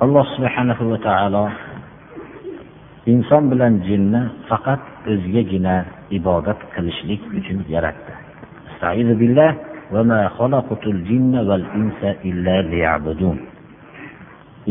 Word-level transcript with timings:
Alloh 0.00 0.24
subhanahu 0.36 0.84
va 0.92 0.98
taolo 1.04 1.44
inson 3.12 3.50
bilan 3.52 3.82
jinni 3.88 4.22
faqat 4.48 4.80
o'zigagina 5.12 5.84
ibodat 6.18 6.60
qilishlik 6.74 7.20
uchun 7.38 7.58
yaratdi. 7.74 8.12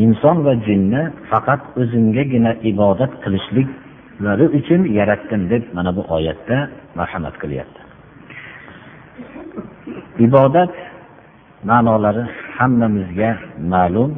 Inson 0.04 0.36
va 0.46 0.54
jinni 0.66 1.02
faqat 1.30 1.60
o'zimgagina 1.80 2.52
ibodat 2.70 3.12
qilishliklari 3.22 4.46
uchun 4.58 4.80
yaratdim 4.98 5.42
deb 5.52 5.62
mana 5.76 5.90
bu 5.96 6.02
oyatda 6.16 6.56
marhamat 6.98 7.34
qilyapti. 7.42 7.80
Ibodat 10.26 10.72
ma'nolari 11.68 12.24
hammamizga 12.56 13.30
ma'lum. 13.72 14.12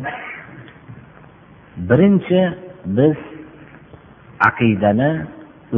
Birinchi 1.76 2.40
biz 2.86 3.16
aqidani 4.48 5.10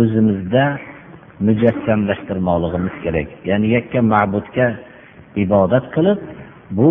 o'zimizda 0.01 0.65
mujassamlashtirmoqligimiz 1.47 2.95
kerak. 3.05 3.29
Ya'ni 3.51 3.67
yakka 3.77 4.01
ma'budga 4.13 4.67
ibodat 5.45 5.85
qilib 5.95 6.19
bu 6.79 6.89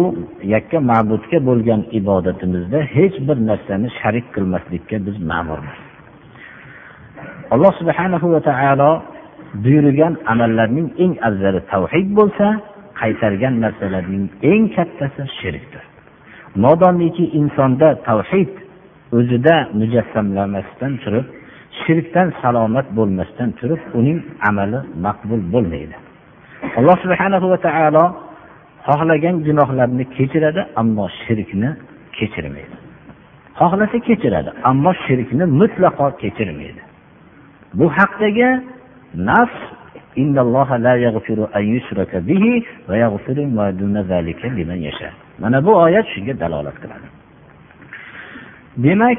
yakka 0.53 0.80
ma'budga 0.92 1.38
bo'lgan 1.50 1.81
ibodatimizda 2.00 2.80
hech 2.95 3.16
bir 3.28 3.38
narsani 3.50 3.88
sharik 4.00 4.25
qilmaslikka 4.36 4.95
biz 5.08 5.17
ma'murmiz. 5.31 5.80
Alloh 7.53 7.73
subhanahu 7.80 8.28
va 8.34 8.42
taolo 8.50 8.92
buyurgan 9.64 10.14
amallarning 10.34 10.88
eng 11.03 11.14
afzali 11.28 11.59
tavhid 11.72 12.08
bo'lsa 12.19 12.47
qaytargan 13.02 13.53
narsalarning 13.64 14.25
eng 14.52 14.64
kattasi 14.75 15.23
shirkdir. 15.40 15.84
Modomiki 16.64 17.25
insonda 17.40 17.88
tavhid 18.09 18.52
o'zida 19.18 19.56
mujassamlamasdan 19.80 20.94
turib 21.04 21.26
shirkdan 21.82 22.28
salomat 22.42 22.88
bo'lmasdan 22.98 23.50
turib 23.60 23.82
uning 24.00 24.20
amali 24.50 24.80
maqbul 25.06 25.42
bo'lmaydi. 25.54 25.96
Alloh 26.78 26.98
subhana 27.04 27.38
va 27.52 27.58
taolo 27.68 28.06
xohlagan 28.88 29.36
gunohlarni 29.48 30.06
kechiradi 30.18 30.62
ammo 30.82 31.06
shirkni 31.24 31.70
kechirmaydi. 32.18 32.76
Xohlasa 33.60 33.98
kechiradi 34.08 34.50
ammo 34.70 34.92
shirkni 35.06 35.46
mutlaqo 35.60 36.08
kechirmaydi. 36.22 36.82
Bu 37.80 37.86
haqdagi 37.98 38.50
nafs 39.30 39.58
mana 45.42 45.66
bu 45.66 45.72
oyat 45.86 46.06
shunga 46.14 46.34
dalolat 46.44 46.78
qiladi. 46.84 47.05
Demak 48.78 49.18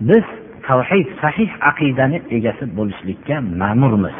biz 0.00 0.24
tavhid 0.66 1.08
sahih 1.22 1.50
aqidani 1.70 2.22
egasi 2.30 2.64
bo'lishlikka 2.76 3.36
ma'murmiz. 3.60 4.18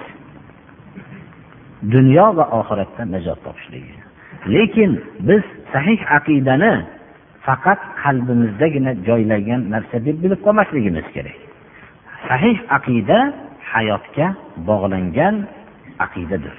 Dunyo 1.95 2.27
va 2.37 2.45
oxiratda 2.61 3.03
najot 3.15 3.39
topishlik. 3.45 3.85
Lekin 4.55 4.91
biz 5.29 5.43
sahih 5.73 6.01
aqidani 6.19 6.75
faqat 7.47 7.81
qalbimizdagina 8.03 8.93
joylangan 9.09 9.61
narsa 9.75 9.97
deb 10.07 10.17
bilib 10.23 10.41
qolmasligimiz 10.47 11.07
kerak. 11.15 11.39
Sahih 12.29 12.57
aqida 12.77 13.19
hayotga 13.73 14.27
bog'langan 14.69 15.35
aqidadir. 16.05 16.55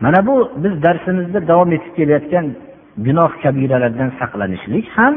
Mana 0.00 0.26
bu 0.26 0.34
biz 0.62 0.74
darsimizda 0.82 1.48
davom 1.48 1.72
etib 1.76 1.92
kelayotgan 1.98 2.46
gunoh 2.98 3.32
kabiralardan 3.42 4.10
saqlanishlik 4.20 4.86
ham 4.96 5.14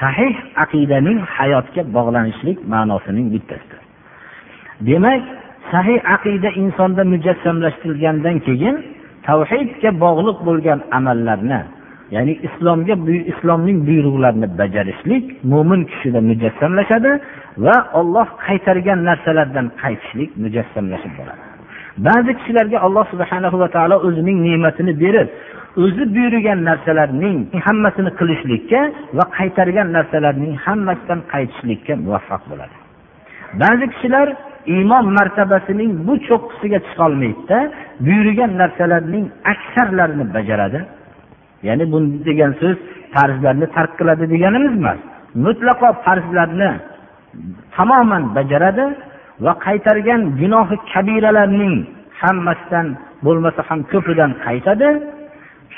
sahih 0.00 0.34
aqidaning 0.64 1.18
hayotga 1.36 1.82
bog'lanishlik 1.96 2.58
ma'nosining 2.72 3.26
bittasidir. 3.34 3.82
Demak 4.88 5.22
sahih 5.72 5.98
aqida 6.16 6.50
insonda 6.62 7.02
mujassamlashtirilgandan 7.12 8.36
keyin 8.46 8.76
tavhidga 9.26 9.90
bog'liq 10.04 10.38
bo'lgan 10.48 10.78
amallarni 10.98 11.60
ya'ni 12.14 12.34
islomga 12.46 12.94
islomning 13.32 13.78
buyruqlarini 13.88 14.48
bajarishlik 14.60 15.24
mo'min 15.52 15.80
kishida 15.90 16.20
mujassamlashadi 16.30 17.10
va 17.64 17.76
olloh 18.00 18.28
qaytargan 18.46 18.98
narsalardan 19.08 19.66
qaytishlik 19.82 20.30
mujassamlashib 20.44 21.12
boradi. 21.18 21.42
Ba'zi 22.06 22.30
kishilarga 22.38 22.78
alloh 22.86 23.04
subhana 23.12 23.48
va 23.62 23.68
taolo 23.76 23.96
o'zining 24.06 24.38
ne'matini 24.46 24.92
berib 25.02 25.28
o'zi 25.82 26.04
buyurgan 26.14 26.60
narsalarning 26.68 27.38
hammasini 27.66 28.10
qilishlikka 28.18 28.80
va 29.18 29.24
qaytargan 29.38 29.88
narsalarning 29.96 30.54
hammasidan 30.66 31.20
qaytishlikka 31.32 31.92
muvaffaq 32.04 32.42
bo'ladi. 32.50 32.76
Ba'zi 33.62 33.86
kishilar 33.92 34.28
iymon 34.74 35.06
martabasining 35.18 35.90
bu 36.06 36.14
cho'qqisiga 36.28 36.78
chiqolmaydida 36.86 37.58
buyurgan 38.06 38.50
narsalarning 38.62 39.24
aksarlarini 39.52 40.26
bajaradi. 40.36 40.80
Ya'ni 41.66 41.84
bu 41.92 41.98
degan 42.28 42.52
so'z 42.60 42.76
farzlarni 43.14 43.66
tark 43.76 43.92
qiladi 43.98 44.24
deganimiz 44.34 44.72
emas 44.80 45.00
mutlaqo 45.44 45.88
farzlarni 46.04 46.70
tamoman 47.76 48.24
bajaradi 48.36 48.84
va 49.44 49.52
qaytargan 49.66 50.20
gunohi 50.40 50.76
kabiralarning 50.92 51.74
hammasidan 52.20 52.86
bo'lmasa 53.26 53.60
ham 53.68 53.80
ko'pidan 53.92 54.30
qaytadi. 54.46 54.88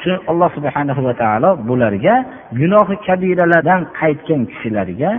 shu 0.02 0.12
alloh 0.32 0.50
subhanahu 0.58 1.02
va 1.08 1.14
taolo 1.24 1.50
bularga 1.70 2.16
gunohi 2.60 2.96
kabiralardan 3.08 3.82
qaytgan 4.00 4.42
kishilarga 4.52 5.12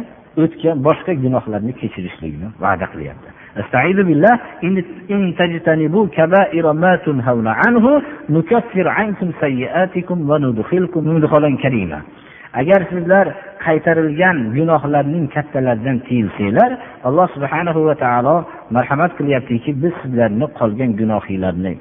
o'tgan 0.42 0.76
boshqa 0.86 1.12
gunohlarni 1.24 1.72
kechirishlikni 1.80 2.48
va'da 2.64 2.86
qilyapti 2.94 3.30
استعيذ 3.62 3.98
بالله 4.08 4.34
إن 5.14 5.34
تجتنبوا 5.38 6.06
كبائر 6.16 6.72
ما 6.72 6.92
تنهون 6.96 7.48
عنه 7.60 8.02
نكفر 8.36 8.86
عنكم 8.88 9.28
سيئاتكم 9.40 10.30
وندخلكم 10.30 11.02
مدخلا 11.14 11.56
كريما 11.62 12.00
agar 12.60 12.80
sizlar 12.90 13.26
qaytarilgan 13.64 14.36
gunohlarning 14.56 15.26
kattalaridan 15.34 15.98
tiyilsanglar 16.06 16.70
alloh 17.08 17.26
subhanahu 17.34 17.80
va 17.88 17.94
taolo 18.04 18.36
marhamat 18.76 19.12
qilyaptiki 19.18 19.70
biz 19.82 19.94
sizlarni 20.02 20.46
qolgan 20.58 20.90
gunohinglarni 21.00 21.74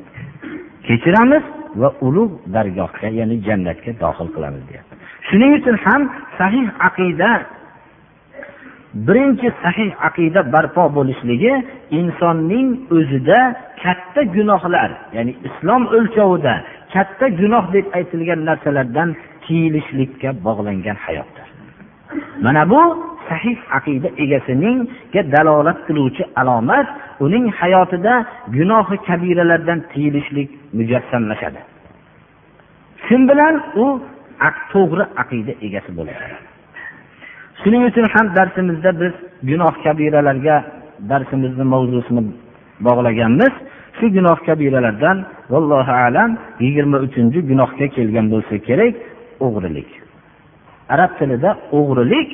kechiramiz 0.87 1.43
Va 1.80 1.88
ulug' 2.06 2.34
dargohga 2.54 3.08
ya'ni 3.18 3.36
jannatga 3.46 3.92
dohil 4.02 4.28
qilamiz 4.34 4.62
deyapti. 4.68 4.94
Shuning 5.28 5.52
uchun 5.58 5.76
ham 5.84 6.02
sahih 6.38 6.66
aqida 6.88 7.30
birinchi 9.06 9.48
sahih 9.62 9.90
aqida 10.08 10.40
barpo 10.54 10.84
bo'lishligi 10.96 11.52
insonning 12.00 12.68
o'zida 12.96 13.40
katta 13.82 14.22
gunohlar 14.36 14.90
ya'ni 15.16 15.32
islom 15.48 15.82
o'lchovida 15.96 16.54
katta 16.94 17.26
gunoh 17.40 17.64
deb 17.74 17.86
aytilgan 17.98 18.40
narsalardan 18.48 19.08
tiyilishlikka 19.44 20.28
bog'langan 20.46 20.96
hayotdir. 21.04 21.46
Mana 22.44 22.62
bu 22.72 22.80
sahih 23.28 23.58
aqida 23.78 24.08
egasininga 24.24 25.22
dalolat 25.34 25.78
qiluvchi 25.86 26.24
alomat 26.40 26.88
uning 27.24 27.44
hayotida 27.60 28.14
gunohi 28.56 28.96
kabiralardan 29.08 29.78
tiyilishlik 29.92 30.50
mujassamlashadi. 30.78 31.60
Shu 33.06 33.16
bilan? 33.30 33.54
U 33.82 33.84
to'g'ri 34.72 35.04
aqida 35.22 35.52
egasi 35.66 35.90
bo'ladi. 35.98 36.24
Shuning 37.60 37.82
uchun 37.90 38.06
ham 38.14 38.26
darsimizda 38.36 38.90
biz 39.00 39.14
gunoh 39.50 39.74
kabiralarga 39.84 40.56
darsimizni 41.10 41.64
mavzusini 41.74 42.22
bog'laganmiz. 42.86 43.52
Shu 43.98 44.06
gunoh 44.16 44.38
kabiralardan 44.48 45.16
vallohu 45.52 45.92
alam 46.06 46.30
yigirma 46.64 46.98
uchinchi 47.06 47.38
gunohga 47.50 47.86
kelgan 47.96 48.26
bo'lsa 48.32 48.54
kerak 48.68 48.94
o'g'rilik. 49.46 49.90
Arab 50.94 51.12
tilida 51.18 51.50
o'g'rilik 51.78 52.28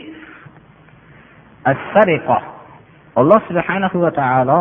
alloh 3.21 3.41
subhana 3.49 3.89
va 4.05 4.11
taolo 4.21 4.61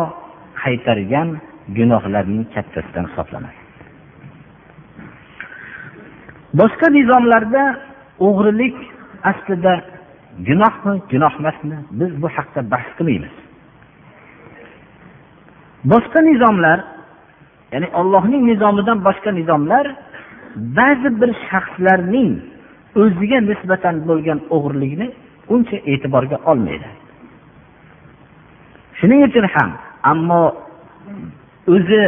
qaytargan 0.62 1.28
gunohlarning 1.76 2.44
kattasidan 2.54 3.04
hisoblanadi. 3.10 3.60
Boshqa 6.60 6.86
nizomlarda 6.98 7.62
o'g'rilik 8.26 8.76
aslida 9.30 9.74
gunohmi 10.48 10.94
gunoh 11.12 11.34
emasmi 11.40 11.76
biz 12.00 12.10
bu 12.22 12.28
haqda 12.36 12.60
bahs 12.72 12.88
qilmaymiz. 12.98 13.34
Boshqa 15.92 16.20
nizomlar 16.30 16.78
ya'ni 17.72 17.88
ollohning 18.00 18.42
nizomidan 18.50 18.98
boshqa 19.08 19.30
nizomlar 19.40 19.84
ba'zi 20.78 21.08
bir 21.20 21.30
shaxslarning 21.48 22.32
o'ziga 23.02 23.38
nisbatan 23.50 23.94
bo'lgan 24.08 24.38
o'g'irlikni 24.54 25.06
uncha 25.54 25.76
e'tiborga 25.92 26.36
olmaydi. 26.50 26.88
Shuning 29.04 29.22
uchun 29.28 29.46
ham 29.54 29.70
ammo 30.12 30.42
o'zi 31.74 32.02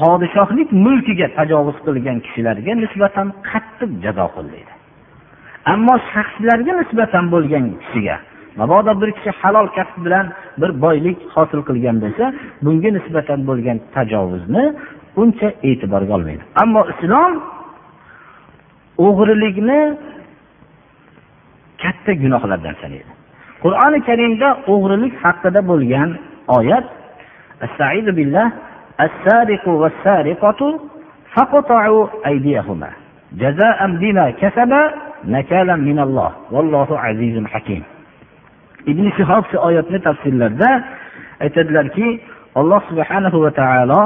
podshohlik 0.00 0.68
mulkiga 0.86 1.28
tajovuz 1.38 1.76
qilgan 1.86 2.18
kishilarga 2.26 2.72
nisbatan 2.84 3.26
qattiq 3.50 3.90
jazo 4.04 4.26
qo'llaydi. 4.36 4.72
Ammo 5.72 5.94
shaxslarga 6.12 6.72
nisbatan 6.80 7.24
bo'lgan 7.34 7.64
kishiga 7.82 8.16
mabodo 8.60 8.92
bir 9.00 9.10
kishi 9.16 9.30
halol 9.40 9.66
kasb 9.76 9.98
bilan 10.06 10.26
bir 10.60 10.70
boylik 10.84 11.18
hosil 11.34 11.60
qilgan 11.68 11.96
bo'lsa 12.04 12.24
bunga 12.64 12.90
nisbatan 12.98 13.40
bo'lgan 13.48 13.76
tajovuzni 13.94 14.64
uncha 15.22 15.48
e'tiborga 15.68 16.12
olmaydi. 16.18 16.42
Ammo 16.62 16.82
islom 16.92 17.32
o'g'rilikni 19.06 19.80
katta 21.82 22.12
gunohlardan 22.22 22.74
sanaydi. 22.82 23.12
Qur'oni 23.64 23.98
karimda 24.08 24.48
o'g'rilik 24.72 25.14
haqida 25.24 25.60
bo'lgan 25.70 26.10
oyat 26.49 26.85
billah 28.17 28.47
السارق 29.01 29.67
والسارقة 29.67 30.79
فقطعوا 31.33 32.07
أيديهما 32.27 32.89
جزاء 33.31 33.87
بما 33.87 34.31
كسبا 34.31 34.81
نكالا 35.25 35.75
من 35.75 35.99
الله 35.99 36.31
والله 36.51 36.99
عزيز 36.99 37.45
حكيم 37.45 37.83
ibn 38.91 39.05
shihob 39.17 39.43
shu 39.51 39.57
oyatni 39.67 39.97
tafsirlarida 40.07 40.69
aytadilarki 41.41 42.21
alloh 42.55 42.81
subhanahu 42.89 43.37
va 43.45 43.51
taolo 43.59 44.01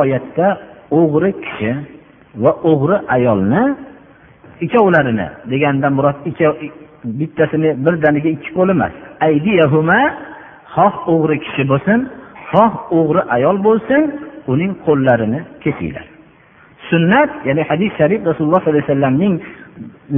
oyatda 0.00 0.48
o'g'ri 0.98 1.30
kishi 1.44 1.70
va 2.44 2.52
o'g'ri 2.70 2.96
ayolni 3.16 3.62
ikkovlarini 4.64 5.26
deganda 5.50 5.88
murod 5.96 6.18
bittasini 7.20 7.70
birdaniga 7.84 8.28
ikki 8.36 8.50
qo'l 8.56 8.68
emas 8.76 8.92
aydiyahuma 9.28 9.98
xoh 10.79 10.95
o'g'ri 11.13 11.35
kishi 11.45 11.63
bo'lsin 11.71 11.99
xoh 12.51 12.73
o'g'ri 12.97 13.21
ayol 13.35 13.57
bo'lsin 13.67 14.01
uning 14.51 14.71
qo'llarini 14.85 15.39
kesinglar. 15.63 16.05
Sunnat 16.89 17.29
ya'ni 17.47 17.63
hadis 17.69 17.91
sharif 17.99 18.21
rasululloh 18.29 18.61
sollallohu 18.61 18.75
alayhi 18.75 18.89
vasallamning 18.89 19.35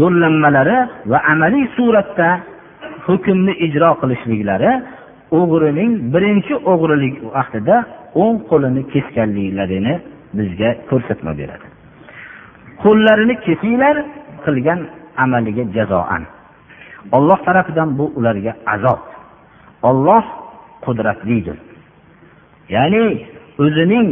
yo'llanmalari 0.01 0.77
va 1.11 1.19
amaliy 1.33 1.65
suratda 1.77 2.29
hukmni 3.07 3.53
ijro 3.65 3.89
qilishliklari 4.01 4.71
o'g'rining 5.39 5.91
birinchi 6.13 6.53
o'g'rilik 6.71 7.15
vaqtida 7.35 7.75
o'ng 8.23 8.37
qo'lini 8.49 8.81
kesganliklarini 8.93 9.93
bizga 10.37 10.69
ko'rsatma 10.89 11.31
beradi. 11.39 11.65
Qo'llarini 12.83 13.35
kesinglar 13.45 13.95
qilgan 14.45 14.79
amaliga 15.23 15.63
jazoan. 15.75 16.23
Olloh 17.17 17.39
tarafidan 17.47 17.89
bu 17.99 18.05
ularga 18.17 18.53
azob. 18.73 19.01
Olloh 19.89 20.23
qudratlidir. 20.85 21.57
Ya'ni 22.75 23.05
o'zining 23.63 24.09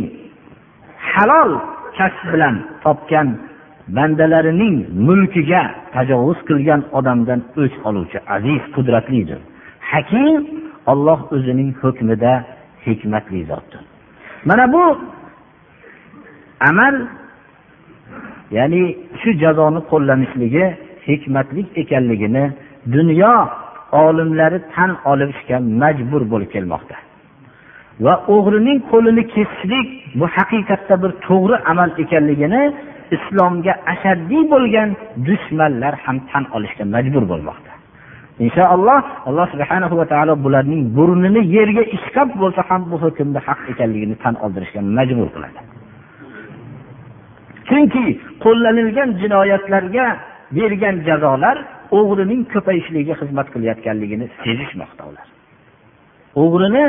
halol 1.12 1.52
kasb 1.98 2.26
bilan 2.34 2.56
topgan 2.84 3.28
bandalarining 3.98 4.76
mulkiga 5.08 5.64
tajovuz 5.96 6.40
qilgan 6.50 6.82
odamdan 6.98 7.40
o'ch 7.62 7.76
oluvchi 7.88 8.20
aziz 8.36 8.62
qudratlidir. 8.76 9.40
Hakim 9.92 10.42
olloh 10.92 11.20
o'zining 11.36 11.70
hukmida 11.82 12.34
hikmatli 12.86 13.42
zotdir. 13.52 13.82
Mana 14.50 14.66
bu 14.74 14.84
amal 16.70 16.96
ya'ni 18.58 18.84
shu 19.22 19.30
jazoni 19.44 19.80
qo'llanishligi 19.92 20.66
hikmatlik 21.08 21.68
ekanligini 21.82 22.46
dunyo 22.96 23.34
olimlari 23.92 24.60
tan 24.76 24.92
olishga 25.12 25.58
majbur 25.82 26.22
bo'lib 26.32 26.50
kelmoqda. 26.56 26.96
Va 28.06 28.14
o'g'rining 28.36 28.80
qo'lini 28.92 29.24
kesishlik 29.34 29.88
bu 30.20 30.26
haqiqatda 30.36 30.96
bir 31.04 31.12
to'g'ri 31.28 31.56
amal 31.72 31.90
ekanligini 32.04 32.64
islomga 33.16 33.74
ashaddiy 33.94 34.44
bo'lgan 34.54 34.90
dushmanlar 35.28 35.94
ham 36.04 36.18
tan 36.32 36.44
olishga 36.56 36.84
majbur 36.96 37.24
bo'lmoqda. 37.32 37.72
Inshaalloh 38.46 39.02
alloh 39.30 39.48
subhana 39.54 39.88
va 40.00 40.06
taolo 40.14 40.34
bularning 40.46 40.82
burnini 40.98 41.42
yerga 41.56 41.84
ishqab 41.98 42.30
bo'lsa 42.42 42.62
ham 42.70 42.82
bu 42.92 42.96
hukmni 43.04 43.40
haq 43.48 43.60
ekanligini 43.72 44.16
tan 44.24 44.36
oldirishga 44.46 44.82
majbur 44.98 45.28
qiladi. 45.36 45.60
Chunki 47.68 48.06
qo'llanilgan 48.44 49.10
jinoyatlarga 49.22 50.06
bergan 50.58 50.96
jazolar 51.08 51.58
o'g'rining 51.98 52.42
ko'payishligiga 52.54 53.16
xizmat 53.22 53.48
qilayotganligini 53.54 54.26
sezishmoqda 54.44 55.04
ular. 55.10 55.28
O'g'rini 56.42 56.86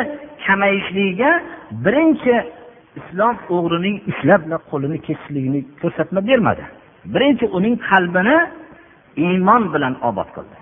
kamayishligiga 0.46 1.30
birinchi 1.84 2.34
islom 3.00 3.36
o'g'rining 3.56 3.96
ushlab 4.10 4.42
qo'lini 4.70 4.98
kesishligini 5.06 5.60
ko'rsatma 5.80 6.20
bermadi. 6.30 6.64
Birinchi 7.14 7.46
uning 7.58 7.74
qalbini 7.90 8.36
iymon 9.26 9.62
bilan 9.74 9.94
obod 10.08 10.28
qildi. 10.36 10.56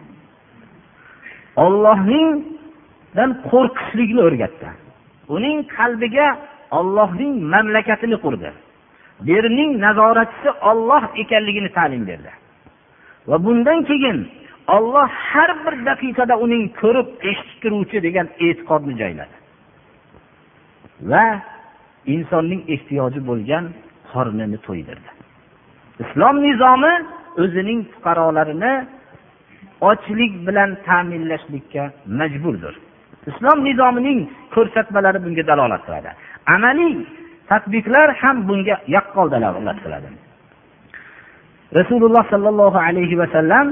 Ollohningdan 1.64 3.30
qo'rqishlikni 3.50 4.20
o'rgatdi. 4.28 4.68
Uning 5.36 5.58
qalbiga 5.76 6.28
ollohning 6.78 7.32
mamlakatini 7.52 8.16
qurdi. 8.24 8.50
Bu 9.20 9.30
yerning 9.34 9.70
nazoratchisi 9.84 10.50
olloh 10.70 11.02
ekanligini 11.22 11.70
ta'lim 11.78 12.02
berdi. 12.10 12.30
Va 13.28 13.36
bundan 13.44 13.78
keyin 13.90 14.18
olloh 14.76 15.08
har 15.30 15.50
bir 15.64 15.74
daqiqada 15.88 16.34
uning 16.44 16.64
ko'rib 16.80 17.08
eshitib 17.30 17.58
turuvchi 17.62 17.98
degan 18.06 18.26
e'tiqodni 18.46 18.94
joyladi 19.02 19.36
va 21.10 21.24
insonning 22.14 22.62
ehtiyoji 22.74 23.20
bo'lgan 23.30 23.64
qornini 24.12 24.58
to'ydirdi. 24.66 25.10
Islom 26.04 26.36
nizomi 26.46 26.94
o'zining 27.42 27.80
fuqarolarini 27.92 28.74
ochlik 29.90 30.32
bilan 30.46 30.70
ta'minlashlikka 30.86 31.84
majburdir. 32.20 32.74
Islom 33.30 33.58
nizomining 33.68 34.18
ko'rsatmalari 34.54 35.18
bunga 35.24 35.44
dalolat 35.50 35.82
qiladi. 35.86 36.10
Amaliy 36.54 36.94
tadbiqlar 37.50 38.08
ham 38.22 38.36
bunga 38.48 38.76
yaqqol 38.96 39.26
dalolat 39.34 39.78
qiladi. 39.84 40.08
Rasululloh 41.74 42.24
sollallohu 42.30 42.78
alayhi 42.78 43.18
vasallam 43.18 43.66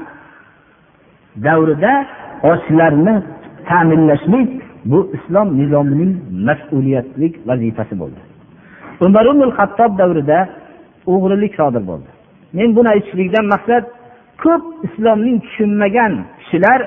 davrida 1.37 2.07
ochlarni 2.43 3.23
ta'minlashlik 3.69 4.51
bu 4.85 5.11
islom 5.17 5.49
nizomining 5.61 6.13
mas'uliyatli 6.49 7.27
vazifasi 7.49 7.95
bo'ldi. 8.01 8.21
Umar 9.07 9.25
ibn 9.33 9.51
hattob 9.59 9.99
davrida 9.99 10.39
o'g'rilik 11.13 11.53
sodir 11.61 11.83
bo'ldi. 11.91 12.11
Men 12.59 12.69
buni 12.77 12.89
aytishlikdan 12.95 13.47
maqsad 13.55 13.85
ko'p 14.45 14.65
islomning 14.87 15.37
tushunmagan 15.45 16.13
kishilar 16.41 16.81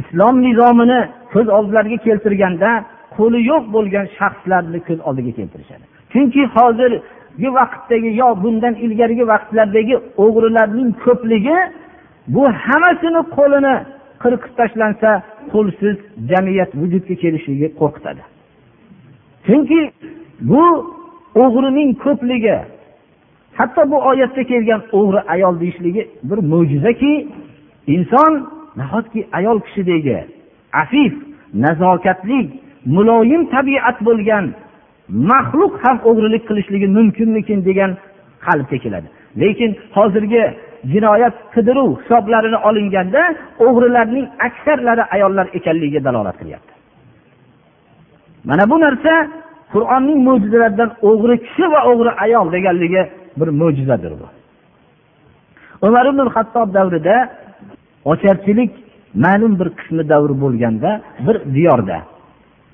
islom 0.00 0.36
nizomini 0.46 1.00
ko'z 1.32 1.48
oldilariga 1.56 1.98
keltirganda 2.06 2.70
qo'li 3.16 3.38
yo'q 3.50 3.64
bo'lgan 3.74 4.06
shaxslarni 4.18 4.80
ko'z 4.88 4.98
oldiga 5.08 5.32
keltirishadi. 5.38 5.84
Chunki 6.12 6.42
hozir 6.56 6.92
vaqtdagi 7.58 8.10
yo 8.22 8.28
bundan 8.42 8.74
ilgarigi 8.84 9.24
vaqtlardagi 9.32 9.96
o'g'rilarning 10.24 10.90
ko'pligi 11.04 11.56
bu 12.34 12.42
hammasini 12.64 13.22
qo'lini 13.36 13.74
qirqib 14.22 14.52
tashlansa 14.60 15.10
qo'lsiz 15.52 15.96
jamiyat 16.30 16.70
vujudga 16.80 17.14
kelishiga 17.22 17.68
qo'rqitadi. 17.80 18.22
Chunki 19.46 19.80
bu 20.50 20.64
o'g'rining 21.44 21.90
ko'pligi 22.04 22.58
hatto 23.58 23.80
bu 23.90 23.98
oyatda 24.10 24.42
kelgan 24.50 24.82
o'g'ri 24.98 25.20
ayol 25.34 25.54
deyishligi 25.62 26.02
bir 26.28 26.38
mo'jizaki 26.52 27.12
inson 27.94 28.32
nahotki 28.80 29.20
ayol 29.38 29.58
kishidagi 29.66 30.18
afif 30.82 31.14
nazokatli 31.64 32.40
muloyim 32.96 33.42
tabiat 33.54 33.96
bo'lgan 34.08 34.44
maxluq 35.08 35.74
ham 35.84 35.96
o'g'rilik 36.08 36.42
qilishligi 36.48 36.88
mumkinmikin 36.98 37.58
degan 37.68 37.90
qalbga 38.46 38.78
keladi. 38.84 39.08
Lekin 39.40 39.70
hozirgi 39.96 40.42
jinoyat 40.92 41.34
qidiruv 41.54 41.90
hisoblarini 42.00 42.58
olinganda 42.68 43.22
o'g'rilarning 43.66 44.26
aksarlari 44.46 45.04
ayollar 45.14 45.46
ekanligiga 45.58 46.00
dalolat 46.04 46.36
qilyapti. 46.40 46.72
Mana 48.48 48.64
bu 48.70 48.76
narsa 48.84 49.12
qur'onning 49.72 50.18
mo'jizalaridan 50.28 50.90
o'g'ri 51.10 51.36
kishi 51.46 51.66
va 51.72 51.80
o'g'ri 51.90 52.10
ayol 52.24 52.46
deganligi 52.56 53.02
bir 53.38 53.48
mo'jizadir 53.60 54.12
bu. 54.20 54.26
Umar 55.86 56.04
ibn 56.10 56.26
hattob 56.34 56.68
davrida 56.74 57.16
ocharchilik 58.12 58.72
ma'lum 59.24 59.52
bir 59.60 59.68
qismi 59.78 60.02
davr 60.12 60.30
bo'lganda 60.42 60.90
bir 61.26 61.36
diyorda 61.56 61.98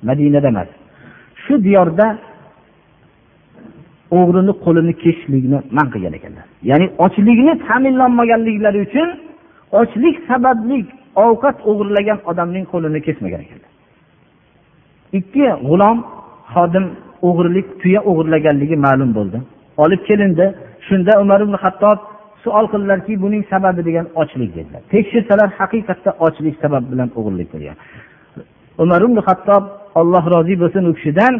madinada 0.09 0.47
emas 0.53 0.69
shu 1.43 1.53
diyorda 1.63 2.07
o'g'rini 4.17 4.53
qo'lini 4.65 4.93
kesishlikni 5.03 5.59
man 5.77 5.87
qilgan 5.93 6.13
ekanlar. 6.19 6.45
Ya'ni 6.69 6.87
ochlikni 7.05 7.53
ta'minlanmaganliklari 7.67 8.79
uchun 8.87 9.09
ochlik 9.79 10.15
sababli 10.29 10.79
ovqat 11.25 11.57
o'g'irlagan 11.69 12.19
odamning 12.29 12.65
qo'lini 12.73 12.99
kesmagan 13.07 13.41
ekanlar. 13.45 13.71
Ikki 15.19 15.45
g'ulom 15.67 15.97
xodim 16.53 16.85
o'g'irlik 17.27 17.67
tuya 17.81 17.99
o'g'irlaganligi 18.09 18.77
ma'lum 18.85 19.09
bo'ldi. 19.17 19.37
Olib 19.83 20.01
kelindi. 20.09 20.45
Shunda 20.87 21.13
umar 21.23 21.39
ibn 21.45 21.55
hattob 21.63 21.97
savol 22.43 22.65
qildilarki 22.73 23.13
buning 23.23 23.43
sababi 23.53 23.81
degan 23.89 24.07
ochlik 24.21 24.51
dedilar. 24.57 24.81
Tekshirsalar 24.93 25.49
haqiqatda 25.59 26.11
ochlik 26.25 26.55
sabab 26.63 26.83
bilan 26.91 27.09
o'g'irlik 27.19 27.49
bo'lgan 27.53 27.77
umar 28.83 29.01
ibn 29.07 29.17
hattob 29.27 29.63
alloh 29.99 30.23
rozi 30.33 30.55
bo'lsin 30.61 30.83
u 30.89 30.93
kishidan. 30.97 31.33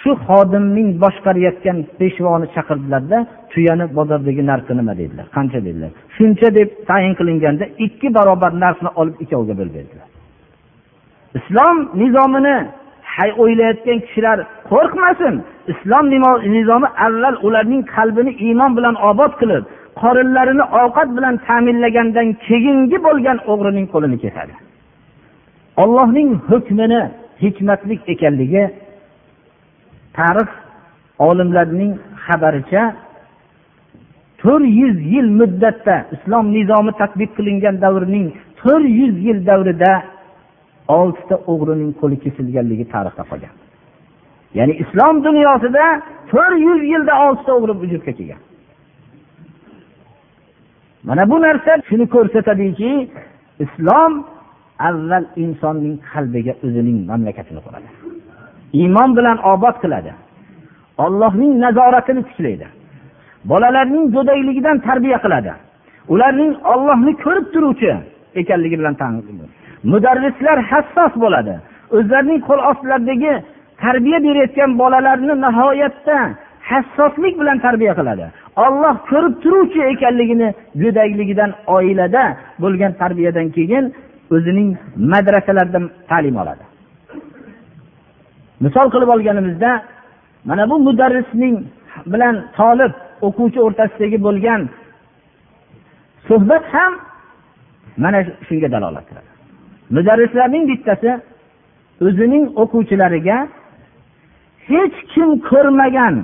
Shu 0.00 0.10
xodimning 0.26 0.88
boshqarayotgan 1.02 1.76
peshvoni 1.98 2.46
chaqirdilarda 2.54 3.18
tuyani 3.52 3.84
bozordagi 3.98 4.42
narxi 4.50 4.72
nima 4.80 4.92
dedilar? 5.00 5.26
Qancha 5.36 5.58
dedilar? 5.66 5.90
Shuncha 6.16 6.48
deb 6.58 6.68
tayin 6.88 7.14
qilinganda 7.20 7.64
ikki 7.86 8.08
barobar 8.16 8.52
narxni 8.64 8.90
olib 9.00 9.16
ikkoviga 9.24 9.54
bo'lib 9.60 9.74
berdilar. 9.78 10.08
Islom 11.38 11.76
nizomini 12.02 12.56
o'ylayotgan 13.42 13.98
kishilar 14.06 14.38
qo'rqmasin. 14.70 15.34
Islom 15.72 16.04
nizomi 16.56 16.88
avval 17.06 17.36
ularning 17.46 17.82
qalbini 17.94 18.32
iymon 18.46 18.70
bilan 18.78 18.94
obod 19.10 19.32
qilib 19.40 19.64
qorinlarini 20.02 20.64
ovqat 20.82 21.08
bilan 21.16 21.34
ta'minlagandan 21.46 22.28
keyingi 22.46 22.98
bo'lgan 23.06 23.38
o'g'rining 23.52 23.86
qo'lini 23.92 24.18
kesadi. 24.24 24.54
Ollohning 25.82 26.30
hukmini 26.50 27.02
hikmatlik 27.42 28.00
ekanligi 28.14 28.64
tarix 30.18 30.50
olimlarining 31.28 31.92
xabaricha 32.24 32.82
to'rt 34.42 34.66
yuz 34.80 34.96
yil 35.14 35.28
muddatda 35.40 35.96
islom 36.14 36.44
nizomi 36.56 36.92
tadbiq 37.00 37.30
qilingan 37.38 37.76
davrning 37.84 38.26
to'rt 38.60 38.86
yuz 38.98 39.14
yil 39.26 39.38
davrida 39.50 39.92
oltita 40.98 41.36
o'g'rining 41.52 41.92
qo'li 42.00 42.16
kesilganligi 42.24 42.84
tarixda 42.94 43.24
qolgan. 43.30 43.54
Ya'ni 44.58 44.74
islom 44.82 45.14
dunyosida 45.26 45.84
to'rt 46.30 46.56
yuz 46.66 46.80
yilda 46.92 47.14
oltita 47.26 47.52
o'g'ri 47.58 47.74
vujudga 47.82 48.12
kelgan. 48.18 48.40
Mana 51.08 51.22
bu 51.30 51.36
narsa 51.46 51.72
shuni 51.88 52.06
ko'rsatadiki 52.14 52.92
islom 53.64 54.12
avval 54.88 55.24
insonning 55.44 55.96
qalbiga 56.12 56.52
o'zining 56.66 56.98
mamlakatini 57.10 57.60
quradi 57.66 57.88
iymon 58.72 59.16
bilan 59.16 59.38
obod 59.52 59.76
qiladi. 59.82 60.12
Ollohning 61.04 61.52
nazoratini 61.64 62.22
tiklaydi. 62.28 62.66
Bolalarning 63.50 64.04
go'dakligidan 64.14 64.76
tarbiya 64.88 65.18
qiladi. 65.24 65.52
Ularning 66.12 66.52
ollohni 66.72 67.12
ko'rib 67.24 67.46
turuvchi 67.54 67.92
ekanligi 68.40 68.76
bilan 68.80 68.94
mudarrislar 69.92 70.58
hassos 70.70 71.12
bo'ladi. 71.24 71.54
O'zlarining 71.96 72.40
qo'l 72.48 72.60
ostlaridagi 72.70 73.32
tarbiya 73.84 74.18
berayotgan 74.26 74.70
bolalarni 74.80 75.34
nihoyatda 75.44 76.16
hassoslik 76.70 77.34
bilan 77.40 77.58
tarbiya 77.66 77.92
qiladi. 77.98 78.26
Olloh 78.64 78.94
ko'rib 79.10 79.34
turuvchi 79.42 79.80
ekanligini 79.92 80.48
go'dakligidan 80.82 81.50
oilada 81.76 82.24
bo'lgan 82.62 82.92
tarbiyadan 83.02 83.48
keyin 83.56 83.84
o'zining 84.34 84.68
madrasalarida 85.12 85.80
ta'lim 86.10 86.36
oladi. 86.42 86.64
Misol 88.64 88.86
qilib 88.94 89.08
olganimizda 89.14 89.70
mana 90.44 90.70
bu 90.70 90.76
mudarrisning 90.86 91.56
bilan 92.12 92.34
tolib 92.58 92.92
o'quvchi 93.26 93.60
o'rtasidagi 93.66 94.18
bo'lgan 94.26 94.60
suhbat 96.28 96.64
ham 96.74 96.92
mana 98.04 98.20
shunga 98.48 98.68
dalolat 98.74 99.04
qiladi. 99.10 99.30
Mudarrislarning 99.96 100.64
bittasi 100.70 101.10
o'zining 102.06 102.44
o'quvchilariga 102.62 103.38
hech 104.70 104.96
kim 105.12 105.30
ko'rmagan 105.50 106.14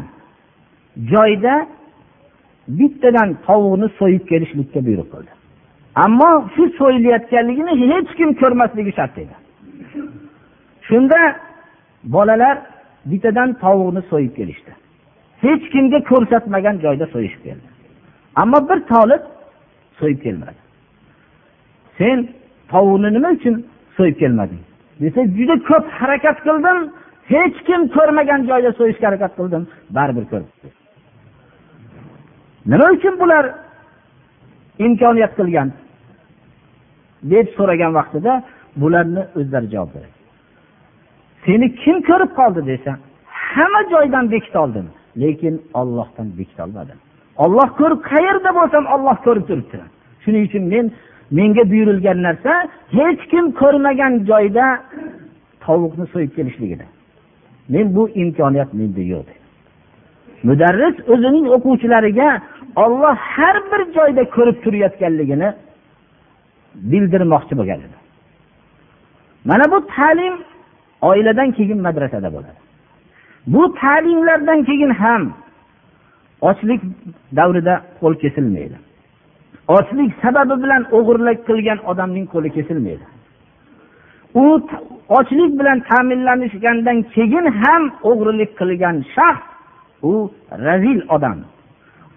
joyda 1.12 1.54
bittadan 2.78 3.28
tovuqni 3.46 3.88
so'yib 3.98 4.22
kelishlikka 4.30 4.80
buyruq 4.86 5.08
qildi. 5.14 5.35
Ammo 6.04 6.30
shu 6.54 6.62
so'yilayotganligini 6.78 7.72
hech 7.92 8.10
kim 8.18 8.30
ko'rmasligi 8.40 8.92
shart 8.98 9.18
edi. 9.22 9.34
Shunda 10.88 11.20
bolalar 12.14 12.56
bittadan 13.10 13.50
tovuqni 13.64 14.02
so'yib 14.10 14.32
kelishdi. 14.38 14.72
Hech 15.44 15.64
kimga 15.74 15.98
ko'rsatmagan 16.10 16.76
joyda 16.84 17.06
so'yishib 17.14 17.42
keldi. 17.46 17.66
Ammo 18.42 18.58
bir 18.68 18.78
tolib 18.92 19.22
so'yib 19.98 20.20
kelmadi. 20.24 20.60
Sen 21.98 22.18
tovuqni 22.72 23.08
nima 23.16 23.28
uchun 23.38 23.54
so'yib 23.96 24.16
kelmading? 24.22 24.62
Desa 25.02 25.20
juda 25.38 25.56
ko'p 25.70 25.86
harakat 26.00 26.36
qildim 26.46 26.78
hech 27.34 27.56
kim 27.68 27.80
ko'rmagan 27.96 28.40
joyda 28.50 28.70
so'yishga 28.78 29.06
harakat 29.10 29.32
qildim 29.38 29.62
baribir 29.96 30.24
ko'ribdi 30.32 30.68
nima 32.72 32.86
uchun 32.96 33.14
bular 33.22 33.44
imkoniyat 34.86 35.32
qilgan? 35.38 35.68
Deb 37.32 37.46
so'ragan 37.56 37.92
vaqtida 37.98 38.32
bularni 38.80 39.22
o'zlari 39.38 39.68
javob 39.74 39.90
beradi. 39.94 40.16
Seni 41.44 41.66
kim 41.82 41.96
ko'rib 42.08 42.32
qoldi 42.38 42.62
desa 42.70 42.90
hamma 43.50 43.82
joydan 43.92 44.24
bekitoldim 44.34 44.86
lekin 45.22 45.54
ollohdan 45.80 46.28
bekitolmadim 46.38 46.98
olloh 47.44 47.68
ko'rib 47.80 48.00
qayerda 48.10 48.50
bo'lsam 48.58 48.84
olloh 48.94 49.16
ko'rib 49.26 49.44
turibdi. 49.50 49.78
Shuning 50.22 50.42
uchun 50.48 50.64
men 50.74 50.86
menga 51.30 51.70
buyurilgan 51.70 52.18
narsa 52.26 52.52
hech 52.98 53.22
kim 53.30 53.44
ko'rmagan 53.60 54.12
joyda 54.30 54.66
tovuqni 55.64 56.06
so'yib 56.12 56.32
kelishligida 56.36 56.86
men 57.74 57.86
bu 57.96 58.02
imkoniyat 58.22 58.70
menda 58.80 59.02
yo'q 59.14 59.28
mudarris 60.48 60.96
o'zining 61.12 61.46
o'quvchilariga 61.56 62.28
olloh 62.84 63.16
har 63.34 63.56
bir 63.70 63.82
joyda 63.96 64.22
ko'rib 64.36 64.56
turayotganligini 64.64 65.48
bildirmoqchi 66.90 67.54
bo'lgan 67.58 67.78
edi. 67.86 67.96
Mana 69.44 69.64
bu 69.72 69.86
ta'lim 69.86 70.34
oiladan 71.02 71.50
keyin 71.52 71.80
madrasada 71.86 72.28
bo'ladi. 72.34 72.60
Bu 73.46 73.74
ta'limlardan 73.80 74.64
keyin 74.64 74.90
ham 74.90 75.22
ochlik 76.40 76.80
davrida 77.36 77.74
qo'l 78.00 78.14
kesilmaydi. 78.22 78.76
Ochlik 79.68 80.10
sababi 80.22 80.62
bilan 80.62 80.82
o'g'irlik 80.96 81.38
qilgan 81.48 81.78
odamning 81.90 82.26
qo'li 82.34 82.50
kesilmaydi. 82.56 83.04
U 84.34 84.44
ochlik 85.18 85.52
bilan 85.60 85.78
ta'minlanishgandan 85.90 86.98
keyin 87.14 87.46
ham 87.62 87.82
o'g'irlik 88.10 88.50
qilgan 88.60 88.96
shaxs 89.14 89.44
u 90.02 90.12
razil 90.66 91.00
odam. 91.16 91.38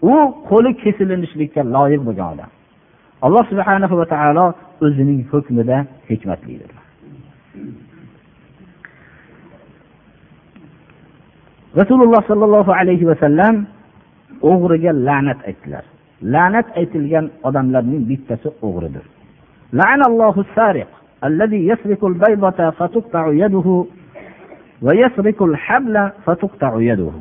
U 0.02 0.16
qo'li 0.50 0.72
kesilishlikka 0.84 1.62
loyiq 1.76 2.02
bo'lgan 2.08 2.28
odam. 2.34 2.50
alloh 3.27 3.45
subhana 3.51 3.87
va 4.01 4.07
taolo 4.15 4.47
o'zining 4.85 5.21
hukmida 5.33 5.79
hikmatlidir 6.09 6.71
rasululloh 11.81 12.23
sollallohu 12.31 12.71
alayhi 12.81 13.05
vasallam 13.11 13.55
o'g'riga 14.51 14.93
la'nat 15.09 15.41
aytdilar 15.51 15.85
la'nat 16.35 16.67
aytilgan 16.81 17.27
odamlarning 17.49 18.03
bittasi 18.11 18.49
o'g'ridir 18.67 19.05
الذي 21.25 21.67
يسرق 21.71 22.05
البيضة 22.05 22.71
فتقطع 22.71 23.25
يده 23.33 23.85
ويسرق 24.83 25.43
الحبل 25.43 26.11
فتقطع 26.27 26.73
يده 26.91 27.13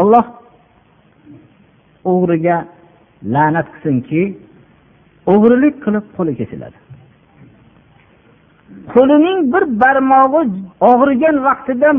olloh 0.00 0.24
o'g'riga 2.12 2.56
la'nat 3.34 3.66
qilsinki 3.74 4.22
o'g'rilik 5.33 5.75
qilib 5.85 6.05
qo'li 6.17 6.33
kesiladi. 6.39 6.77
Qo'lining 8.93 9.37
bir 9.53 9.63
barmog'i 9.81 10.41
og'rigan 10.91 11.35
vaqtida 11.47 11.89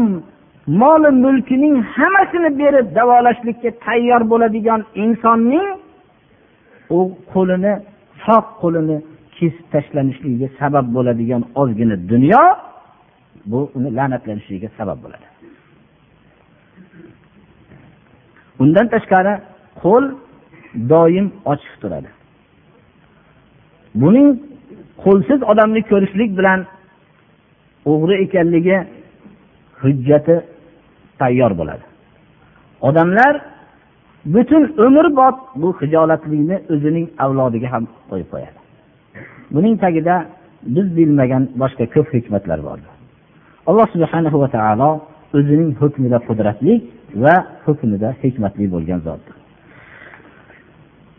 moli 0.80 1.10
mulkining 1.24 1.76
hammasini 1.94 2.50
berib 2.60 2.86
davolashlikka 2.98 3.70
tayyor 3.84 4.22
bo'ladigan 4.32 4.80
insonning 5.04 5.68
u 6.96 6.98
qo'lini 7.32 7.72
sog' 8.24 8.48
qo'lini 8.62 8.96
kesib 9.36 9.66
tashlanishligiga 9.74 10.48
sabab 10.60 10.86
bo'ladigan 10.96 11.42
ozgina 11.60 11.96
dunyo 12.12 12.44
bu 13.50 13.60
uni 13.76 13.90
la'natlanishligiga 13.98 14.68
sabab 14.78 14.98
bo'ladi. 15.04 15.26
Undan 18.62 18.86
tashqari 18.94 19.34
qo'l 19.82 20.04
doim 20.92 21.26
ochiq 21.52 21.74
turadi. 21.82 22.10
Buning 23.94 24.28
qo'lsiz 25.04 25.40
odamni 25.52 25.82
ko'rishlik 25.90 26.30
bilan 26.38 26.60
o'g'ri 27.92 28.14
ekanligi 28.24 28.76
hujjati 29.82 30.36
tayyor 31.20 31.52
bo'ladi. 31.60 31.84
Odamlar 32.88 33.34
butun 34.34 34.62
umrbod 34.86 35.36
bu 35.62 35.68
hijolatlikni 35.80 36.56
o'zining 36.74 37.06
avlodiga 37.24 37.68
ham 37.74 37.84
qo'yib 38.10 38.28
qo'yadi. 38.32 38.58
Buning 39.54 39.74
tagida 39.84 40.16
biz 40.74 40.86
bilmagan 40.96 41.42
boshqa 41.62 41.84
ko'p 41.94 42.08
hikmatlar 42.16 42.58
bor 42.68 42.78
alloh 43.70 43.86
subhanahu 43.94 44.36
va 44.42 44.48
taolo 44.56 44.90
o'zining 45.38 45.70
hukmida 45.80 46.18
qudratli 46.28 46.74
va 47.24 47.34
hukmida 47.66 48.08
hikmatli 48.22 48.64
bo'lgan 48.74 49.00
zotdir. 49.06 49.34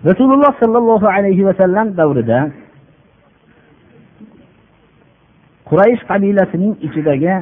Rasululloh 0.10 0.53
sollallohu 0.62 1.08
alayhi 1.18 1.44
vasallam 1.50 1.88
davrida 2.00 2.39
quraysh 5.74 6.01
qabilasining 6.12 6.74
ichidagi 6.88 7.36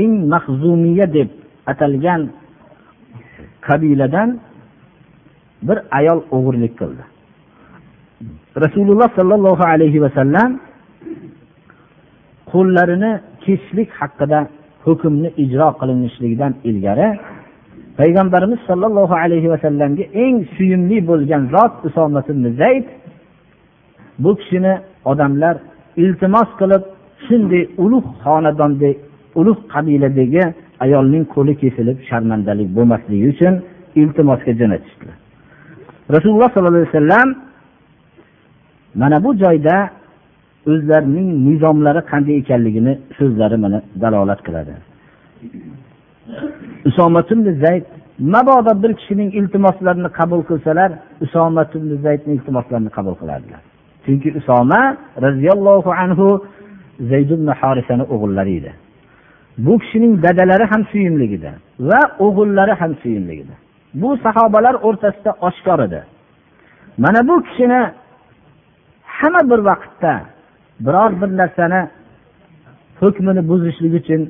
eng 0.00 0.12
mahzumiya 0.32 1.06
deb 1.16 1.28
atalgan 1.72 2.22
qabiladan 3.66 4.28
bir 5.66 5.78
ayol 5.98 6.20
o'g'irlik 6.36 6.72
qildi. 6.80 7.04
Rasululloh 8.64 9.08
sollallohu 9.18 9.64
alayhi 9.72 10.02
vasallam 10.04 10.50
qo'llarini 12.52 13.12
kesishlik 13.44 13.90
haqida 14.00 14.40
hukmni 14.84 15.28
ijro 15.44 15.68
qilinishligidan 15.80 16.52
ilgari 16.70 17.08
payg'ambarimiz 17.98 18.60
sollallohu 18.70 19.14
alayhi 19.24 19.48
vasallamga 19.54 20.04
eng 20.24 20.36
suyumli 20.54 20.98
bo'lgan 21.10 21.42
zot 21.54 21.72
usomat 21.88 22.26
zayd 22.62 22.86
bu 24.22 24.30
kishini 24.40 24.74
odamlar 25.10 25.56
iltimos 26.02 26.50
qilib 26.60 26.82
shunday 27.26 27.62
ulug' 27.84 28.08
xonadondek 28.24 28.96
ulug' 29.40 29.62
qabiladagi 29.74 30.44
ayolning 30.84 31.24
qo'li 31.34 31.54
kesilib 31.62 31.98
sharmandalik 32.08 32.68
bo'lmasligi 32.76 33.26
uchun 33.32 33.54
iltimosga 34.00 34.52
jo'natishdilar 34.60 35.16
rasululloh 36.14 36.48
sollallohu 36.52 36.76
alayhi 36.76 36.92
vasallam 36.92 37.28
mana 39.00 39.24
bu 39.24 39.30
joyda 39.44 39.76
o'zlarining 40.66 41.28
nizomlari 41.48 42.00
qanday 42.10 42.34
ekanligini 42.42 42.92
so'zlari 43.18 43.56
mana 43.64 43.78
dalolat 44.02 44.40
qiladi. 44.46 44.72
Zayd 47.64 47.84
mabodo 48.34 48.72
bir 48.82 48.92
kishining 49.00 49.30
iltimoslarini 49.40 50.10
qabul 50.18 50.42
qilsalar 50.50 50.90
zaydni 52.06 52.32
iltimoslarini 52.36 52.90
qabul 52.96 53.14
qilardilar. 53.20 53.62
Chunki 54.04 54.28
usoma 54.40 54.80
roziyallohu 55.26 55.90
anhu 56.02 56.28
zaydun 57.10 57.38
ibn 57.42 57.48
Harisani 57.60 58.02
o'g'illari 58.14 58.56
edi. 58.60 58.72
Bu 59.58 59.78
kishining 59.78 60.22
dadalari 60.22 60.64
ham 60.72 60.82
suyimligida 60.92 61.50
va 61.80 62.00
o'g'illari 62.26 62.74
ham 62.80 62.92
suyimligida 63.02 63.54
bu 63.94 64.16
sahobalar 64.24 64.74
o'rtasida 64.74 65.32
oshkor 65.40 65.78
edi. 65.86 66.00
Mana 66.98 67.28
bu 67.28 67.42
kishini 67.42 67.80
hamma 69.04 69.42
bir 69.50 69.60
vaqtda 69.70 70.20
biror 70.80 71.12
bir 71.20 71.30
narsani 71.40 71.80
hukmini 73.00 73.48
buzishlik 73.48 73.94
uchun 74.00 74.20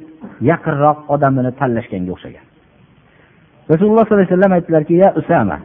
yaqinroq 0.51 0.99
odamini 1.15 1.53
tanlashganga 1.61 2.13
o'xshagan. 2.17 2.45
Rasululloh 3.71 4.05
sollallohu 4.05 4.25
alayhi 4.25 4.35
vasallam 4.35 4.53
aytdilarki 4.59 4.95
ya 5.05 5.09
usama 5.21 5.59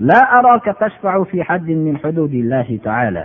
la 0.00 0.20
araka 0.38 0.72
tashfa'u 0.82 1.24
fi 1.30 1.38
haddin 1.48 1.78
min 1.86 1.94
hududillah 2.02 2.68
ta'ala. 2.88 3.24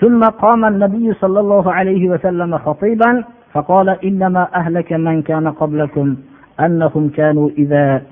ثم 0.00 0.20
قام 0.20 0.64
النبي 0.64 1.12
صلى 1.14 1.40
الله 1.40 1.72
عليه 1.72 2.08
وسلم 2.08 2.58
خطيبا 2.58 3.24
فقال 3.52 3.88
إنما 4.04 4.48
أهلك 4.54 4.92
من 4.92 5.22
كان 5.22 5.48
قبلكم 5.48 6.16
أنهم 6.60 7.08
كانوا 7.08 7.50
إذا 7.58 8.02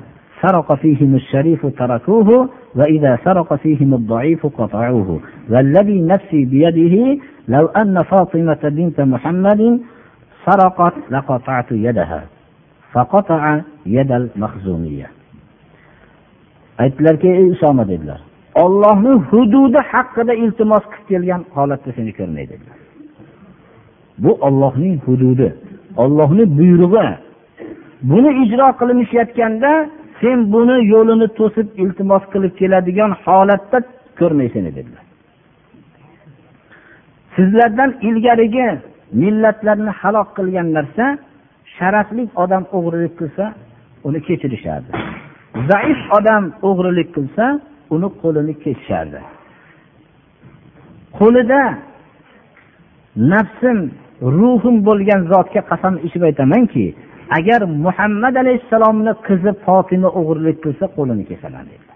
سرق 0.43 0.75
فيهم 0.75 1.15
الشريف 1.15 1.67
تركوه 1.67 2.49
وإذا 2.75 3.19
سرق 3.25 3.55
فيهم 3.55 3.95
الضعيف 3.95 4.47
قطعوه 4.47 5.21
والذي 5.51 6.03
نفسي 6.03 6.45
بيده 6.45 7.21
لو 7.49 7.67
أن 7.67 8.03
فاطمة 8.03 8.59
بنت 8.65 9.01
محمد 9.01 9.81
سرقت 10.47 10.93
لقطعت 11.11 11.73
يدها 11.73 12.25
فقطع 12.93 13.61
يد 13.87 14.13
المخزومية. 14.13 15.11
Aytdilarki 16.79 17.29
ey 17.29 17.45
usoma 17.55 17.85
ollohni 18.63 19.13
hududi 19.31 19.81
haqida 19.93 20.35
iltimos 20.45 20.85
qilib 20.93 21.07
kelgan 21.11 21.43
holatda 21.57 21.91
seni 21.97 22.13
ko'rmaydi. 22.19 22.55
Bu 24.23 24.33
ollohning 24.47 24.97
hududi 25.07 25.49
ollohni 26.03 26.45
buyrug'i. 26.59 27.09
Buni 28.11 28.31
ijro 28.45 28.69
qilinishayotganda 28.81 29.71
sen 30.21 30.39
buni 30.53 30.77
yo'lini 30.93 31.29
to'sib 31.39 31.69
iltimos 31.83 32.25
qilib 32.33 32.53
keladigan 32.61 33.13
holatda 33.25 33.79
ko'rmaysan 34.21 34.65
dedilar. 34.79 35.05
Sizlardan 37.37 37.91
ilgarigi 38.09 38.69
millatlarni 39.23 39.93
halok 40.01 40.29
qilgan 40.37 40.69
narsa 40.77 41.05
sharafli 41.77 42.25
odam 42.43 42.65
o'g'rilik 42.77 43.15
qilsa 43.21 43.45
uni 44.09 44.21
kechirishardi 44.29 44.91
zaif 45.71 46.01
odam 46.19 46.45
o'g'rilik 46.69 47.09
qilsa 47.17 47.45
uni 47.95 48.09
qo'lini 48.23 48.55
kesishardi. 48.65 49.21
Qo'lida 51.19 51.61
nafsim 53.33 53.79
ruhim 54.39 54.77
bo'lgan 54.89 55.21
zotga 55.33 55.61
qasam 55.71 55.95
ichib 56.07 56.23
aytamanki 56.29 56.85
agar 57.39 57.61
muhammad 57.85 58.35
alayhissalomni 58.43 59.13
qizi 59.27 59.53
fotima 59.65 60.09
o'g'irlik 60.19 60.57
qilsa 60.65 60.85
qo'lini 60.97 61.25
kesaman 61.31 61.65
dedilar 61.73 61.95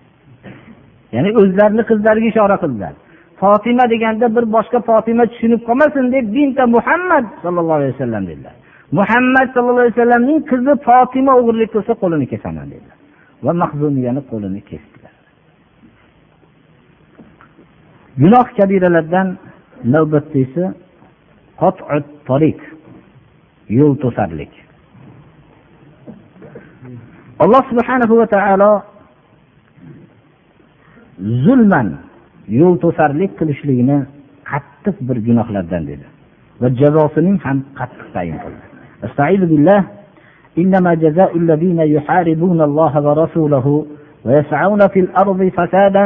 ya'ni 1.15 1.31
o'zlarini 1.41 1.83
qizlariga 1.91 2.29
ishora 2.33 2.57
qildilar. 2.63 2.95
Fotima 3.41 3.85
deganda 3.93 4.27
bir 4.37 4.45
boshqa 4.57 4.79
fotima 4.89 5.25
tushunib 5.33 5.61
qolmasin 5.69 6.05
deb 6.15 6.27
binta 6.37 6.65
muhammad 6.77 7.25
sallallohu 7.43 7.79
alayhi 7.81 7.95
vasallam 7.97 8.25
dedilar. 8.31 8.55
Muhammad 8.99 9.47
sallallohu 9.55 9.85
alayhi 9.85 9.97
vasallamning 9.99 10.41
qizi 10.51 10.73
fotima 10.89 11.33
o'g'irlik 11.41 11.71
qilsa 11.75 11.93
qo'lini 12.03 12.27
kesaman 12.33 12.67
dedilar. 12.73 12.97
Va 13.45 13.53
mahzumiyani 13.63 14.23
qo'lini 14.31 14.61
kesdi. 14.71 14.98
gunoh 18.22 18.48
kabiralardan 18.58 19.28
navbatdagisi 19.94 20.63
yo'l 23.80 23.94
to'sarlik 24.04 24.54
alloh 27.44 27.63
subhanahu 27.72 28.13
va 28.20 28.28
taolo 28.36 28.72
zulman 31.46 31.88
yo'l 32.60 32.76
to'sarlik 32.84 33.32
qilishlikni 33.39 33.98
qattiq 34.52 34.96
bir 35.08 35.18
gunohlardan 35.28 35.84
dedi 35.92 36.06
va 36.62 36.68
jazosining 36.82 37.38
ham 37.46 37.58
qattiq 37.80 38.08
tayin 38.16 38.38
qildi 38.44 39.78
إنما 40.58 40.94
جزاء 40.94 41.38
الذين 41.38 41.80
يحاربون 41.96 42.60
الله 42.62 42.94
ورسوله 43.08 43.86
ويسعون 44.26 44.82
في 44.94 45.00
الأرض 45.00 45.39
فسادا 45.58 46.06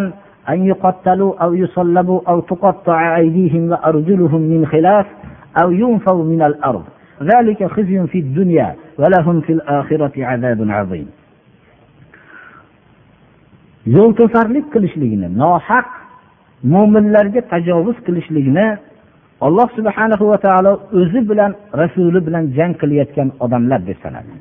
أن 0.50 0.64
يقتلوا 0.66 1.44
أو 1.44 1.54
يصلبوا 1.54 2.22
أو 2.28 2.40
تقطع 2.40 3.18
أيديهم 3.18 3.72
وأرجلهم 3.72 4.42
من 4.42 4.66
خلاف 4.66 5.06
أو 5.64 5.72
ينفوا 5.72 6.24
من 6.24 6.42
الأرض 6.42 6.84
ذلك 7.24 7.68
خزي 7.68 8.08
في 8.08 8.20
الدنيا 8.20 8.76
ولهم 8.98 9.42
في 9.42 9.54
الآخرة 9.54 10.26
عذاب 10.26 10.66
عظيم 10.70 11.08
yo'l 13.96 14.12
to'sarlik 14.20 14.66
qilishligini 14.74 15.28
nohaq 15.42 15.88
mo'minlarga 16.74 17.42
tajovuz 17.54 17.98
qilishlikni 18.08 18.68
alloh 19.48 19.68
subhanahu 19.78 20.24
va 20.32 20.38
taolo 20.46 20.74
o'zi 21.00 21.22
bilan 21.30 21.52
rasuli 21.82 22.20
bilan 22.28 22.44
jang 22.58 22.74
qilayotgan 22.82 23.28
odamlar 23.46 23.80
deb 23.90 23.98
sanadi 24.04 24.32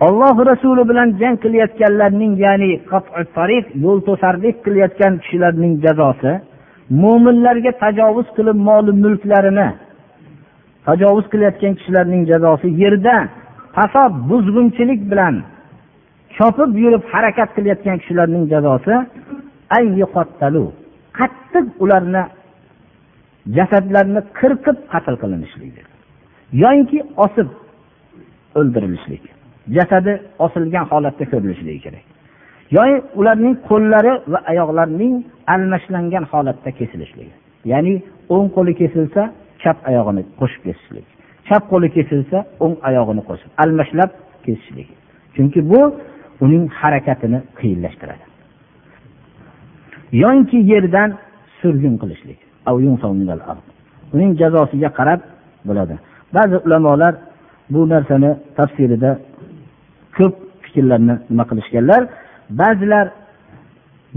olloh 0.00 0.46
rasuli 0.46 0.88
bilan 0.88 1.08
jang 1.20 1.36
qilayotganlarning 1.44 2.32
ya'ni 2.44 2.70
tariq 3.36 3.66
yo'l 3.84 3.98
to'sarlik 4.08 4.56
qilayotgan 4.64 5.12
kishilarning 5.22 5.74
jazosi 5.84 6.32
mo'minlarga 7.02 7.72
tajovuz 7.82 8.28
qilib 8.36 8.58
mol 8.68 8.86
mulklarini 9.04 9.68
tajovuz 10.86 11.26
qilayotgan 11.32 11.72
kishilarning 11.78 12.22
jazosi 12.32 12.68
yerda 12.82 13.16
fasod 13.76 14.12
buzg'unchilik 14.30 15.00
bilan 15.10 15.34
chopib 16.36 16.70
yurib 16.82 17.02
harakat 17.12 17.50
qilayotgan 17.56 17.96
kishilarning 18.02 18.44
jazosi 18.52 18.94
qattiq 21.18 21.66
ularni 21.84 22.22
jasadlarini 23.56 24.22
qirqib 24.38 24.76
qatl 24.92 25.14
qilinishlik 25.22 25.74
yoinki 26.62 26.98
osib 27.26 27.48
o'ldirilishlik. 28.58 29.35
Jasadi 29.76 30.12
osilgan 30.38 30.84
holatda 30.90 31.24
ko'rinishligi 31.32 31.80
kerak. 31.86 32.04
Yoki 32.76 32.96
ularning 33.20 33.54
qo'llari 33.68 34.12
va 34.32 34.38
oyoqlarining 34.52 35.14
almashlangan 35.54 36.24
holatda 36.32 36.70
kesilishligi. 36.78 37.34
Ya'ni 37.72 37.94
o'ng 38.34 38.48
qo'li 38.56 38.72
kesilsa 38.80 39.22
chap 39.62 39.76
oyog'ini 39.90 40.22
qo'shib 40.40 40.62
kesishlik 40.66 41.06
chap 41.48 41.62
qo'li 41.72 41.88
kesilsa 41.96 42.38
o'ng 42.64 42.76
oyog'ini 42.88 43.22
qo'shib 43.28 43.50
almashlab 43.62 44.10
kesishlik 44.44 44.88
chunki 45.36 45.60
bu 45.70 45.80
uning 46.44 46.64
harakatini 46.80 47.38
qiyinlashtiradi. 47.58 48.24
Yoinki 50.22 50.58
yerdan 50.72 51.10
surgun 51.60 51.94
qilishlik. 52.02 52.38
Uning 54.14 54.30
jazosiga 54.40 54.90
qarab 54.98 55.20
bo'ladi. 55.68 55.94
Ba'zi 56.36 56.56
ulamolar 56.66 57.14
bu 57.72 57.80
narsani 57.92 58.30
tafsirida 58.56 59.10
ko'p 60.18 60.34
fikrlarni 60.64 61.14
nima 61.30 61.44
qilishganlar. 61.50 62.02
Ba'zilar 62.60 63.06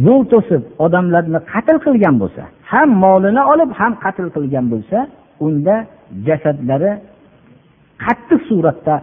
yo'l 0.07 0.23
to'sib 0.31 0.61
odamlarni 0.85 1.39
qatl 1.53 1.77
qilgan 1.85 2.15
bo'lsa 2.21 2.43
ham 2.71 2.89
molini 3.03 3.41
olib 3.53 3.71
ham 3.79 3.93
qatl 4.03 4.27
qilgan 4.35 4.65
bo'lsa 4.73 4.97
unda 5.45 5.75
jasadlari 6.27 6.91
qattiq 8.05 8.41
suratda 8.49 8.95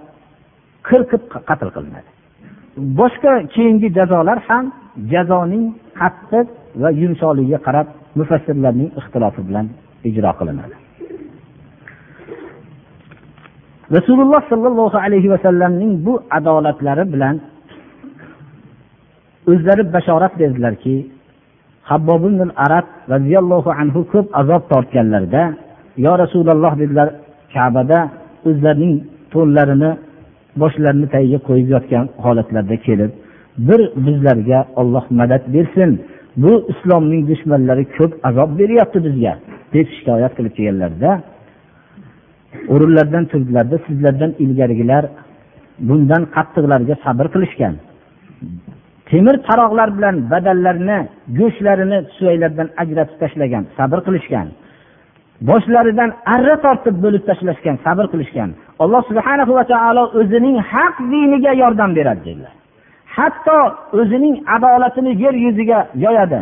qirqib 0.89 1.23
qatl 1.49 1.69
qilinadi. 1.77 2.11
Boshqa 3.01 3.33
keyingi 3.55 3.89
jazolar 3.99 4.39
ham 4.49 4.65
jazoning 5.13 5.65
qattiq 6.01 6.47
va 6.83 6.89
yumshoqligiga 7.03 7.59
qarab 7.67 7.87
mufassirlarning 8.19 8.91
ixtilofi 9.01 9.41
bilan 9.49 9.67
ijro 10.09 10.33
qilinadi. 10.41 10.86
Rasululloh 13.93 14.41
sollallohu 14.49 14.97
alayhi 14.99 15.31
vasallamning 15.31 15.93
bu 16.07 16.23
adolatlari 16.31 17.13
bilan 17.13 17.41
o'zlari 19.51 19.93
bashorat 19.93 20.33
berdilarki 20.41 21.07
habbob 21.83 22.23
arab 22.67 22.87
roziyallohu 23.13 23.71
anhu 23.81 24.01
ko'p 24.13 24.27
azob 24.41 24.63
tortganlarida 24.73 25.43
yo 26.05 26.13
rasululloh 26.23 26.73
dedilar 26.81 27.09
kabada 27.55 27.99
o'zlarining 28.49 28.95
to'nlarini 29.33 29.91
boshlarini 30.61 31.07
tagiga 31.15 31.39
qo'yib 31.49 31.69
yotgan 31.75 32.05
holatlarda 32.25 32.77
kelib 32.87 33.11
bir 33.59 33.81
bizlarga 34.07 34.67
olloh 34.77 35.05
madad 35.11 35.43
bersin. 35.55 35.91
Bu 36.37 36.53
islomning 36.73 37.29
dushmanlari 37.29 37.85
ko'p 37.97 38.13
azob 38.29 38.59
beryapti 38.59 38.99
bizga 39.07 39.33
deb 39.75 39.87
shikoyat 39.97 40.33
qilib 40.37 40.55
kelganlarida 40.59 41.11
o'rinlaridan 42.73 43.25
turdilarda 43.33 43.77
sizlardan 43.87 44.33
ilgarigilar 44.45 45.05
bundan 45.89 46.23
qattiqlarga 46.35 46.95
sabr 47.05 47.27
qilishgan. 47.35 47.75
Temir 49.11 49.37
taroqlar 49.49 49.89
bilan 49.97 50.17
badallarni 50.33 50.99
go'shtlarini 51.39 51.99
suvaylardan 52.17 52.69
ajratib 52.83 53.17
tashlagan 53.23 53.65
sabr 53.79 53.99
qilishgan. 54.07 54.47
Boshlaridan 55.49 56.11
arra 56.35 56.57
tortib 56.65 56.97
bo'lib 57.05 57.23
tashlashgan 57.29 57.77
sabr 57.85 58.07
qilishgan. 58.13 58.51
Alloh 58.83 59.03
subhana 59.11 59.45
va 59.59 59.65
taolo 59.73 60.05
o'zining 60.21 60.57
haq 60.73 60.95
diniga 61.13 61.53
yordam 61.63 61.91
beradi 61.99 62.23
dedilar. 62.27 62.53
Hatto 63.17 63.59
o'zining 64.01 64.35
adolatini 64.57 65.13
yer 65.25 65.35
yuziga 65.45 65.79
yoyadi. 66.05 66.39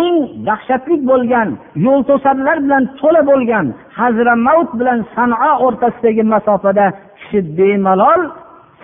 Eng 0.00 0.16
dahshatli 0.48 0.96
bo'lgan 1.10 1.48
yo'l 1.86 2.00
to'sarlar 2.10 2.56
bilan 2.64 2.82
to'la 3.00 3.22
bo'lgan 3.30 3.66
hazramavt 3.98 4.70
bilan 4.80 4.98
san'o 5.14 5.52
o'rtasidagi 5.66 6.22
masofada 6.34 6.86
kishi 7.18 7.38
bemalol 7.58 8.20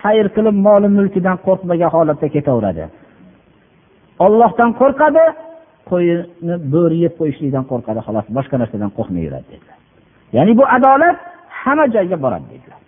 sayr 0.01 0.27
qilib 0.35 0.57
moli 0.67 0.87
mulkidan 0.97 1.37
qo'rqmagan 1.45 1.89
holatda 1.95 2.27
ketaveradi. 2.35 2.83
Ollohdan 4.25 4.69
qo'rqadi 4.81 5.23
qo'yini 5.89 6.55
bo'ri 6.73 6.97
yeb 7.05 7.13
qo'yishlikdan 7.19 7.65
qo'rqadi 7.71 7.99
xolos 8.07 8.25
boshqa 8.37 8.55
narsadan 8.61 8.91
qo'rqmay 8.97 9.23
yuradi 9.27 9.47
dedilar. 9.53 9.77
Ya'ni 10.35 10.51
bu 10.59 10.63
adolat 10.77 11.17
hamma 11.61 11.85
joyga 11.95 12.17
boradi 12.23 12.47
dedilar. 12.53 12.79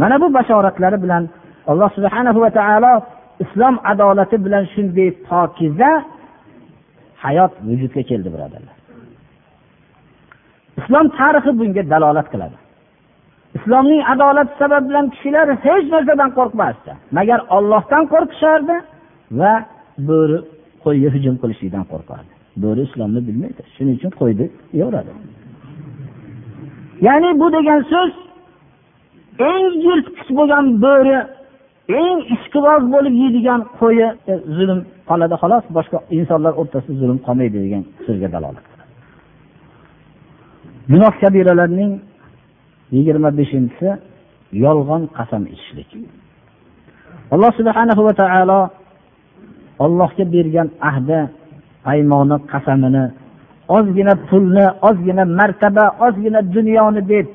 Mana 0.00 0.16
bu 0.22 0.26
bashoratlari 0.38 0.98
bilan 1.04 1.22
alloh 1.70 1.90
subhana 1.96 2.30
va 2.44 2.50
taolo 2.58 2.94
islom 3.44 3.74
adolati 3.92 4.36
bilan 4.44 4.64
shunday 4.74 5.08
pokiza 5.28 5.90
hayot 7.26 7.52
vujudga 7.68 8.02
keldi 8.10 8.28
birodarlar. 8.34 8.76
Islom 10.80 11.06
tarixi 11.18 11.52
bunga 11.60 11.82
dalolat 11.92 12.28
qiladi. 12.32 12.56
Islomning 13.58 14.02
adolati 14.12 14.52
sabab 14.62 14.82
bilan 14.88 15.06
kishilar 15.14 15.46
hech 15.66 15.84
narsadan 15.94 16.30
qo'rqmasdi. 16.38 16.92
Magar 17.18 17.40
ollohdan 17.56 18.04
qo'rqishardi 18.12 18.76
va 19.40 19.52
bo'ri 20.08 20.38
qo'yga 20.84 21.08
hujum 21.14 21.34
qilishlikdan 21.42 21.84
qo'rqardi. 21.92 22.32
Bo'ri 22.64 22.80
islomni 22.88 23.20
bilmaydi. 23.28 23.60
Shuning 23.74 23.94
uchun 23.98 24.12
qo'yni 24.20 24.46
yoradi 24.82 25.12
ya'ni 27.00 27.40
bu 27.40 27.46
degan 27.52 27.80
so'z 27.92 28.12
eng 29.50 29.66
yirtqich 29.86 30.30
bo'lgan 30.38 30.66
bo'ri 30.84 31.16
eng 31.88 32.18
ishqiboz 32.34 32.82
bo'lib 32.94 33.14
yeydigan 33.22 33.60
qo'yi 33.80 34.08
e, 34.32 34.34
zulm 34.56 34.80
qoladi 35.08 35.34
xolos 35.42 35.64
boshqa 35.76 35.98
insonlar 36.18 36.52
o'rtasida 36.60 36.96
zulm 37.02 37.18
qolmaydi 37.26 37.58
degan 37.64 37.82
so'zga 38.06 38.28
dalolat. 38.34 38.66
Gunoh 40.92 41.14
kabiralarning 41.22 41.92
yigirma 42.96 43.30
beshinchisi 43.38 43.88
yolg'on 44.64 45.02
qasam 45.16 45.42
ichishlik. 45.54 45.90
Alloh 47.34 47.50
subhanahu 47.58 48.02
va 48.06 48.12
taolo 48.22 48.60
ollohga 49.84 50.24
bergan 50.34 50.68
ahdi 50.90 51.20
paymoni 51.86 52.36
qasamini 52.52 53.04
ozgina 53.76 54.14
pulni 54.28 54.66
ozgina 54.88 55.24
martaba 55.38 55.84
ozgina 56.06 56.40
dunyoni 56.54 57.02
deb 57.12 57.26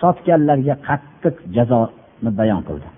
sotganlarga 0.00 0.74
qattiq 0.88 1.34
jazoni 1.56 2.30
bayon 2.40 2.62
qildi. 2.68 2.88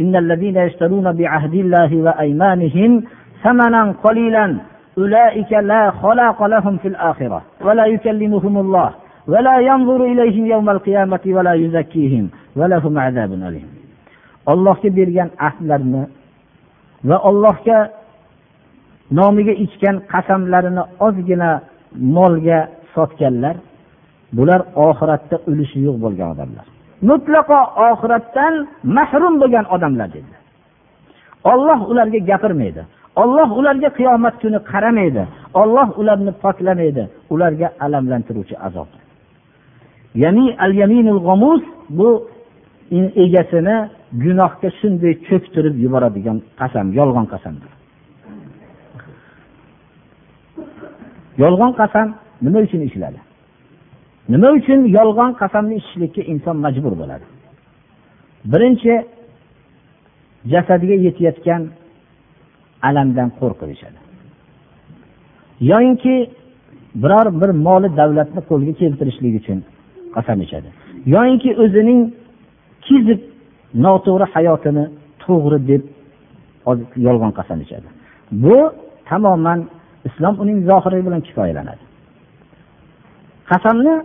إن 0.00 0.16
الذين 0.16 0.56
يشترون 0.56 1.12
بعهد 1.12 1.54
الله 1.54 1.96
وأيمانهم 1.96 3.02
ثمنا 3.42 3.94
قليلا 4.04 4.56
أولئك 4.98 5.52
لا 5.52 5.90
خلاق 5.90 6.46
لهم 6.46 6.76
في 6.76 6.88
الآخرة 6.88 7.42
ولا 7.60 7.86
يكلمهم 7.86 8.58
الله 8.58 8.90
ولا 9.28 9.58
ينظر 9.58 10.04
إليهم 10.04 10.46
يوم 10.46 10.70
القيامة 10.70 11.20
ولا 11.26 11.54
يزكيهم 11.54 12.30
ولهم 12.56 12.98
عذاب 12.98 13.32
أليم 13.32 13.68
allohga 14.52 14.88
bergan 14.96 15.30
ahdlarini 15.48 16.02
va 17.08 17.16
ollohga 17.28 17.78
nomiga 19.18 19.54
ichgan 19.64 19.96
qasamlarini 20.12 20.82
ozgina 21.06 21.50
molga 22.16 22.58
sotganlar 22.94 23.56
bular 24.36 24.60
oxiratda 24.86 25.36
ulushi 25.50 25.78
yo'q 25.86 25.96
bo'lgan 26.04 26.28
odamlar 26.34 26.66
Mutlaqo 27.09 27.59
oxiratdan 27.89 28.53
mahrum 28.97 29.33
bo'lgan 29.41 29.65
odamlar 29.75 30.09
dedilar 30.15 30.39
olloh 31.43 31.89
ularga 31.91 32.19
gapirmaydi. 32.29 32.81
Olloh 33.15 33.49
ularga 33.59 33.89
qiyomat 33.97 34.35
kuni 34.41 34.59
qaramaydi. 34.71 35.23
Olloh 35.61 35.89
ularni 35.99 36.31
poklamaydi. 36.43 37.03
Ularga 37.33 37.67
alamlantiruvchi 37.85 38.55
azob. 38.67 38.89
Ya'ni 40.23 40.45
al 40.65 40.73
yaminul 40.81 41.19
g'omus 41.27 41.63
bu 41.97 42.09
egasini 43.23 43.77
gunohga 44.23 44.69
shunday 44.79 45.13
cho'ktirib 45.27 45.75
yuboradigan 45.83 46.37
qasam 46.59 46.87
yolg'on 46.99 47.25
qasamdir. 47.33 47.71
Yolg'on 51.43 51.71
qasam 51.81 52.07
nima 52.45 52.59
uchun 52.67 52.81
ichiladi 52.87 53.19
nima 54.31 54.49
uchun 54.57 54.79
yolg'on 54.97 55.31
qasamni 55.41 55.75
ichishlikka 55.81 56.21
inson 56.33 56.57
majbur 56.65 56.93
bo'ladi? 57.01 57.25
Birinchi 58.51 58.93
jasadiga 60.53 60.95
yetayotgan 61.05 61.61
alamdan 62.89 63.29
qo'rqib 63.39 63.69
yoyinki 65.71 66.15
biror 67.03 67.27
bir 67.41 67.49
moli 67.67 67.89
davlatni 67.99 68.41
qo'lga 68.49 68.73
keltirishlik 68.81 69.33
uchun 69.41 69.59
qasam 70.15 70.39
ichadi. 70.45 70.69
Yoyinki 71.15 71.49
o'zining 71.63 72.01
kizib 72.85 73.19
noto'g'ri 73.85 74.25
hayotini 74.33 74.85
to'g'ri 75.23 75.59
deb 75.71 75.83
yolg'on 77.07 77.31
qasam 77.39 77.59
ichadi. 77.65 77.87
Bu 78.43 78.57
tamoman 79.09 79.59
islom 80.07 80.35
uning 80.43 80.59
zohiri 80.69 80.99
bilan 81.07 81.21
kifoyalanadi. 81.27 81.83
Qasamni 83.51 83.95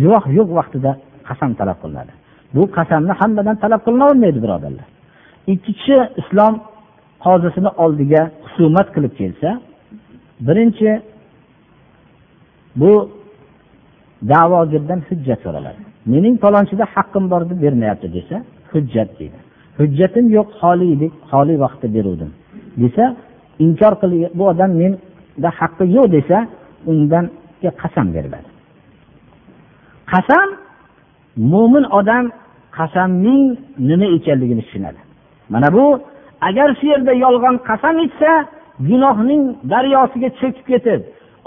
guvoh 0.00 0.24
yo'q 0.38 0.48
vaqtida 0.58 0.90
qasam 1.28 1.50
talab 1.60 1.78
qilinadi. 1.82 2.12
Bu 2.54 2.62
qasamni 2.76 3.12
hammadan 3.20 3.56
talab 3.64 3.80
qilinavermaydi 3.86 4.38
birodarlar. 4.44 4.86
Ikki 5.52 5.72
kishi 5.78 5.96
islom 6.20 6.54
qozisini 7.24 7.70
oldiga 7.84 8.22
husumat 8.44 8.88
qilib 8.94 9.12
kelsa 9.20 9.50
birinchi 10.46 10.90
bu 12.80 12.92
da'vogirdan 14.32 15.00
hujjat 15.08 15.40
so'raladi. 15.44 15.80
Mening 16.12 16.36
palonchida 16.44 16.84
haqqim 16.94 17.24
bor 17.32 17.42
deb 17.50 17.58
bermayapti 17.64 18.08
desa 18.16 18.36
hujjat 18.72 19.10
deydi. 19.18 19.38
Hujjatim 19.78 20.26
yo'q 20.36 20.48
xoli 20.60 20.86
edik 20.96 21.12
xoli 21.30 21.54
vaqtda 21.64 21.86
beruvdim 21.96 22.30
desa 22.82 23.04
inkor 23.66 23.94
qil 24.00 24.12
bu 24.38 24.44
odam 24.52 24.70
menda 24.80 25.50
haqqi 25.60 25.84
yo'q 25.96 26.06
desa 26.16 26.38
undan 26.90 27.24
qasam 27.82 28.06
beriladi. 28.16 28.51
Qasam 30.12 30.48
mo'min 31.52 31.84
odam 31.98 32.24
qasamning 32.78 33.44
nima 33.88 34.06
ekanligini 34.16 34.62
tushunadi. 34.66 35.00
Mana 35.52 35.68
bu 35.76 35.84
agar 36.48 36.68
shu 36.78 36.86
yerda 36.92 37.12
yolg'on 37.24 37.56
qasam 37.68 37.96
ichsa 38.06 38.32
gunohning 38.88 39.42
daryosiga 39.72 40.28
cho'kib 40.40 40.64
ketib 40.70 41.00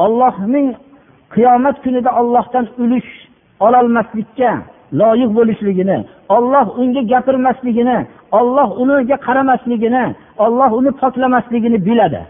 ollohning 0.05 0.67
qiyomat 1.33 1.75
kunida 1.83 2.11
ollohdan 2.21 2.65
ulush 2.83 3.11
ololmaslikka 3.65 4.51
loyiq 4.99 5.31
bo'lishligini 5.37 5.97
olloh 6.35 6.65
unga 6.81 7.01
gapirmasligini 7.11 7.97
olloh 8.39 8.69
uniga 8.81 9.17
qaramasligini 9.27 10.05
olloh 10.45 10.71
uni 10.79 10.91
poklamasligini 11.01 11.79
biladi. 11.87 12.21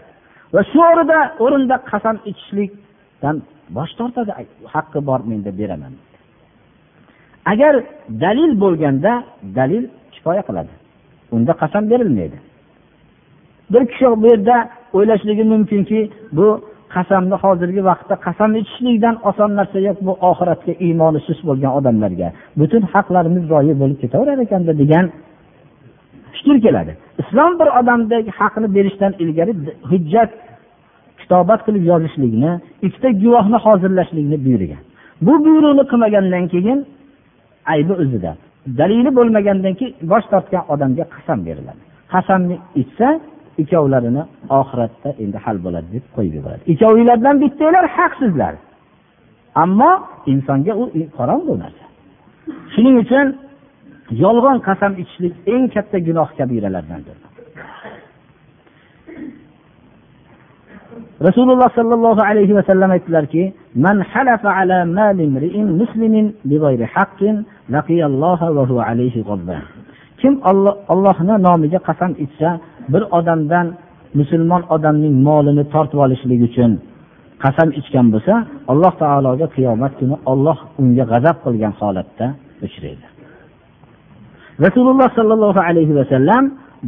Va 0.54 0.62
shu 0.70 0.80
o'rinda 0.90 1.18
o'rinda 1.44 1.76
qasam 1.90 2.16
ichishlikdan 2.30 3.36
bosh 3.76 3.92
tortadi. 3.98 4.32
Haqqi 4.74 4.98
bor 5.08 5.20
menda 5.30 5.50
beraman. 5.60 5.92
Agar 7.52 7.74
dalil 8.24 8.52
bo'lganda 8.62 9.12
dalil 9.58 9.84
kifoya 10.14 10.42
qiladi. 10.48 10.72
Unda 11.34 11.52
qasam 11.62 11.84
berilmaydi. 11.90 12.38
Bir 13.72 13.82
kishi 13.90 14.06
bu 14.22 14.26
yerda 14.32 14.56
o'ylashligi 14.96 15.44
mumkinki 15.52 16.00
bu 16.38 16.48
qasamni 16.94 17.36
hozirgi 17.44 17.82
vaqtda 17.90 18.14
qasam 18.26 18.50
ichishlikdan 18.60 19.14
oson 19.28 19.50
narsa 19.58 19.78
yo'q 19.88 19.98
bu 20.06 20.12
oxiratga 20.30 20.72
iymoni 20.86 21.20
sust 21.26 21.42
bo'lgan 21.48 21.72
odamlarga. 21.78 22.28
Butun 22.60 22.82
haqlarimiz 22.92 23.44
zoyi 23.52 23.74
bo'lib 23.80 23.98
ketaverar 24.02 24.38
ekanda 24.46 24.72
degan 24.82 25.06
fikr 26.36 26.56
keladi. 26.66 26.92
Islom 27.22 27.52
bir 27.60 27.68
odamdagi 27.80 28.30
haqni 28.40 28.68
berishdan 28.76 29.12
ilgari 29.22 29.52
hujjat 29.90 30.30
kitobat 31.20 31.60
qilib 31.66 31.84
yozishlikni 31.92 32.52
ikkita 32.86 33.08
guvohni 33.22 33.58
hozirlashlikni 33.66 34.36
buyurgan. 34.44 34.82
Bu 35.26 35.34
buyruqni 35.44 35.84
qilmagandan 35.90 36.44
keyin 36.54 36.78
aybi 37.72 37.92
o'zida. 38.02 38.32
Dalili 38.78 39.10
bo'lmagandan 39.18 39.74
keyin 39.78 39.94
bosh 40.12 40.26
tortgan 40.32 40.64
odamga 40.72 41.04
qasam 41.14 41.38
beriladi. 41.46 41.82
Qasamni 42.12 42.56
ichsa 42.82 43.08
ikkovlarini 43.62 44.22
oxiratda 44.60 45.10
endi 45.22 45.38
hal 45.44 45.56
bo'ladi 45.64 45.88
deb 45.94 46.04
qo'yib 46.16 46.34
yuboradi. 46.38 46.62
Ikkovinglardan 46.72 47.36
bittanglar 47.42 47.86
haqsizlar. 47.96 48.54
Ammo 49.62 49.92
insonga 50.32 50.72
u 50.82 50.84
qorong'u 51.18 51.54
narsa. 51.62 51.84
Shuning 52.72 52.96
uchun 53.04 53.26
yolg'on 54.24 54.58
qasam 54.68 54.92
ichishlik 55.02 55.34
eng 55.54 55.64
katta 55.74 55.98
gunoh 56.06 56.28
kabiralardandir. 56.38 57.16
Rasululloh 61.28 61.68
sollallohu 61.78 62.22
alayhi 62.30 62.54
vasallam 62.58 62.90
aytdilarki 62.96 63.42
man 63.74 63.96
halafa 64.12 64.50
ala 64.60 64.78
mali 64.98 65.22
imri'in 65.28 65.68
muslimin 65.80 66.26
bighayri 66.50 66.86
haqqin 66.94 67.36
va 67.72 68.82
alayhi 68.90 69.24
kim 70.20 70.34
ollohni 70.92 71.34
nomiga 71.46 71.78
qasam 71.88 72.12
ichsa 72.24 72.48
bir 72.92 73.02
odamdan 73.18 73.66
musulmon 74.18 74.62
odamning 74.74 75.14
molini 75.28 75.64
tortib 75.72 75.98
olishlik 76.04 76.40
uchun 76.48 76.72
qasam 77.44 77.68
ichgan 77.80 78.06
bo'lsa 78.14 78.34
alloh 78.72 78.92
taologa 79.02 79.46
qiyomat 79.56 79.92
kuni 80.00 80.16
olloh 80.32 80.58
unga 80.80 81.04
g'azab 81.12 81.36
qilgan 81.44 81.72
holatda 81.80 82.26
uchraydi. 82.66 83.06
Rasululloh 84.64 85.08
sollallohu 85.18 85.60
alayhi 85.68 85.94
vasallam 86.00 86.44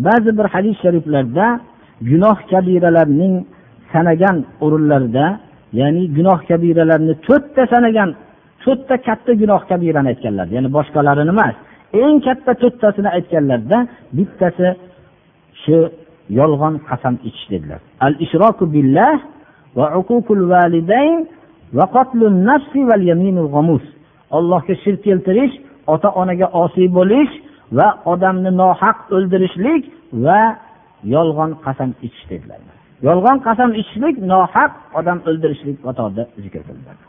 ba'zi 0.06 0.30
bir 0.38 0.46
hadis 0.54 0.76
shariflarda 0.82 1.46
gunoh 2.10 2.38
kabiralarning 2.50 3.34
sanagan 3.92 4.36
o'rinlarida 4.64 5.26
ya'ni 5.80 6.02
gunoh 6.16 6.38
kabiralarni 6.50 7.14
to'rtta 7.26 7.62
sanagan 7.72 8.08
to'rtta 8.64 8.96
katta 9.06 9.32
gunoh 9.40 9.60
kabirani 9.70 10.08
aytganlar. 10.12 10.46
Ya'ni 10.56 10.68
boshqalarini 10.76 11.32
emas 11.36 11.54
eng 12.02 12.16
katta 12.26 12.52
to'rttasini 12.62 13.10
aytganlarda 13.16 13.78
bittasi 14.16 14.68
shu 15.62 15.76
yolg'on 16.38 16.74
qasam 16.88 17.14
ichish 17.28 17.46
dedilar. 17.52 17.80
Al 18.06 18.14
ishroku 18.24 18.64
billah 18.74 19.16
va 19.78 19.86
uququl 20.00 20.42
validayn 20.52 21.18
va 21.78 21.84
qatlun 21.96 22.34
nafsi 22.48 22.80
val 22.90 23.02
yaminul 23.10 23.50
g'amus 23.54 23.84
allohga 24.36 24.74
shirk 24.82 25.00
keltirish 25.06 25.54
ota 25.92 26.08
onaga 26.20 26.46
osiy 26.62 26.88
bo'lish 26.98 27.32
va 27.78 27.88
odamni 28.12 28.50
nohaq 28.62 28.98
o'ldirishlik 29.16 29.82
va 30.24 30.40
yolg'on 31.14 31.50
qasam 31.64 31.90
ichish 32.06 32.26
dedilar. 32.30 32.60
Yolg'on 33.06 33.38
qasam 33.46 33.70
ichishlik 33.80 34.16
nohaq 34.32 34.72
odam 34.98 35.18
o'ldirishlik 35.28 35.76
qatorida 35.86 36.22
zikr 36.44 36.62
qilinadi 36.68 37.07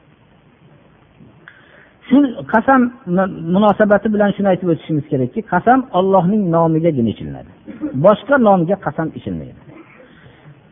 shu 2.10 2.18
qasam 2.54 2.82
munosabati 3.56 4.08
bilan 4.14 4.30
shuni 4.36 4.48
aytib 4.54 4.70
o'tishimiz 4.74 5.06
kerakki 5.12 5.40
qasam 5.54 5.80
ollohning 6.00 6.44
nomigagina 6.56 7.10
ichiladi 7.14 7.52
boshqa 8.06 8.36
nomga 8.48 8.76
qasam 8.86 9.08
ichilmaydi. 9.20 9.60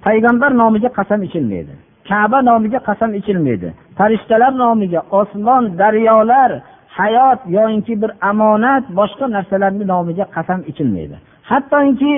Payg'ambar 0.05 0.51
nomiga 0.61 0.89
qasam 0.99 1.19
ichilmaydi. 1.27 1.73
Kaba 2.09 2.39
nomiga 2.49 2.79
qasam 2.89 3.11
ichilmaydi. 3.19 3.69
Farishtalar 3.97 4.53
nomiga 4.63 5.01
osmon 5.19 5.63
daryolar 5.81 6.51
hayot 6.99 7.39
yoinki 7.57 7.93
bir 8.01 8.11
omonat 8.29 8.83
boshqa 8.99 9.25
narsalarni 9.35 9.85
nomiga 9.93 10.25
qasam 10.35 10.59
ichilmaydi. 10.71 11.15
Hattoki 11.49 12.13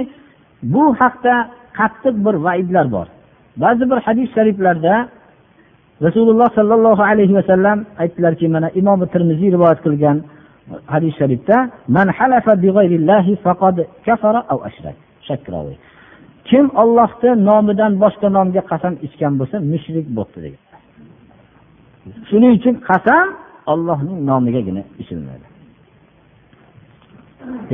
bu 0.74 0.84
haqda 1.02 1.36
qattiq 1.80 2.16
bir 2.26 2.36
vaidlar 2.46 2.86
bor. 2.96 3.08
Ba'zi 3.64 3.84
bir 3.92 4.00
hadis 4.06 4.28
shariflarda 4.36 4.94
rasululloh 6.06 6.50
sollallohu 6.60 7.04
alayhi 7.12 7.34
vasallam 7.40 7.78
aytdilarki 8.04 8.46
mana 8.56 8.70
imom 8.82 9.00
termiziy 9.14 9.50
rivoyat 9.56 9.80
qilgan 9.86 10.18
hadis 10.94 11.14
sharifda 11.20 11.58
man 11.96 12.08
halafa 12.18 12.54
faqad 13.46 13.78
kafara 14.06 14.42
aw 14.54 14.60
ashrak. 14.70 14.96
Kim 16.50 16.66
ollohni 16.82 17.32
nomidan 17.50 17.92
boshqa 18.04 18.28
nomga 18.38 18.62
qasam 18.72 18.94
ichgan 19.06 19.34
bo'lsa 19.40 19.56
mushrik 19.72 20.06
bo'libdi 20.18 20.40
degan. 20.46 20.62
Shuning 22.30 22.52
uchun 22.60 22.76
qasam 22.90 23.28
ollohning 23.74 24.20
nomigagina 24.30 24.84
ichilmaydi. 25.02 25.48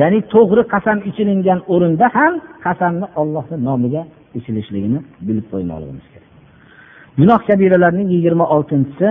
Ya'ni 0.01 0.19
to'g'ri 0.33 0.63
qasam 0.73 0.97
ichilingan 1.09 1.59
o'rinda 1.73 2.07
ham 2.17 2.33
qasamni 2.65 3.07
ollohni 3.21 3.57
nomiga 3.67 4.01
ichilishligini 4.37 4.99
bilib 5.27 5.45
qo'ymoqligimiz 5.51 6.05
kerak. 6.13 6.24
Gunoh 7.19 7.39
kabiralarning 7.47 8.07
yigirma 8.15 8.45
oltinchisi 8.55 9.07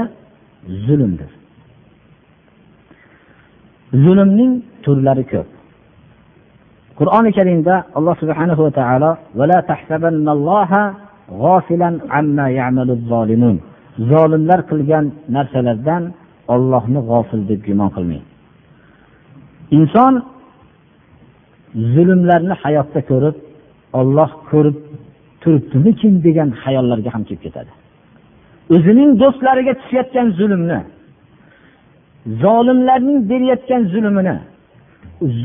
zulmdir. 0.86 1.30
Zulmning 4.04 4.52
turlari 4.84 5.24
ko'p. 5.32 5.48
Qur'oni 6.98 7.30
karimda 7.38 7.74
alloh 7.98 8.14
subhanahu 8.22 8.62
va 8.66 8.72
taolo 8.78 9.10
zolimlar 14.10 14.60
qilgan 14.70 15.04
narsalardan 15.36 16.02
ollohni 16.54 17.00
g'ofil 17.08 17.42
deb 17.50 17.60
gumon 17.66 17.90
qilmang 17.96 18.24
inson 19.78 20.14
zulmlarni 21.94 22.54
hayotda 22.62 23.00
ko'rib 23.10 23.36
olloh 24.00 24.30
ko'rib 24.50 24.76
turibdimikin? 25.42 26.12
degan 26.26 26.48
xayollarga 26.62 27.10
ham 27.14 27.22
kelib 27.28 27.42
ketadi. 27.46 27.72
O'zining 28.70 29.10
do'stlariga 29.22 29.74
tushayotgan 29.80 30.28
zulmni 30.38 30.80
zolimlarning 32.42 33.20
berayotgan 33.30 33.82
zulmini 33.92 34.36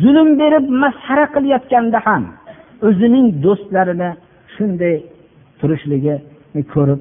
zulm 0.02 0.30
berib 0.42 0.66
masxara 0.84 1.26
qilayotganda 1.36 2.00
ham 2.08 2.24
o'zining 2.88 3.28
do'stlarini 3.46 4.10
shunday 4.54 4.96
turishligini 5.60 6.62
ko'rib 6.74 7.00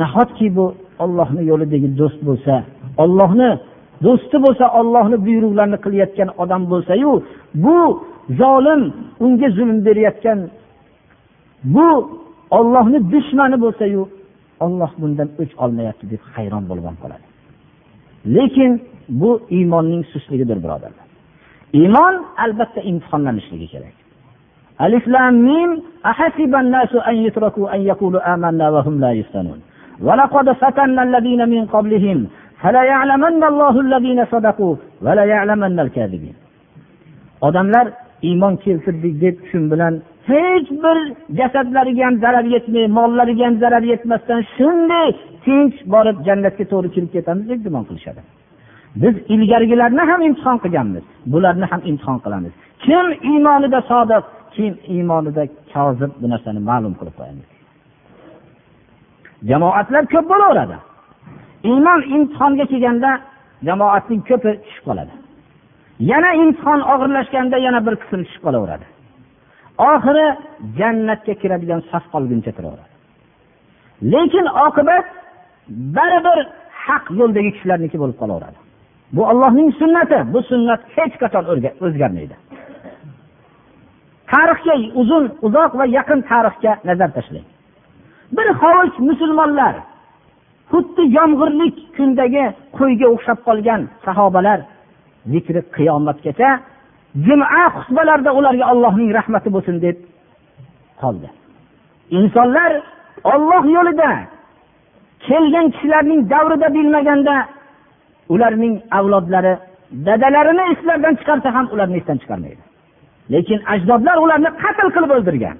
nahotki 0.00 0.48
bu 0.56 0.66
ollohni 1.04 1.42
yo'lidagi 1.50 1.88
do'st 2.00 2.20
bo'lsa 2.28 2.54
ollohni 3.04 3.50
do'sti 4.04 4.36
bo'lsa 4.44 4.64
ollohni 4.80 5.16
buyruqlarini 5.26 5.78
qilayotgan 5.84 6.28
odam 6.42 6.62
bo'lsayu 6.72 7.12
bu 7.64 7.78
zolim 8.40 8.82
unga 9.24 9.48
zulm 9.58 9.78
berayotgan 9.86 10.38
bu 11.74 11.88
ollohni 12.58 12.98
dushmani 13.12 13.56
bo'lsayu 13.64 14.02
olloh 14.65 14.91
bundan 15.01 15.29
o'ch 15.41 15.53
olmayapti 15.63 16.05
deb 16.13 16.21
hayron 16.33 16.63
bo'lib 16.69 16.85
qoladi 17.03 17.25
lekin 18.35 18.71
bu 19.21 19.31
iymonning 19.57 20.03
sustligidir 20.13 20.57
birodarlar 20.63 21.07
iymon 21.79 22.15
albatta 22.45 22.81
imtihonlanishligi 22.91 23.67
kerak 23.73 23.95
alif 24.85 25.05
lam 25.15 25.33
mim 25.49 25.71
ahasiba 26.11 26.57
an-nasu 26.63 26.97
an 27.09 27.15
yutraku 27.25 27.61
an 27.75 27.79
yaqulu 27.91 28.17
amanna 28.33 28.67
wa 28.75 28.81
hum 28.85 28.95
la 29.05 29.11
yuftanun 29.21 29.61
ولقد 30.07 30.47
فتنا 30.61 31.01
الذين 31.07 31.41
من 31.53 31.63
قبلهم 31.75 32.17
فليعلمن 32.61 33.43
الله 33.51 33.75
الذين 33.85 34.19
صدقوا 34.33 34.75
وليعلمن 35.05 35.79
الكاذبين 35.85 36.35
odamlar 37.47 37.85
iymon 38.29 38.53
keltirdik 38.63 39.13
deb 39.23 39.35
shu 39.49 39.57
bilan 39.71 39.93
hech 40.28 40.68
bir 40.84 40.98
jasadlariga 41.38 42.06
ham 42.06 42.16
zarar 42.24 42.44
yetmay 42.54 42.86
mollariga 42.98 43.44
ham 43.46 43.56
zarar 43.62 43.82
yetmasdan 43.92 44.40
shunday 44.56 45.08
tinch 45.44 45.76
borib 45.94 46.18
jannatga 46.28 46.64
to'g'ri 46.72 46.88
kirib 46.94 47.10
ketamiz 47.16 47.44
deb 47.50 47.60
gumon 47.66 47.84
qilishadi. 47.88 48.20
Biz 49.02 49.14
ilgarigilarni 49.34 50.02
ham 50.10 50.20
imtihon 50.28 50.58
qilganmiz 50.64 51.04
bularni 51.32 51.66
ham 51.72 51.80
imtihon 51.90 52.18
qilamiz. 52.24 52.52
Kim 52.84 53.06
iymonida 53.30 53.80
sodiq 53.90 54.24
kim 54.54 54.72
iymonida 54.94 55.42
kozib 55.72 56.12
bu 56.20 56.26
narsani 56.32 56.60
ma'lum 56.70 56.94
qilib 57.00 57.14
qo'yamiz. 57.20 57.46
Jamoatlar 59.50 60.04
ko'p 60.12 60.26
bo'laveradi. 60.32 60.76
Iymon 61.70 62.00
imtihonga 62.16 62.64
kelganda 62.72 63.10
jamoatning 63.68 64.22
ko'pi 64.30 64.50
tushib 64.64 64.84
qoladi. 64.88 65.12
Yana 66.12 66.30
imtihon 66.42 66.80
og'irlashganda 66.92 67.56
yana 67.66 67.80
bir 67.86 67.94
qism 68.02 68.20
tushib 68.26 68.42
qolaveradi. 68.46 68.86
Oxiri 69.78 70.26
jannatga 70.78 71.34
kiradigan 71.40 71.80
saf 71.90 72.04
qolguncha 72.14 72.52
turaveradi. 72.56 72.92
Lekin 74.12 74.46
oqibat 74.66 75.06
baribir 75.96 76.38
haq 76.86 77.04
yo'ldagi 77.20 77.50
kishilarniki 77.56 77.96
bo'lib 78.02 78.16
qolaveradi. 78.22 78.58
Bu 79.14 79.22
ollohning 79.30 79.70
sunnati 79.80 80.18
bu 80.32 80.40
sunnat 80.50 80.80
hech 80.96 81.14
qachon 81.22 81.44
o'zgarmaydi. 81.86 82.36
Tarixga 84.32 84.74
uzun 85.00 85.24
uzoq 85.46 85.72
va 85.78 85.84
yaqin 85.98 86.20
tarixga 86.30 86.72
nazar 86.88 87.10
tashlang. 87.16 87.46
Bir 88.36 88.48
hovuch 88.60 88.96
musulmonlar 89.08 89.74
xuddi 90.70 91.02
yomg'irlik 91.18 91.76
kundagi 91.96 92.44
qo'yga 92.78 93.06
o'xshab 93.14 93.38
qolgan 93.48 93.80
sahobalar 94.04 94.60
zikri 95.32 95.60
qiyomatgacha 95.76 96.50
juma 97.24 97.46
xutbalarida 97.76 98.30
ularga 98.38 98.64
allohning 98.72 99.10
rahmati 99.18 99.48
bo'lsin 99.54 99.76
deb 99.84 99.96
qoldi. 101.02 101.28
Insonlar 102.18 102.70
olloh 103.32 103.64
yo'lida 103.76 104.10
kelgan 105.26 105.66
kishilarning 105.74 106.20
davrida 106.32 106.68
bilmaganda 106.76 107.34
ularning 108.34 108.74
avlodlari 108.98 109.54
dadalarini 110.06 110.64
eslaridan 110.72 111.14
chiqarsa 111.20 111.48
ham 111.56 111.66
ularni 111.74 111.96
esdan 112.00 112.18
chiqarmaydi. 112.22 112.62
Lekin 113.32 113.60
ajdodlar 113.74 114.16
ularni 114.24 114.50
qatl 114.62 114.88
qilib 114.94 115.10
o'ldirgan. 115.16 115.56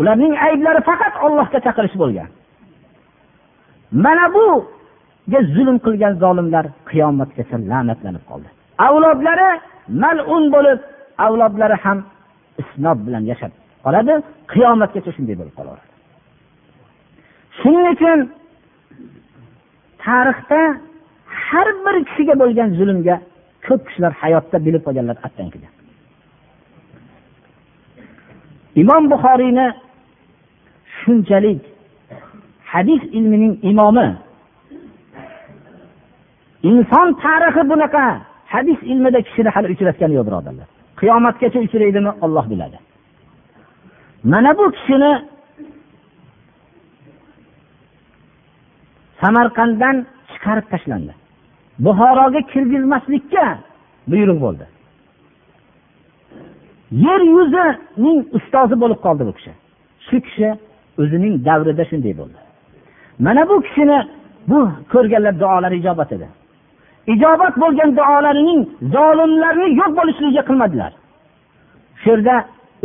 Ularning 0.00 0.34
ayblari 0.46 0.80
faqat 0.90 1.14
ollohga 1.26 1.58
chaqirish 1.66 1.96
bo'lgan. 2.02 2.28
Mana 4.04 4.26
buga 4.34 5.40
zulm 5.54 5.76
qilgan 5.86 6.14
zolimlar 6.22 6.64
qiyomatgacha 6.90 7.56
la'natlanib 7.70 8.24
qoldi. 8.30 8.48
Avlodlari 8.86 9.50
malun 10.02 10.44
bo'lib 10.54 10.80
avlodlari 11.26 11.76
ham 11.84 11.98
isnob 12.62 12.98
bilan 13.06 13.22
yashab 13.32 13.52
qoladi. 13.84 14.14
Qiyomatgacha 14.52 15.10
shunday 15.16 15.36
bo'lib 15.40 15.54
qolaveradi 15.58 15.90
shuning 17.58 17.86
uchun 17.94 18.18
tarixda 20.04 20.60
har 21.46 21.68
bir 21.84 21.96
kishiga 22.08 22.34
bo'lgan 22.42 22.68
zulmga 22.78 23.16
ko'p 23.66 23.80
kishilar 23.88 24.12
hayotda 24.22 24.56
bilib 24.66 24.82
qolganlar 24.86 25.16
attan 25.26 25.48
kelgan 25.52 25.74
imom 28.82 29.02
buxoriyni 29.12 29.66
shunchalik 30.98 31.60
hadis 32.72 33.02
ilmining 33.18 33.54
imomi 33.70 34.08
inson 36.70 37.08
tarixi 37.24 37.62
bunaqa 37.72 38.06
hadis 38.54 38.78
ilmida 38.82 39.20
kishini 39.26 39.50
hali 39.54 39.66
uchratgani 39.74 40.14
yo'q 40.18 40.26
birodarlar. 40.28 40.66
Qiyomatgacha 41.00 41.58
uchraydimi 41.66 42.12
olloh 42.24 42.46
biladi. 42.52 42.78
Mana 44.32 44.50
bu 44.58 44.64
kishini 44.76 45.12
samarqanddan 49.20 49.96
chiqarib 50.32 50.66
tashlandi. 50.72 51.12
Buxoroga 51.84 52.40
kirgizmaslikka 52.52 53.44
buyruq 54.10 54.38
bo'ldi. 54.44 54.64
Yer 57.06 57.20
yuzining 57.36 58.18
ustozi 58.36 58.76
bo'lib 58.82 59.00
qoldi 59.06 59.22
bu 59.28 59.32
kishi. 59.38 59.52
Shu 60.06 60.16
kishi 60.26 60.48
o'zining 61.00 61.34
davrida 61.48 61.84
shunday 61.90 62.14
bo'ldi. 62.20 62.38
Mana 63.26 63.42
bu 63.50 63.56
kishini 63.66 63.98
bu 64.50 64.58
ko'rganlar 64.92 65.34
duolari 65.42 65.76
ijobat 65.82 66.12
edi. 66.16 66.26
Ijobat 67.06 67.54
bo'lgan 67.62 67.90
duolarining 67.98 68.60
zolimlarni 68.94 69.66
yo'q 69.80 69.92
bo'lishligiga 69.98 70.42
qilmadilar. 70.48 70.92
Shu 72.00 72.08
yerda 72.12 72.34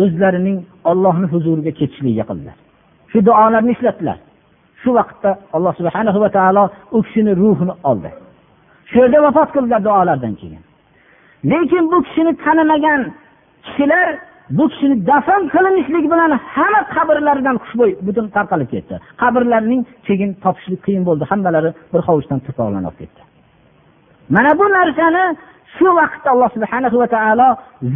o'zlarining 0.03 0.57
ollohni 0.91 1.27
huzuriga 1.33 1.71
ketishligiga 1.79 2.25
qildilar. 2.29 2.57
Shu 3.11 3.17
duolarni 3.27 3.71
ishlatdilar. 3.75 4.17
Shu 4.81 4.89
vaqtda 4.99 5.31
alloh 5.55 5.73
subhana 5.79 6.11
va 6.23 6.29
taolo 6.37 6.63
u 6.95 6.97
kishini 7.05 7.31
ruhini 7.41 7.73
oldi. 7.89 8.09
Shu 8.89 8.97
yerda 9.03 9.19
vafot 9.27 9.49
qildilar 9.55 9.81
duolardan 9.87 10.33
keyin. 10.41 10.61
Lekin 11.51 11.83
bu 11.91 11.97
kishini 12.07 12.31
tanimagan 12.43 13.01
kishilar 13.65 14.07
bu 14.57 14.69
kishini 14.71 14.95
dafn 15.09 15.41
qilinishlik 15.53 16.05
bilan 16.11 16.31
hamma 16.55 16.81
qabrlaridan 16.95 17.57
xushbo'y 17.63 17.91
butun 18.07 18.25
tarqalib 18.35 18.69
ketdi. 18.73 18.95
Qabrlarning 19.21 19.81
keyin 20.07 20.31
topishlik 20.43 20.81
qiyin 20.85 21.03
bo'ldi. 21.09 21.23
Hammalari 21.31 21.71
bir 21.93 22.01
hovuchdan 22.07 22.39
tuproqlanib 22.45 22.95
ketdi. 23.01 23.21
Mana 24.29 24.51
bu 24.59 24.65
narsani 24.77 25.25
shu 25.75 25.87
vaqtda 25.99 26.29
alloh 26.33 26.49
subhana 26.55 26.87
va 27.01 27.07
taolo 27.15 27.49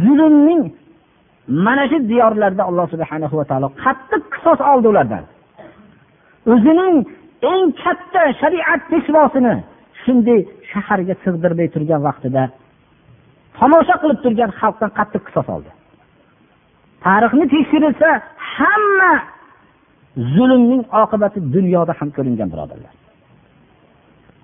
zulmning 0.04 0.62
mana 1.66 1.84
shu 1.90 1.98
diyorlarda 2.10 2.62
alloh 2.70 2.86
subhana 2.94 3.26
va 3.40 3.44
taolo 3.50 3.68
qattiq 3.84 4.22
qisos 4.34 4.60
oldi 4.72 4.86
ulardan. 4.92 5.24
O'zining 6.52 6.94
eng 7.52 7.64
katta 7.82 8.22
shariat 8.40 8.82
peshvosini 8.92 9.54
shunday 10.02 10.40
shaharga 10.72 11.14
sig'dirmay 11.24 11.68
turgan 11.74 12.00
vaqtida 12.08 12.42
tomosha 13.58 13.94
qilib 14.02 14.18
turgan 14.24 14.50
xalqdan 14.60 14.90
qattiq 14.98 15.22
qisos 15.28 15.46
oldi. 15.54 15.70
Tarixni 17.04 17.46
tekshirilsa 17.54 18.08
hamma 18.54 19.12
zulmning 20.34 20.82
oqibati 21.02 21.38
dunyoda 21.56 21.92
ham 21.98 22.08
ko'ringan 22.16 22.48
birodarlar. 22.52 22.92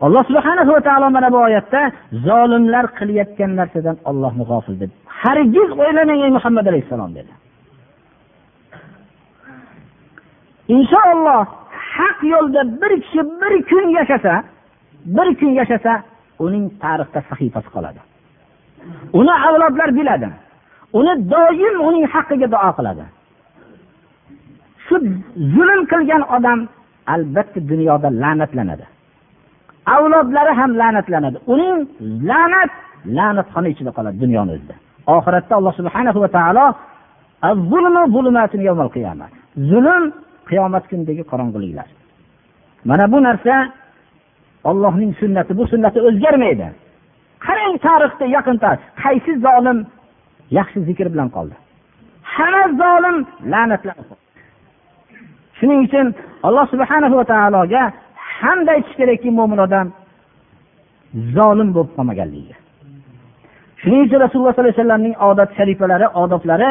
Alloh 0.04 0.22
subhana 0.28 0.62
va 0.68 0.80
taolo 0.88 1.10
mana 1.16 1.28
bu 1.34 1.38
oyatda 1.48 1.80
zolimlar 2.26 2.86
qilayotgan 2.98 3.50
narsadan 3.60 3.96
ollohni 4.10 4.44
g'ofil 4.50 4.76
deb 4.82 4.90
hargiz 5.22 5.68
o'ylamang 5.82 6.20
ey 6.26 6.30
muhammad 6.36 6.66
alayhissalom 6.70 7.10
dedi. 7.18 7.32
Inshaalloh 10.76 11.42
haq 11.96 12.18
yo'lda 12.34 12.60
bir 12.80 12.92
kishi 13.02 13.22
bir 13.40 13.54
kun 13.70 13.84
yashasa 13.98 14.34
bir 15.16 15.28
kun 15.40 15.52
yashasa 15.60 15.92
uning 16.44 16.64
tarixda 16.82 17.20
sahifasi 17.30 17.68
qoladi. 17.76 18.00
Uni 19.20 19.34
avlodlar 19.48 19.90
biladi. 19.98 20.28
Uni 20.98 21.12
doim 21.32 21.76
uning 21.88 22.04
haqqiga 22.14 22.46
duo 22.54 22.70
qiladi. 22.78 23.04
Shu 24.86 24.96
zulm 25.54 25.80
qilgan 25.92 26.22
odam 26.36 26.58
albatta 27.14 27.58
dunyoda 27.70 28.08
la'natlanadi. 28.22 28.86
Avlodlari 29.94 30.52
ham 30.60 30.70
la'natlanadi. 30.80 31.38
Uning 31.52 31.78
la'nat 32.28 32.70
la'natxona 33.16 33.68
ichida 33.72 33.90
qoladi 33.96 34.16
dunyoni 34.24 34.50
o'zida. 34.56 34.74
Oxiratda 35.16 35.52
alloh 35.58 35.74
subhana 35.80 36.10
va 36.24 36.28
taolo 36.38 36.66
zulm 39.70 40.04
qiyomat 40.48 40.84
kunidagi 40.90 41.22
qorong'uliklar 41.30 41.88
mana 42.88 43.04
bu 43.12 43.18
narsa 43.28 43.54
ollohning 44.70 45.12
sunnati. 45.20 45.52
Bu 45.58 45.64
sunnati 45.72 45.98
o'zgarmaydi. 46.08 46.66
Qarang 47.46 47.74
tarixda 47.86 48.26
yaqin 48.36 48.56
tarix. 48.64 48.82
Qaysi 49.02 49.32
zolim 49.46 49.78
yaxshi 50.58 50.78
zikr 50.88 51.06
bilan 51.14 51.28
qoldi? 51.36 51.56
Hamma 52.34 52.64
zolim 52.80 53.16
la'natlanib 53.52 54.08
shuning 55.58 55.80
uchun 55.86 56.06
alloh 56.46 56.64
subhana 56.72 57.08
va 57.20 57.24
taologa 57.32 57.82
hamda 58.40 58.70
aytish 58.76 58.96
kerakki 59.00 59.30
mo'min 59.38 59.58
odam 59.66 59.86
zolim 61.36 61.68
bo'lib 61.76 61.92
qolmaganligiga? 61.96 62.56
Shuning 63.80 64.00
uchun 64.06 64.18
rasululloh 64.24 64.52
sollallohu 64.54 64.70
alayhi 64.70 64.80
vasallamning 64.80 65.14
odat 65.28 65.50
sharifalari 65.58 66.06
odoblari 66.22 66.70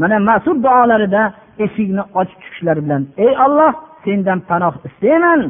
mana 0.00 0.16
mas'ud 0.30 0.58
duolarida 0.66 1.22
eshikni 1.64 2.02
ochib 2.20 2.38
chiqishlari 2.42 2.80
bilan 2.86 3.02
ey 3.24 3.32
olloh 3.44 3.72
sendan 4.04 4.38
panoh 4.50 4.74
istayman 4.88 5.40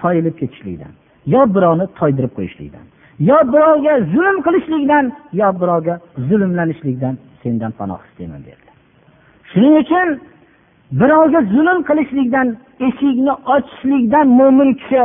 toyilib 0.00 0.34
ketishlikdan 0.40 0.92
yo 1.34 1.40
birovni 1.54 1.86
toydirib 1.98 2.32
qo'yishlikdan 2.38 2.84
yo 3.30 3.38
birovga 3.52 3.94
zulm 4.14 4.36
qilishlikdan 4.46 5.04
yo 5.40 5.48
birovga 5.60 5.94
zulmlanishlikdan 6.28 7.14
sendan 7.42 7.72
panoh 7.80 8.00
istayman 8.08 8.40
dedilar. 8.46 8.74
Shuning 9.50 9.74
uchun 9.82 10.08
birovga 10.92 11.40
zulm 11.54 11.78
qilishlikdan 11.88 12.48
eshikni 12.86 13.32
ochishlikdan 13.54 14.26
mo'min 14.40 14.70
kishi 14.80 15.02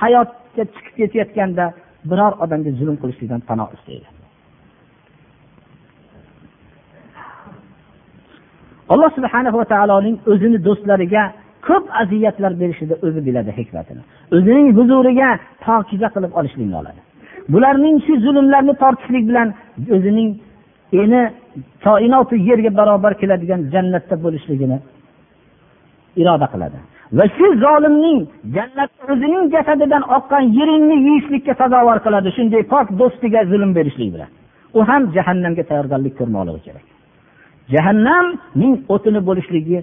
hayotga 0.00 0.64
chiqib 0.74 0.94
ketayotganda 0.98 1.64
biror 2.10 2.32
odamga 2.44 2.70
zulm 2.80 2.96
qilishlikdan 3.02 3.40
panoh 3.48 3.68
istaydi. 3.76 4.06
Alloh 8.92 9.10
subhana 9.18 9.50
va 9.58 9.64
taoloning 9.72 10.16
o'zini 10.32 10.58
do'stlariga 10.66 11.22
ko'p 11.68 11.84
aziyatlar 12.02 12.52
berishida 12.60 12.94
o'zi 13.06 13.20
biladi 13.26 13.50
hikmatini. 13.58 14.02
O'zining 14.36 14.68
huzuriga 14.78 15.28
pokiza 15.64 16.08
qilib 16.14 16.32
olishlikni 16.38 16.76
oladi. 16.80 17.00
Bularning 17.52 17.96
shu 18.06 18.12
zulmlarni 18.24 18.74
tortishlik 18.82 19.24
bilan 19.30 19.48
o'zining 19.96 20.28
eni 21.02 21.22
koinoti 21.86 22.36
yerga 22.48 22.70
barobar 22.80 23.12
keladigan 23.20 23.60
jannatda 23.74 24.16
bo'lishligini 24.24 24.78
iroda 26.20 26.46
qiladi. 26.52 26.78
Va 27.18 27.24
shu 27.36 27.46
zolimning 27.64 28.18
jannat 28.56 28.90
o'zining 29.12 29.44
jasadidan 29.54 30.02
oqqan 30.16 30.44
yiringni 30.56 30.96
yeyishlikka 31.06 31.52
sazovor 31.60 31.98
qiladi. 32.06 32.28
Shunday 32.36 32.62
pok 32.72 32.86
do'stiga 33.00 33.40
zulm 33.50 33.70
berishlik 33.78 34.10
bilan. 34.14 34.30
U 34.78 34.80
ham 34.88 35.02
jahannamga 35.16 35.62
tayyorgarlik 35.70 36.14
ko'rmoqligi 36.20 36.60
kerak. 36.66 36.86
Jahannamning 37.74 38.74
o'tini 38.94 39.20
bo'lishligi 39.28 39.78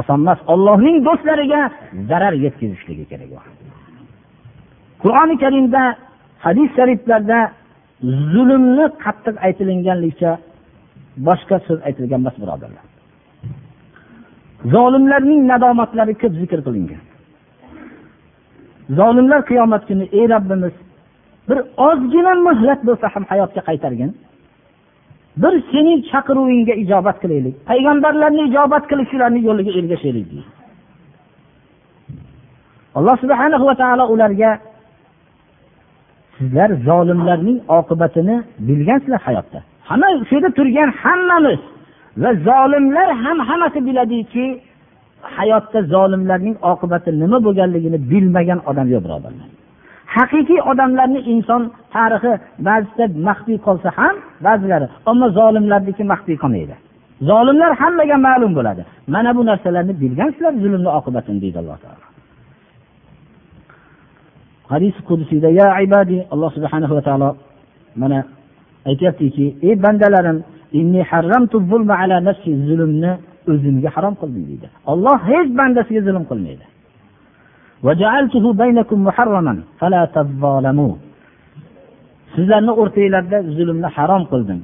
oson 0.00 0.18
emas 0.24 0.40
ollohning 0.52 0.96
do'stlariga 1.06 1.60
zarar 2.10 2.34
yetkazishligi 2.44 3.04
kerak. 3.10 3.30
Qur'oni 5.02 5.36
karimda 5.42 5.82
hadis 6.46 6.68
shariflarda 6.78 7.38
zulmni 8.32 8.86
qattiq 9.04 9.36
aytilinganligicha 9.46 10.32
boshqa 11.28 11.56
so'z 11.66 11.78
aytilgan 11.88 12.20
emas 12.24 12.36
birodarlar. 12.42 12.84
Zolimlarning 14.64 15.40
nadomatlari 15.52 16.14
ko'p 16.22 16.34
zikr 16.42 16.60
qilingan. 16.66 17.02
Zolimlar 18.98 19.40
qiyomat 19.50 19.82
kuni 19.88 20.04
ey 20.18 20.26
robbimiz 20.34 20.74
bir 21.48 21.58
ozgina 21.88 22.32
muhlat 22.46 22.80
bo'lsa 22.88 23.06
ham 23.14 23.24
hayotga 23.30 23.60
qaytargin. 23.68 24.10
Bir 25.42 25.54
sening 25.70 25.98
chaqiruvingga 26.10 26.74
ijobat 26.82 27.16
qilaylik. 27.22 27.54
Payg'ambarlarni 27.68 28.42
ijobat 28.48 28.84
qilib 28.90 29.06
shularni 29.12 29.40
yo'liga 29.48 29.72
ergashaylik. 29.80 30.26
deydi. 30.30 30.44
Alloh 32.96 33.16
subhana 33.22 33.56
va 33.68 33.74
taolo 33.82 34.04
ularga 34.14 34.50
sizlar 36.36 36.70
zolimlarning 36.88 37.58
oqibatini 37.78 38.36
bilgansizlar 38.68 39.20
hayotda. 39.28 39.58
Hamma 39.88 40.08
shu 40.28 40.34
yerda 40.36 40.50
turgan 40.58 40.90
hammamiz 41.02 41.60
va 42.22 42.30
zolimlar 42.48 43.08
ham 43.24 43.38
hammasi 43.48 43.78
biladiki 43.88 44.44
hayotda 45.36 45.80
zolimlarning 45.94 46.56
oqibati 46.72 47.10
nima 47.22 47.38
bo'lganligini 47.46 47.98
bilmagan 48.10 48.60
odam 48.70 48.86
yo'q 48.92 49.02
birodarlar. 49.06 49.48
Haqiqiy 50.16 50.60
odamlarni 50.70 51.20
inson 51.32 51.62
tarixi 51.94 52.32
ba'zida 52.68 53.04
maxfiy 53.28 53.58
qolsa 53.66 53.88
ham 53.98 54.14
ba'zilari 54.46 54.86
ammo 55.10 55.26
zolimlarniki 55.38 56.02
maxfiy 56.12 56.36
qolmaydi. 56.42 56.74
Zolimlar 57.30 57.72
hammaga 57.82 58.16
ma'lum 58.28 58.52
bo'ladi. 58.58 58.82
Mana 59.14 59.30
bu 59.36 59.42
narsalarni 59.50 59.92
bilgansizlar 60.02 60.52
zulmni 60.62 60.90
oqibatini 60.98 61.38
deydi 61.44 61.58
alloh 61.62 61.78
taolo. 61.84 62.06
Hadis 64.72 64.96
qudsiyda 65.08 65.48
ya 65.60 65.66
ibadi 65.86 66.16
alloh 66.32 66.50
subhanahu 66.56 66.94
va 66.98 67.02
taolo 67.08 67.30
mana 68.02 68.18
aytyaptiki 68.90 69.46
ey 69.66 69.74
bandalarim 69.84 70.38
zulmni 72.68 73.12
o'zimga 73.50 73.88
harom 73.96 74.14
qildim 74.20 74.42
deydi. 74.50 74.66
Olloh 74.92 75.18
hech 75.30 75.48
bandasiga 75.58 76.00
zulm 76.08 76.24
qilmaydi. 76.30 76.64
Sizlarni 82.34 82.72
o'rtanglarda 82.80 83.38
zulmni 83.56 83.88
harom 83.96 84.22
qildim. 84.32 84.60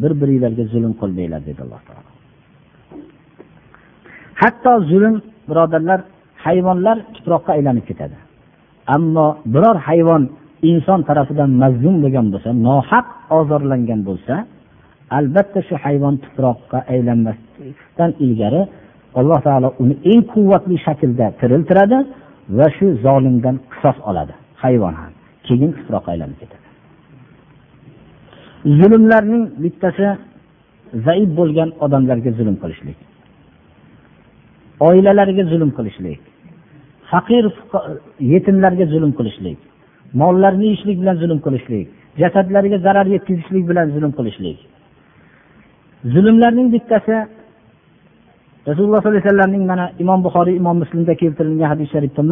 Bir 0.00 0.12
biringlarga 0.20 0.64
zulm 0.72 0.92
qilmanglar 1.00 1.40
dedi 1.48 1.60
alloh 1.66 1.80
taolo. 1.88 2.10
Hatto 4.42 4.72
zulm 4.90 5.14
birodarlar 5.48 6.00
hayvonlar 6.44 6.96
tuproqqa 7.14 7.50
aylanib 7.56 7.84
ketadi. 7.90 8.16
Ammo 8.96 9.26
biror 9.54 9.76
hayvon 9.88 10.22
inson 10.70 11.00
tarafidan 11.08 11.50
mazlum 11.62 11.96
bo'lgan 12.02 12.26
bo'lsa 12.32 12.50
nohaq 12.66 13.06
ozorlangan 13.38 14.00
bo'lsa 14.08 14.34
albatta 15.18 15.60
shu 15.68 15.74
hayvon 15.84 16.14
tuproqqa 16.24 16.78
aylanmasdan 16.92 18.10
ilgari 18.24 18.62
alloh 19.18 19.40
taolo 19.46 19.68
uni 19.82 19.94
eng 20.12 20.22
quvvatli 20.32 20.76
shaklda 20.86 21.26
tiriltiradi 21.40 21.98
va 22.58 22.66
shu 22.76 22.86
zolimdan 23.06 23.56
qisos 23.72 23.98
oladi. 24.10 24.34
Hayvon 24.62 24.94
ham 25.00 25.12
keyin 25.46 25.70
tuproqqa 25.78 26.10
aylanib 26.14 26.38
ketadi. 26.42 26.66
Zulmlarning 28.78 29.44
bittasi 29.62 30.06
zaif 31.06 31.28
bo'lgan 31.38 31.70
odamlarga 31.84 32.30
zulm 32.38 32.56
qilishlik. 32.62 32.98
Oilalariga 34.88 35.44
zulm 35.52 35.70
qilishlik. 35.78 36.20
Faqir 37.10 37.44
yetimlarga 38.32 38.86
zulm 38.94 39.12
qilishlik. 39.18 39.58
Mollarini 40.20 40.64
yeyishlik 40.68 40.96
bilan 41.02 41.16
zulm 41.22 41.38
qilishlik. 41.46 41.86
Jasadlariga 42.22 42.78
zarar 42.86 43.06
yetkazishlik 43.14 43.64
bilan 43.70 43.86
zulm 43.94 44.12
qilishlik. 44.18 44.58
Zulmlarning 46.04 46.72
bittasi 46.72 47.16
rasululloh 48.68 49.02
sollallohu 49.02 49.08
alayhi 49.08 49.28
vasallamning 49.28 49.66
mana 49.66 49.92
imom 49.98 50.20
buxoriy 50.24 50.56
imom 50.56 50.76
muslimda 50.82 51.14
keltirilgan 51.14 51.68
hadis 51.72 51.88
sharifda 51.92 52.22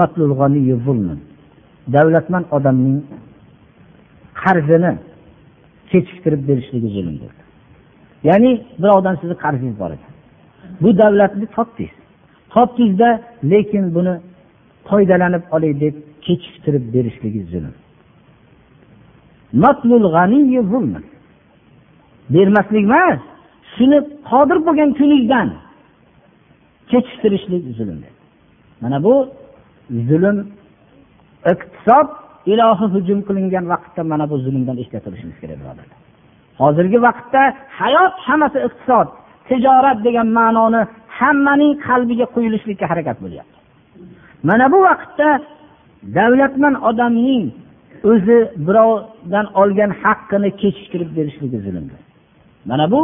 davlatman 1.95 2.45
odamning 2.57 2.99
qarzini 4.43 4.93
kechiktirib 5.91 6.43
berishligi 6.49 6.89
zulmdir 6.97 7.33
ya'ni 8.29 8.51
bir 8.83 8.91
odam 8.99 9.15
sizni 9.21 9.37
qarzingiz 9.45 9.77
bor 9.83 9.91
ekan 9.97 10.17
bu 10.81 10.99
davlatni 10.99 11.47
topdingiz. 11.47 11.95
Topdingizda 12.51 13.21
lekin 13.45 13.95
buni 13.95 14.21
foydalanib 14.85 15.43
olay 15.51 15.81
deb 15.81 15.95
kechiktirib 16.21 16.95
berishligi 16.95 17.43
zulm. 17.53 17.75
Bermaslik 22.31 22.85
emas. 22.85 23.21
Shuni 23.77 23.99
qodir 24.31 24.59
bo'lgan 24.67 24.91
kuningdan 24.99 25.49
kechiktirishlik 26.91 27.65
zulm 27.79 27.99
mana 28.83 28.99
bu 29.07 29.15
zulm 30.11 30.37
iqtisod 31.53 32.09
ilohi 32.53 32.87
hujum 32.95 33.21
qilingan 33.29 33.65
vaqtda 33.73 34.03
mana 34.13 34.25
bu 34.31 34.37
zulmdan 34.45 34.77
eslatilishimiz 34.83 35.37
kerak 35.43 35.59
birodarlar 35.61 35.99
hozirgi 36.61 36.99
vaqtda 37.07 37.43
hayot 37.81 38.15
hammasi 38.27 38.59
iqtisod 38.69 39.09
tijorat 39.49 39.99
degan 40.07 40.29
ma'noni 40.39 40.83
hammaning 41.19 41.73
qalbiga 41.87 42.27
quyilishlikka 42.35 42.87
harakat 42.93 43.17
bo'lyapti. 43.25 43.59
Mana 44.49 44.67
bu 44.73 44.79
vaqtda 44.89 45.29
davlatman 46.19 46.75
odamning 46.89 47.45
o'zi 48.11 48.39
birovdan 48.67 49.47
olgan 49.61 49.91
haqqini 50.03 50.51
kechiktirib 50.63 51.11
berishligi 51.17 51.59
zulmdir. 51.67 52.01
Mana 52.71 52.87
bu 52.93 53.01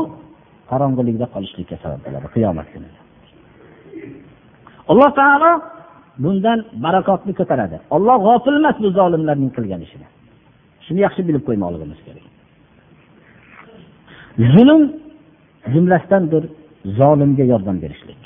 qorong'ilikda 0.72 1.26
qolishlikka 1.34 1.76
sabab 1.82 2.00
bo'ladi 2.06 2.26
qiyomat 2.34 2.68
kunida 2.72 2.98
alloh 4.90 5.10
taolo 5.20 5.52
bundan 6.24 6.58
barakotni 6.84 7.32
ko'taradi. 7.40 7.76
Olloh 7.96 8.16
g'ofil 8.26 8.56
emas 8.60 8.76
bu 8.84 8.88
zolimlarning 8.98 9.50
qilgan 9.56 9.80
ishini. 9.86 10.06
Shuni 10.84 11.00
yaxshi 11.06 11.22
bilib 11.28 11.42
qo'ymoqligimiz 11.48 12.00
kerak. 12.06 12.26
Zulm 14.54 14.82
jumlasidandir 15.74 16.44
zolimga 16.98 17.44
yordam 17.52 17.76
berishlik. 17.84 18.20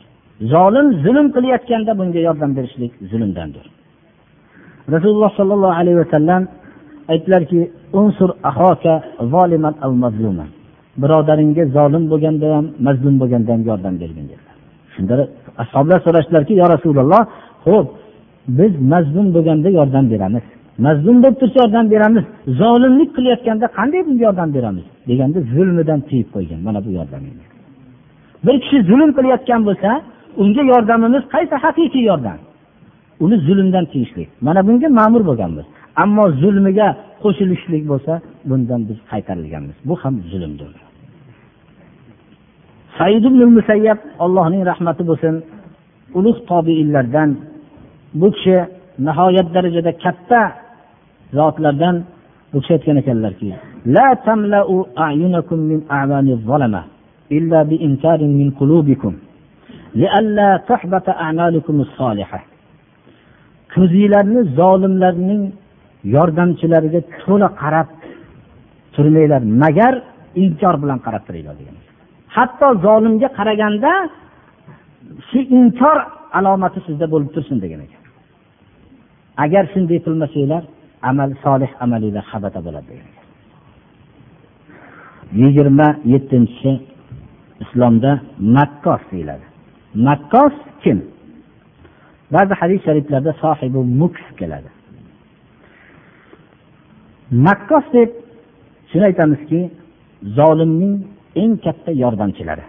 Zolim 0.53 0.87
zulm 1.05 1.27
qilayotganda 1.37 1.93
bunga 2.01 2.21
yordam 2.29 2.51
berishlik 2.59 2.93
zulmdandir. 3.11 3.65
Rasululloh 4.95 5.33
sollallohu 5.39 5.77
alayhi 5.81 5.99
vasallam 6.05 6.43
aytdilarki 7.13 7.61
birodaringga 11.03 11.65
zolim 11.77 12.05
bo'lganda 12.13 12.47
ham 12.57 12.67
mazlum 12.87 13.15
bo'lganda 13.21 13.51
ham 13.55 13.63
yordam 13.71 13.95
bergin 14.03 14.27
dedilar. 14.31 14.57
Shunda 14.95 15.15
ashoblar 15.63 15.99
so'rashdilarki 16.07 16.55
yo 16.63 16.67
rasululloh 16.75 17.23
ho'p 17.67 17.87
biz 18.59 18.73
mazlum 18.93 19.27
bo'lganda 19.37 19.69
yordam 19.79 20.05
beramiz. 20.13 20.45
Mazlum 20.87 21.17
bo'lib 21.23 21.37
tursa 21.41 21.57
yordam 21.63 21.87
beramiz. 21.95 22.25
Zolimlik 22.61 23.11
qilayotganda 23.17 23.67
qanday 23.79 24.01
bunga 24.07 24.23
yordam 24.29 24.51
beramiz? 24.57 24.87
deganda 25.09 25.39
zulmidan 25.55 26.01
tiyib 26.09 26.29
qo'ygan 26.35 26.61
mana 26.67 26.79
bu 26.87 26.91
yordam 26.99 27.23
bir 28.47 28.57
kishi 28.63 28.79
zulm 28.91 29.11
qilayotgan 29.17 29.61
bo'lsa 29.69 29.91
unga 30.43 30.63
yordamimiz 30.73 31.23
qaysi 31.35 31.55
haqiqiy 31.65 32.05
yordam? 32.11 32.39
Uni 33.25 33.37
zulmdan 33.47 33.85
tiyishlik. 33.93 34.29
Mana 34.47 34.61
bunga 34.67 34.89
ma'mur 34.99 35.23
bo'lganmiz. 35.29 35.67
Ammo 36.03 36.25
zulmiga 36.43 36.89
qo'shilishlik 37.23 37.83
bo'lsa 37.93 38.13
bundan 38.49 38.81
biz 38.89 38.99
qaytarilganmiz. 39.11 39.77
Bu 39.89 39.95
ham 40.03 40.15
zulmdir. 40.31 40.86
said 42.99 43.25
ibn 43.31 43.41
musayyab 43.57 43.99
allohning 44.25 44.63
rahmati 44.71 45.03
bo'lsin 45.11 45.35
ulug' 46.19 46.41
tobiinlardan 46.51 47.31
bu 48.21 48.29
kishi 48.35 48.57
nihoyat 49.07 49.49
darajada 49.55 49.93
katta 50.05 50.41
zotlardan 51.39 51.97
u 52.57 52.59
kishi 52.61 52.73
aytgan 52.77 52.97
ekanlarki 53.03 53.49
la 53.97 54.09
tamlau 54.27 54.77
a'yunakum 55.07 55.59
min 55.71 55.81
a'mani 55.99 56.33
zalama 56.49 56.83
illa 57.37 57.61
bi 57.71 57.77
inkarin 57.87 58.33
min 58.41 58.49
qulubikum 58.59 59.15
lialla 60.01 60.49
tahbata 60.71 61.13
a'malukum 61.27 61.77
as-solihah 61.85 62.43
ko'zinglarni 63.75 64.41
zolimlarning 64.59 65.43
yordamchilariga 66.15 67.01
to'la 67.23 67.49
qarab 67.63 67.89
turmanglar 68.95 69.43
magar 69.63 69.95
inkor 70.43 70.75
bilan 70.83 70.99
qarab 71.07 71.23
turinglar 71.29 71.57
degan. 71.61 71.76
Hatto 72.37 72.67
zolimga 72.87 73.29
qaraganda 73.39 73.93
shu 75.29 75.39
inkor 75.59 75.99
alomati 76.39 76.79
sizda 76.87 77.07
bo'lib 77.13 77.31
tursin 77.35 77.59
degan 77.65 77.81
ekan. 77.87 78.03
Agar 79.45 79.65
shunday 79.73 79.99
qilmasanglar 80.07 80.63
amal 81.11 81.31
solih 81.45 81.71
amalinglar 81.85 82.25
habata 82.33 82.61
bo'ladi 82.67 82.89
degan 82.93 83.09
yigirma 85.33 85.89
yettinchisi 86.13 86.73
islomda 87.61 88.21
makkos 88.57 89.03
deyiladi. 89.13 89.47
Makkos 89.95 90.55
kim? 90.83 90.99
Ba'zi 92.35 92.55
hadis 92.61 92.81
shariflarda 92.87 93.33
sohibi 93.43 93.81
muks 94.01 94.25
keladi. 94.39 94.71
Makkos 97.47 97.87
deb 97.97 98.11
shuni 98.91 99.05
aytamizki 99.11 99.61
zolimning 100.39 100.95
eng 101.43 101.55
katta 101.65 101.91
yordamchilari. 102.03 102.65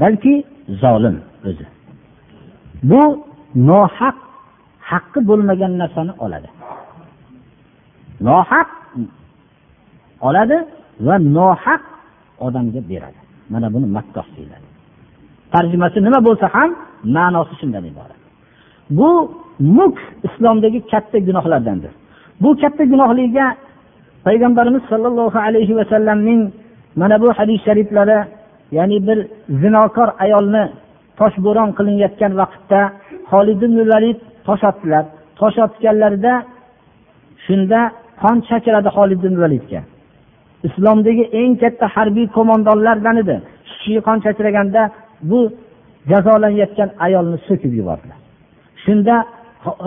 Balki 0.00 0.34
zolim 0.82 1.16
o'zi. 1.48 1.66
Bu 2.90 3.02
nohaq 3.70 4.16
haqqi 4.90 5.20
bo'lmagan 5.28 5.72
narsani 5.82 6.12
oladi. 6.24 6.48
Nohaq 8.28 8.68
oladi 10.28 10.58
va 11.06 11.14
nohaq 11.36 11.82
odamga 12.46 12.80
beradi. 12.90 13.20
Mana 13.52 13.68
buni 13.74 13.86
makkoh 13.96 14.26
deyiladi. 14.36 14.66
Tarjimasi 15.52 15.98
nima 16.06 16.18
bo'lsa 16.28 16.46
ham 16.54 16.70
ma'nosi 17.16 17.54
shundan 17.60 17.84
iborat. 17.90 18.20
Bu 18.98 19.10
muk 19.78 19.96
islomdagi 20.26 20.80
katta 20.92 21.18
gunohlardandir. 21.28 21.92
Bu 22.42 22.48
katta 22.62 22.84
gunohligiga 22.92 23.46
payg'ambarimiz 24.26 24.82
sollallohu 24.90 25.38
alayhi 25.46 25.72
vasallamning 25.80 26.40
mana 27.00 27.16
bu 27.22 27.28
hadis 27.38 27.58
shariflari 27.66 28.18
ya'ni 28.76 28.98
bir 29.06 29.18
zinokor 29.62 30.08
ayolni 30.24 30.64
toshbo'ron 31.18 31.70
qilinayotgan 31.78 32.32
vaqtda 32.40 32.80
holid 33.30 33.60
ibn 33.66 33.78
valid 33.92 34.18
tosh 34.46 34.64
otdilar. 34.70 35.04
Tosh 35.40 35.58
otganlarida 35.64 36.34
shunda 37.46 37.80
qon 38.22 38.36
chachiradi 38.48 38.88
holid 38.96 39.20
ibn 39.24 39.36
validga. 39.44 39.80
Islomdagi 40.68 41.24
eng 41.40 41.52
katta 41.62 41.86
harbiy 41.96 42.26
qo'mondonlardan 42.36 43.16
edi. 43.22 43.36
Kishiga 43.68 44.00
qon 44.08 44.18
chachiraganda 44.24 44.82
bu 45.30 45.40
jazolanayotgan 46.10 46.90
ayolni 47.06 47.38
so'kib 47.48 47.72
yubordilar. 47.80 48.18
Shunda 48.84 49.16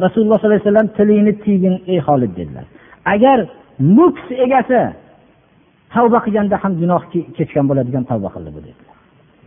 rasululloh 0.06 0.38
sollallohu 0.38 0.60
alayhi 0.60 0.68
vasallam 0.68 0.90
tilingni 0.98 1.34
tiygin 1.44 1.76
ey 1.94 2.00
holid 2.08 2.32
dedilar. 2.40 2.66
Agar 3.14 3.40
muks 3.98 4.24
egasi 4.46 4.82
tavba 5.94 6.20
qilganda 6.26 6.56
ham 6.64 6.74
gunoh 6.82 7.02
kechgan 7.38 7.66
bo'ladigan 7.70 8.04
tavba 8.12 8.30
qildi 8.36 8.50
bu 8.56 8.60
dedilar. 8.68 8.96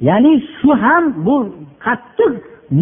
Ya'ni 0.09 0.33
shu 0.57 0.71
ham 0.83 1.05
bu 1.27 1.37
qattiq 1.85 2.33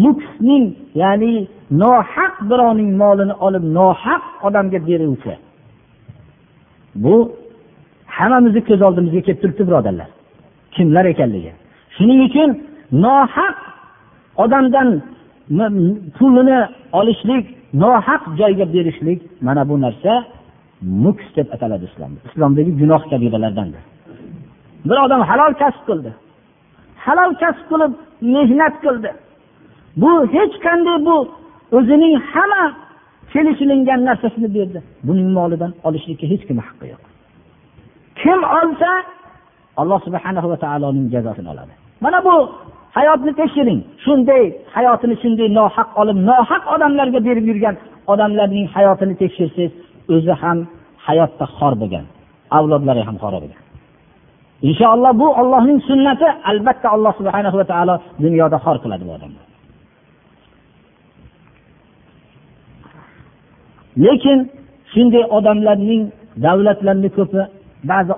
muksning 0.03 0.65
ya'ni 1.01 1.33
nohaq 1.81 2.33
birovning 2.49 2.91
molini 3.01 3.33
olib 3.45 3.63
nohaq 3.77 4.23
odamga 4.47 4.79
beruvchi. 4.89 5.33
Bu 7.03 7.15
hammamizni 8.17 8.61
ko'z 8.69 8.81
oldimizga 8.87 9.21
kelib 9.25 9.39
turibdi 9.41 9.63
birodarlar. 9.69 10.09
Kimlar 10.75 11.05
ekanligi. 11.13 11.51
Shuning 11.95 12.19
uchun 12.27 12.49
nohaq 13.05 13.57
odamdan 14.43 14.89
pulini 16.17 16.59
olishlik 16.99 17.45
nohaq 17.83 18.21
joyga 18.39 18.65
berishlik 18.73 19.19
mana 19.41 19.69
bu 19.69 19.75
narsa 19.85 20.11
muks 20.81 21.25
deb 21.35 21.47
ataladi 21.55 21.85
islomda. 21.91 22.19
Islomdagi 22.29 22.71
gunoh 22.81 23.01
kabiralardandir 23.11 23.83
bir 24.85 24.97
odam 25.05 25.21
halol 25.21 25.53
kasb 25.61 25.81
qildi. 25.89 26.11
Halol 27.05 27.33
kasb 27.41 27.63
qilib 27.71 27.93
mehnat 28.35 28.75
qildi. 28.85 29.11
Bu 30.01 30.11
hech 30.35 30.55
qanday 30.65 30.97
bu 31.07 31.17
o'zining 31.77 32.13
hamma 32.33 32.63
kelishilingan 33.33 34.01
narsasini 34.09 34.49
berdi. 34.57 34.79
Buning 35.07 35.29
molidan 35.37 35.71
olishlikka 35.87 36.25
hech 36.31 36.43
kimni 36.47 36.63
haqqi 36.67 36.85
yo'q. 36.93 37.03
Kim 38.21 38.39
olsa 38.59 38.91
alloh 39.81 39.99
subhanahu 40.07 40.47
va 40.51 40.57
taoloning 40.65 41.07
jazosini 41.13 41.49
oladi. 41.53 41.73
Mana 42.03 42.19
bu 42.27 42.35
hayotni 42.97 43.31
tekshiring. 43.39 43.81
Shunday 44.05 44.43
hayotini 44.75 45.15
shunday 45.23 45.47
nohaq 45.59 45.89
olib 46.01 46.17
nohaq 46.29 46.63
odamlarga 46.75 47.19
berib 47.27 47.45
yurgan 47.51 47.75
odamlarning 48.13 48.67
hayotini 48.75 49.15
tekshirsangiz 49.21 49.71
o'zi 50.15 50.33
ham 50.41 50.57
hayotda 51.05 51.45
xor 51.57 51.73
bo'lgan 51.81 52.05
avlodlari 52.57 53.01
ham 53.07 53.17
xor 53.23 53.33
bo'lgan. 53.43 53.61
Inshaalloh 54.69 55.11
bu 55.21 55.27
ollohning 55.41 55.79
sunnati 55.89 56.27
albatta 56.51 56.87
alloh 56.95 57.13
subhana 57.19 57.49
va 57.59 57.65
taolo 57.71 57.95
dunyoda 58.25 58.57
xor 58.65 58.77
qiladi 58.83 59.03
bu 59.07 59.11
odamni 59.17 59.41
lekin 64.05 64.39
shunday 64.93 65.23
odamlarning 65.37 66.03
davlatlarni 66.45 67.09
ko'pi 67.17 67.41
ba'zi 67.91 68.13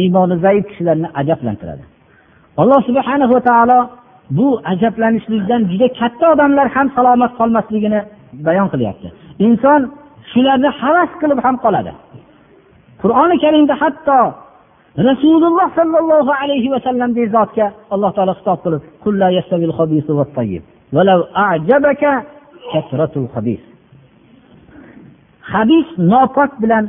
iymoni 0.00 0.36
zaif 0.44 0.64
kishilarni 0.68 1.08
ajablantiradi. 1.20 1.84
Alloh 2.62 2.80
subhana 2.88 3.26
va 3.34 3.40
taolo 3.48 3.78
bu 4.38 4.48
ajablanishlikdan 4.72 5.62
juda 5.70 5.88
katta 6.00 6.24
odamlar 6.34 6.66
ham 6.74 6.86
salomat 6.96 7.32
qolmasligini 7.40 8.00
bayon 8.46 8.68
qilyapti. 8.72 9.08
Inson 9.46 9.80
shularni 10.32 10.70
havas 10.80 11.10
qilib 11.20 11.38
ham 11.44 11.56
qoladi. 11.64 11.92
Qur'oni 13.02 13.36
karimda 13.44 13.74
hatto 13.82 14.18
rasululloh 15.08 15.68
sollallohu 15.78 16.32
alayhi 16.42 16.68
vasallamdek 16.74 17.26
zotga 17.36 17.66
alloh 17.94 18.10
taolo 18.16 18.32
xitob 18.38 18.58
qilib 18.64 18.82
habis 25.52 25.86
nopok 25.98 26.50
bilan 26.62 26.84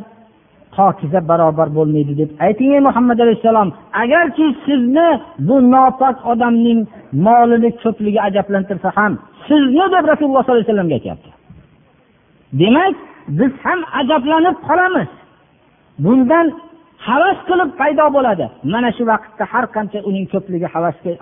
pokiza 0.75 1.19
barobar 1.29 1.67
bo'lmaydi 1.77 2.13
deb 2.21 2.29
ayting 2.47 2.69
ey 2.75 2.81
muhammad 2.87 3.17
alayhissalom 3.25 3.69
agarki 4.03 4.45
sizni 4.65 5.09
bu 5.47 5.55
nopok 5.73 6.15
odamning 6.31 6.79
molini 7.25 7.69
ko'pligi 7.83 8.19
ajablantirsa 8.27 8.89
ham 8.97 9.13
sizni 9.47 9.85
deb 9.93 10.03
rasululloh 10.11 10.43
sollallohu 10.43 10.59
alayhi 10.59 10.69
vasallamga 10.69 10.95
aytyapti. 10.99 11.29
Demak 12.61 12.95
biz 13.27 13.51
ham 13.63 13.79
ajablanib 13.99 14.57
qolamiz. 14.67 15.09
Bundan 15.99 16.47
havas 17.07 17.37
qilib 17.49 17.69
paydo 17.79 18.05
bo'ladi. 18.17 18.45
Mana 18.73 18.89
shu 18.97 19.03
vaqtda 19.11 19.43
har 19.51 19.65
qancha 19.75 19.99
uning 20.09 20.25
ko'pligi 20.33 20.67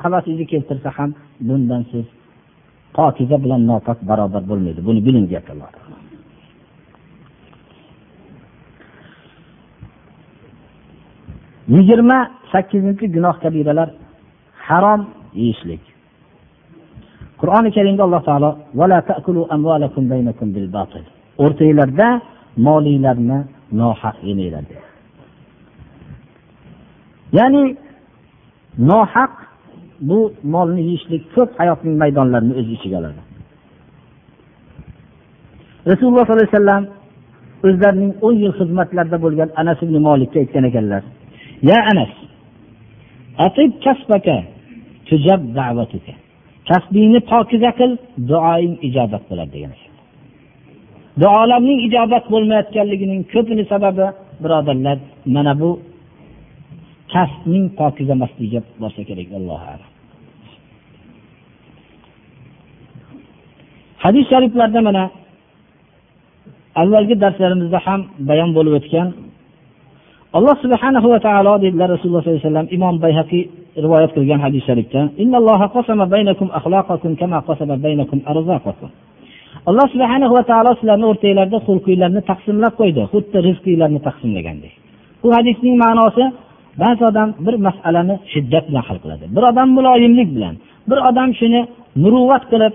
havasingizni 0.03 0.45
keltirsa 0.53 0.89
ham 0.97 1.09
bundan 1.47 1.81
siz 1.91 2.05
pokiza 2.95 3.37
bilan 3.43 3.61
nopok 3.69 3.99
barobar 4.09 4.43
bo'lmaydi. 4.49 4.79
Buni 4.87 4.99
biling 5.07 5.25
deyapti 5.29 5.51
alloh 5.55 5.71
yigirma 11.75 12.19
sakkizinchi 12.51 13.05
gunoh 13.15 13.35
kabiralar 13.43 13.89
harom 14.67 15.01
yeyishlik. 15.39 15.83
Qur'oni 17.41 17.69
karimda 17.75 18.03
alloh 18.07 18.23
taolo 18.29 18.49
o'rtanglarda 21.43 22.07
molinglarni 22.67 23.39
nohaq 23.81 24.17
yemanglar 24.27 24.63
dedi. 24.69 24.85
Ya'ni 27.37 27.63
nohaq 28.91 29.33
bu 30.09 30.19
molni 30.53 30.81
yeyishlik 30.89 31.23
ko'p 31.35 31.49
hayotning 31.59 31.95
maydonlarini 32.03 32.53
o'z 32.59 32.67
ichiga 32.75 32.97
oladi. 33.01 33.21
Rasululloh 35.89 36.23
sollallohu 36.25 36.43
alayhi 36.43 36.55
vasallam 36.57 36.83
o'zlarining 37.67 38.13
o'n 38.25 38.35
yil 38.43 38.53
xizmatlarida 38.59 39.17
bo'lgan 39.25 39.49
anas 39.61 39.79
ibn 39.85 39.95
molikka 40.07 40.37
aytgan 40.43 40.63
ekanlar 40.69 41.03
ya 41.69 41.77
anas 41.91 42.13
atib 43.45 43.71
kasbaka 43.85 44.37
tujab 45.09 45.41
da'vatuka. 45.57 46.13
Kasbingni 46.69 47.19
pokiza 47.31 47.71
qil 47.79 47.91
duoing 48.29 48.73
ijobat 48.87 49.23
bo'ladi 49.29 49.51
degan 49.55 49.71
duolarning 51.19 51.79
ijobat 51.87 52.25
bo'lmayotganligining 52.33 53.21
ko'pini 53.33 53.63
sababi 53.73 54.05
birodarlar 54.43 54.97
mana 55.35 55.53
bu 55.61 55.69
kasbning 57.13 57.65
pokiza 57.79 58.13
emasligiga 58.17 58.61
borsa 58.81 59.01
kerak 59.09 59.29
allohu 59.39 59.65
alam. 59.73 59.89
Hadis 64.03 64.25
shariflarda 64.31 64.81
mana 64.87 65.03
avvalgi 66.81 67.15
darslarimizda 67.23 67.79
ham 67.87 68.01
bayon 68.29 68.49
bo'lib 68.57 68.73
o'tgan 68.79 69.07
alloh 70.37 70.55
subhanahu 70.63 71.07
va 71.13 71.19
taolo 71.27 71.53
dedilar 71.65 71.87
rasululloh 71.95 72.21
sollallohu 72.23 72.39
alayhi 72.39 72.49
vasallam 72.49 72.67
imom 72.77 72.95
bayhaqiy 73.05 73.43
rivoyat 73.83 74.11
qilgan 74.15 74.39
hadis 74.45 74.63
sharifda 74.69 75.01
alloh 79.69 79.87
subhanahu 79.93 80.33
va 80.37 80.43
taolo 80.51 80.71
sizlarni 80.79 81.05
o'rtanglarda 81.11 81.57
xulqiylarni 81.67 82.21
taqsimlab 82.31 82.73
qo'ydi 82.81 83.01
xuddi 83.13 83.37
rizqinglarni 83.47 83.99
taqsimlagandek. 84.07 84.73
Bu 85.23 85.27
hadisning 85.37 85.75
ma'nosi 85.83 86.23
ba'zi 86.83 87.03
odam 87.11 87.29
bir 87.45 87.55
masalani 87.67 88.15
shiddat 88.33 88.65
bilan 88.69 88.83
hal 88.89 88.97
qiladi. 89.03 89.25
Bir 89.35 89.43
odam 89.51 89.69
muloyimlik 89.77 90.29
bilan 90.35 90.55
bir 90.89 90.99
odam 91.09 91.29
shuni 91.39 91.61
muruvvat 92.03 92.43
qilib 92.51 92.73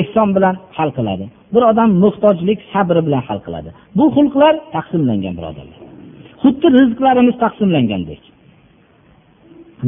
ehson 0.00 0.28
bilan 0.36 0.54
hal 0.78 0.90
qiladi. 0.98 1.24
Bir 1.54 1.62
odam 1.70 1.90
muhtojlik 2.02 2.58
sabri 2.72 3.00
bilan 3.06 3.22
hal 3.28 3.40
qiladi. 3.46 3.70
Bu 3.98 4.04
xulqlar 4.16 4.54
taqsimlangan 4.76 5.34
birodarlar. 5.38 5.78
Xuddi 6.42 6.66
rizqlarimiz 6.78 7.36
taqsimlangandek. 7.44 8.22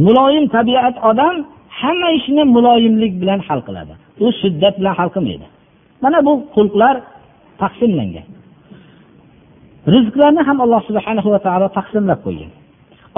Muloyim 0.06 0.44
tabiat 0.56 0.96
odam 1.10 1.34
hamma 1.80 2.08
ishni 2.18 2.42
muloyimlik 2.56 3.12
bilan 3.22 3.40
hal 3.48 3.60
qiladi. 3.68 3.94
U 4.24 4.26
shiddat 4.40 4.74
bilan 4.80 4.94
hal 5.00 5.10
qilmaydi. 5.14 5.46
Mana 6.02 6.18
bu 6.26 6.32
xulqlar 6.54 6.94
taqsimlangan. 7.62 8.26
Rizqlarni 9.94 10.42
ham 10.48 10.58
alloh 10.64 10.80
subhanahu 10.88 11.28
va 11.34 11.40
taolo 11.46 11.66
taqsimlab 11.78 12.20
qo'ygan. 12.26 12.50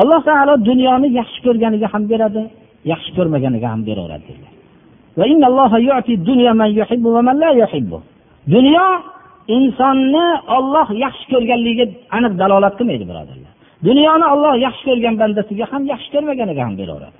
Alloh 0.02 0.20
taolo 0.28 0.54
dunyoni 0.68 1.08
yaxshi 1.20 1.38
ko'rganiga 1.46 1.88
ham 1.94 2.02
beradi 2.12 2.42
yaxshi 2.92 3.10
ko'rmaganiga 3.16 3.68
ham 3.72 3.80
beraveradi 3.88 4.32
dunyo 8.54 8.86
insonni 9.56 10.26
olloh 10.56 10.88
yaxshi 11.04 11.24
ko'rganligiga 11.32 11.86
aniq 12.16 12.32
dalolat 12.42 12.74
qilmaydi 12.78 13.04
birodarlar. 13.10 13.52
Dunyoni 13.88 14.26
olloh 14.34 14.54
yaxshi 14.66 14.82
ko'rgan 14.88 15.14
bandasiga 15.22 15.64
ham 15.72 15.82
yaxshi 15.92 16.08
ko'rmaganiga 16.14 16.62
ham 16.66 16.74
beraveradi. 16.80 17.18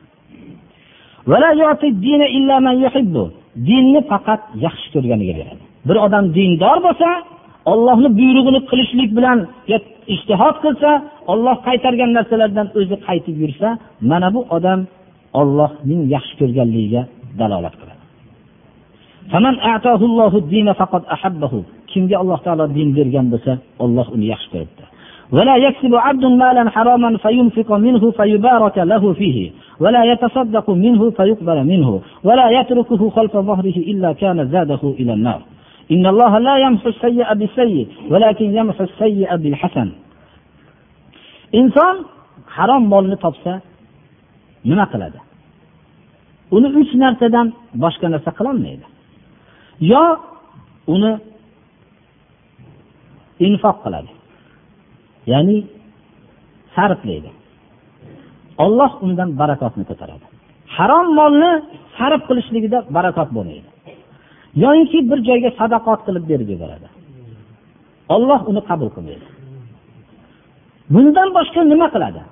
Dinni 3.69 4.01
faqat 4.11 4.43
yaxshi 4.67 4.89
ko'rganiga 4.95 5.35
beradi. 5.41 5.63
Bir 5.89 5.97
odam 6.07 6.25
dindor 6.37 6.79
bo'lsa 6.87 7.09
ollohni 7.73 8.09
buyrug'ini 8.19 8.61
qilishlik 8.71 9.11
bilan 9.19 9.39
ishtihod 10.15 10.57
qilsa 10.65 10.91
olloh 11.33 11.57
qaytargan 11.67 12.11
narsalardan 12.19 12.69
o'zi 12.79 12.97
qaytib 13.07 13.37
yursa 13.43 13.69
mana 14.11 14.29
bu 14.35 14.41
odam 14.57 14.81
ollohning 15.41 16.03
yaxshi 16.15 16.35
ko'rganligiga 16.41 17.03
dalolat 17.41 17.75
qiladi. 17.81 18.03
Kimga 21.91 22.17
alloh 22.23 22.41
taolo 22.47 22.65
din 22.77 22.89
bergan 22.99 23.27
bo'lsa 23.33 23.53
olloh 23.85 24.07
uni 24.17 24.27
yaxshi 24.33 24.49
ko'ribdi. 24.55 24.85
ولا 25.33 25.57
يكسب 25.57 25.95
عبد 25.95 26.25
مالا 26.25 26.71
حراما 26.71 27.17
فينفق 27.17 27.73
منه 27.73 28.11
فيبارك 28.11 28.79
له 28.79 29.13
فيه. 29.13 29.51
ولا 29.81 30.05
يتصدق 30.05 30.71
منه 30.71 31.11
فيقبل 31.11 31.65
منه. 31.65 32.01
ولا 32.25 32.51
يتركه 32.61 33.11
خلف 33.11 33.37
ظهره 33.37 33.77
إلا 33.77 34.13
كان 34.13 34.49
زاده 34.49 34.95
إلى 35.01 35.13
النار. 35.13 35.41
إن 35.93 36.07
الله 36.07 36.39
لا 36.39 36.57
يمحو 36.59 36.89
السيء 36.89 37.35
بالسيء 37.35 37.89
ولكن 38.11 38.57
يمحو 38.57 38.85
السيء 38.85 39.37
بالحسن. 39.37 39.91
inson 41.61 41.97
harom 42.57 42.83
molni 42.93 43.17
topsa 43.25 43.53
nima 44.69 44.85
qiladi 44.93 45.19
uni 46.57 46.69
uch 46.81 46.93
narsadan 47.03 47.47
boshqa 47.83 48.07
narsa 48.15 48.31
qilolmaydi. 48.39 48.87
yo 49.93 50.05
uni 50.95 51.13
infoq 53.47 53.77
qiladi. 53.85 54.11
Ya'ni 55.33 55.57
sarflaydi 56.75 57.31
olloh 58.65 58.93
undan 59.05 59.31
barakotni 59.41 59.85
ko'taradi. 59.91 60.27
Harom 60.77 61.07
molni 61.19 61.53
sarf 61.99 62.21
qilishligida 62.29 62.79
barakot 62.97 63.29
bo'lmaydi. 63.37 63.69
Yoyinki 64.65 64.99
bir 65.11 65.19
joyga 65.29 65.51
sadaqot 65.61 66.01
qilib 66.07 66.25
berib 66.31 66.49
yuboradi. 66.55 66.89
Olloh 68.15 68.41
uni 68.51 68.63
qabul 68.71 68.89
qilmaydi. 68.97 69.27
Bundan 70.95 71.29
boshqa 71.37 71.61
nima 71.73 71.89
qiladi? 71.95 72.23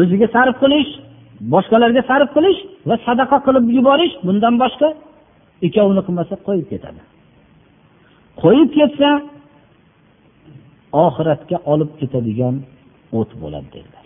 O'ziga 0.00 0.26
sarf 0.36 0.56
qilish 0.62 0.90
boshqalarga 1.54 2.02
sarf 2.10 2.28
qilish 2.36 2.60
va 2.88 2.94
sadaqa 3.06 3.36
qilib 3.46 3.64
yuborish 3.76 4.14
bundan 4.26 4.54
boshqa. 4.62 4.88
Ikkovini 5.66 6.02
qilmasa 6.06 6.34
qo'yib 6.46 6.66
ketadi. 6.72 7.00
Qo'yib 8.42 8.68
ketsa 8.78 9.10
oxiratga 11.04 11.56
olib 11.72 11.90
ketadigan 12.00 12.54
o't 13.18 13.30
bo'ladi 13.42 13.68
dedilar. 13.76 14.04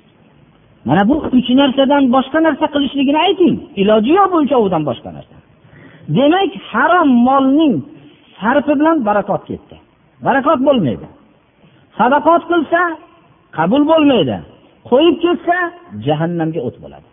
Mana 0.88 1.02
bu 1.10 1.14
uch 1.38 1.48
narsadan 1.60 2.02
boshqa 2.16 2.38
narsa 2.46 2.66
qilishligini 2.74 3.20
ayting. 3.26 3.56
Iloji 3.82 4.12
yo'q 4.18 4.28
bu 4.32 4.36
uchovidan 4.44 4.82
boshqa 4.90 5.10
narsa. 5.16 5.36
Demak 6.16 6.52
harom 6.70 7.08
molning 7.28 7.74
sarfi 8.40 8.72
bilan 8.80 8.96
barakot 9.08 9.42
ketdi. 9.50 9.76
Barakot 10.26 10.60
bo'lmaydi. 10.68 11.06
Sadaqot 11.98 12.42
qilsa 12.50 12.80
qabul 13.58 13.82
bo'lmaydi. 13.92 14.36
Qo'yib 14.90 15.16
ketsa 15.24 15.56
jahannamga 16.06 16.60
o't 16.68 16.76
bo'ladi. 16.84 17.08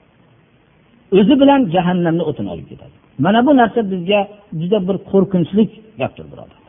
O'zi 1.20 1.36
bilan 1.42 1.62
jahannamni 1.76 2.24
o'tini 2.30 2.50
olib 2.54 2.68
ketadi. 2.72 2.96
Mana 3.26 3.40
bu 3.48 3.52
narsa 3.62 3.80
bizga 3.92 4.20
juda 4.60 4.80
bir 4.88 4.98
qo'rqinchli 5.12 5.64
gapdir 6.02 6.26
birodar. 6.32 6.60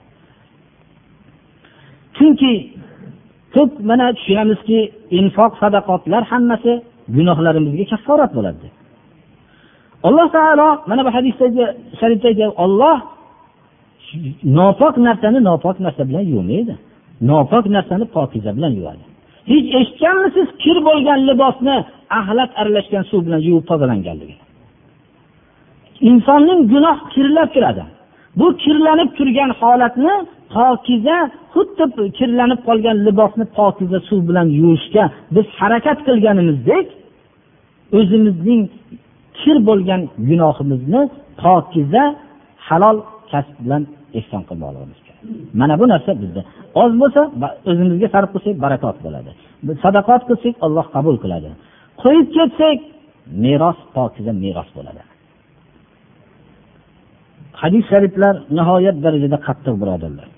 Chunki 2.16 2.52
ko'p 3.56 3.70
mana 3.90 4.06
tushunamizki 4.18 4.78
infoq 5.18 5.52
sadaqotlar 5.62 6.22
hammasi 6.32 6.72
gunohlarimizga 7.16 7.84
kafforat 7.92 8.30
bo'ladi. 8.36 8.66
Alloh 10.06 10.26
taolo 10.36 10.68
mana 10.90 11.02
bu 11.06 11.10
hadisdagi 11.16 11.64
sharifda 12.00 12.26
aytyapti 12.30 12.56
olloh 12.64 12.96
nopok 14.58 14.94
narsani 15.06 15.38
nopok 15.48 15.76
narsa 15.86 16.02
bilan 16.08 16.24
yuvmaydi 16.32 16.74
nopok 17.30 17.64
narsani 17.76 18.04
pokiza 18.16 18.50
bilan 18.56 18.72
yuvadi. 18.78 19.04
Hech 19.50 19.66
eshitganmisiz 19.78 20.48
kir 20.62 20.76
bo'lgan 20.88 21.20
libosni 21.28 21.76
axlat 22.18 22.50
aralashgan 22.60 23.04
suv 23.10 23.20
bilan 23.26 23.40
yuvib 23.48 23.64
tozalanganligini 23.70 24.46
insonning 26.00 26.60
gunoh 26.72 26.98
kirlab 27.14 27.48
turadi. 27.54 27.84
Bu 28.38 28.46
kirlanib 28.62 29.10
turgan 29.18 29.50
holatni 29.60 30.14
pokiza 30.54 31.16
xuddi 31.54 32.04
kirlanib 32.18 32.60
qolgan 32.68 32.96
libosni 33.06 33.44
pokiza 33.58 33.98
suv 34.08 34.20
bilan 34.28 34.46
yuvishga 34.60 35.04
biz 35.34 35.46
harakat 35.60 35.98
qilganimizdek 36.06 36.86
o'zimizning 37.98 38.62
kir 39.40 39.56
bo'lgan 39.68 40.00
gunohimizni 40.28 41.02
pokiza 41.42 42.04
halol 42.68 42.96
kasb 43.30 43.56
bilan 43.64 43.82
ehson 44.18 44.42
qilmoqligimiz 44.48 45.00
kerak. 45.06 45.22
Mana 45.60 45.74
bu 45.80 45.84
narsa 45.92 46.10
bizda. 46.22 46.42
Oz 46.82 46.92
bo'lsa 47.00 47.20
o'zimizga 47.70 48.08
sarf 48.14 48.28
qilsak 48.34 48.56
barakot 48.64 48.96
bo'ladi. 49.06 49.30
Sadaqat 49.84 50.22
qilsak 50.28 50.54
alloh 50.66 50.86
qabul 50.96 51.16
qiladi. 51.24 51.48
Qo'yib 52.02 52.26
ketsak 52.36 52.78
meros 53.44 53.78
pokiza 53.96 54.32
meros 54.44 54.68
bo'ladi. 54.76 55.02
Hadis 57.62 57.84
shariflar 57.90 58.34
nihoyat 58.58 58.96
darajada 59.04 59.38
qattiq 59.46 59.74
birodarlar. 59.82 60.28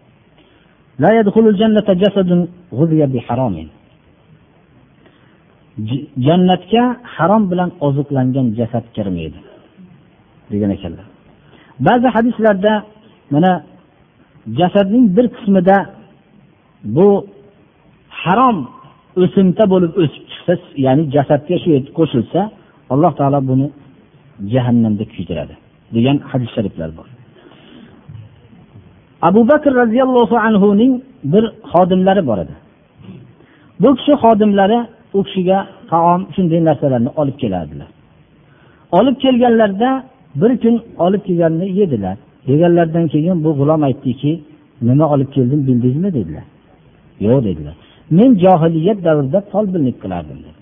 لا 1.02 1.10
يدخل 1.18 1.44
الجنة 1.52 1.88
جسد 2.02 2.30
غذي 2.78 3.02
بحرام. 3.14 3.56
jannatga 6.26 6.82
harom 7.14 7.42
bilan 7.50 7.70
oziqlangan 7.86 8.46
jasad 8.58 8.84
kirmaydi. 8.96 9.38
degan 10.52 10.70
ekanlar 10.76 11.06
ba'zi 11.86 12.08
hadislarda 12.16 12.72
mana 13.34 13.52
jasadning 14.58 15.04
bir 15.16 15.26
qismida 15.36 15.76
bu 16.96 17.08
harom 18.22 18.58
o'simta 19.22 19.64
bo'lib 19.72 19.92
o'sib 20.02 20.24
chiqsa 20.30 20.54
ya'ni 20.86 21.02
jasadga 21.16 21.56
shu 21.62 21.70
qo'shilsa 21.98 22.40
alloh 22.92 23.12
taolo 23.18 23.40
buni 23.50 23.66
jahannamda 24.52 25.04
kuydiradi. 25.14 25.54
degan 25.96 26.16
hadis 26.30 26.50
shariflar 26.56 26.90
bor. 26.98 27.06
Abu 29.22 29.48
bakr 29.48 29.74
roziyallohu 29.74 30.36
anhuning 30.36 31.02
bir 31.24 31.44
xodimlari 31.72 32.26
bor 32.26 32.38
edi. 32.38 32.54
Bu 33.80 33.94
kishi 33.96 34.12
xodimlari 34.12 34.78
u 35.14 35.22
kishiga 35.26 35.58
taom 35.90 36.20
shunday 36.34 36.60
narsalarni 36.64 37.10
olib 37.20 37.36
kelardilar. 37.42 37.88
Olib 38.98 39.16
kelganlarida 39.24 39.90
bir 40.40 40.52
kun 40.62 40.82
olib 40.98 41.22
kelganini 41.28 41.66
yedilar. 41.80 42.16
Yeganlaridan 42.46 43.06
keyin 43.08 43.44
bu 43.44 43.50
g'ulom 43.58 43.82
aytdiki 43.88 44.32
nima 44.82 45.06
olib 45.14 45.30
keldim 45.36 45.60
bildingizmi 45.66 46.10
dedilar. 46.18 46.46
Yo'q 47.26 47.44
dedilar. 47.44 47.74
Men 48.10 48.30
johiliyat 48.44 48.98
davrida 49.04 49.40
folbinlik 49.52 49.96
qilardim 50.02 50.38
dedi. 50.46 50.60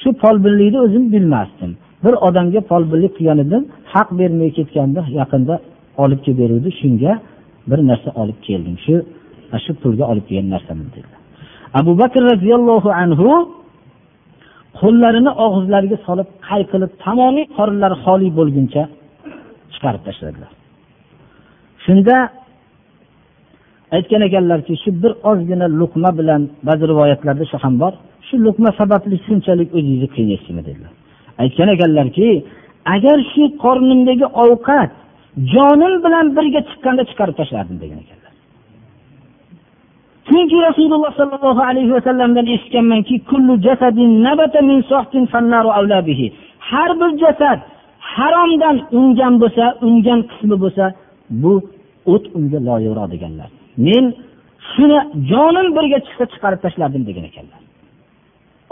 Shu 0.00 0.08
folbinlikni 0.22 0.78
o'zim 0.86 1.04
bilmasdim. 1.12 1.72
Bir 2.04 2.14
odamga 2.26 2.60
folbinlik 2.70 3.12
qilgan 3.18 3.38
edim 3.44 3.62
haq 3.92 4.08
bermay 4.18 4.50
ketganda 4.58 5.00
yaqinda 5.20 5.54
olib 6.02 6.20
kelib 6.24 6.38
beruvdi. 6.42 6.70
Shunga 6.80 7.12
bir 7.70 7.78
narsa 7.90 8.10
olib 8.22 8.38
keldim 8.48 8.76
shu 8.84 8.94
shu 9.64 9.72
pulga 9.82 10.04
olib 10.12 10.24
kelgan 10.28 10.48
narsamni 10.54 10.88
dedilar. 10.96 11.20
Abu 11.80 11.92
bakr 12.02 12.20
roziyallohu 12.32 12.90
anhu 13.02 13.30
qo'llarini 14.80 15.32
og'izlariga 15.44 15.98
solib 16.06 16.28
qayqilib 16.48 16.92
tamomiy 17.04 17.46
qorinlari 17.56 17.96
xoli 18.04 18.28
bo'lguncha 18.38 18.82
chiqarib 19.72 20.02
tashladilar. 20.08 20.50
Shunda 21.84 22.16
aytgan 23.96 24.22
ekanlarki 24.28 24.74
shu 24.82 24.90
bir 25.02 25.12
ozgina 25.30 25.66
luqma 25.80 26.10
bilan 26.18 26.42
ba'zi 26.68 26.84
rivoyatlarda 26.92 27.44
shu 27.50 27.56
ham 27.64 27.74
bor 27.82 27.92
shu 28.26 28.34
luqma 28.46 28.70
sababli 28.80 29.16
shunchalik 29.26 29.68
o'zingizni 29.76 30.08
qiynaysizmi 30.16 30.62
dedilar. 30.68 30.92
Aytgan 31.42 31.68
ekanlarki 31.76 32.28
agar 32.94 33.18
shu 33.32 33.42
qornimdagi 33.64 34.26
ovqat 34.44 34.90
jonim 35.36 35.94
bilan 36.04 36.26
birga 36.36 36.60
chiqqanda 36.68 37.02
chiqarib 37.10 37.36
tashlardim 37.40 37.76
degan 37.82 37.98
ekanlar. 38.04 38.32
Chunki 40.28 40.56
rasululloh 40.68 41.12
sollallohu 41.20 41.62
alayhi 41.70 41.92
vasallamdan 41.96 42.46
eshitganmanki 42.54 43.14
har 46.70 46.90
bir 47.00 47.10
jasad 47.22 47.58
haromdan 48.14 48.76
ungan 48.98 49.34
bo'lsa 49.42 49.64
ungan 49.86 50.20
qismi 50.30 50.56
bo'lsa 50.64 50.84
bu 51.42 51.52
o't 52.12 52.24
unga 52.38 52.58
loyiqroq 52.68 53.08
deganlar. 53.14 53.48
Men 53.86 54.04
shuni 54.72 54.98
jonim 55.30 55.68
birga 55.76 55.98
chiqsa 56.06 56.24
chiqarib 56.32 56.60
tashlardim 56.64 57.02
degan 57.08 57.24
ekanlar. 57.30 57.60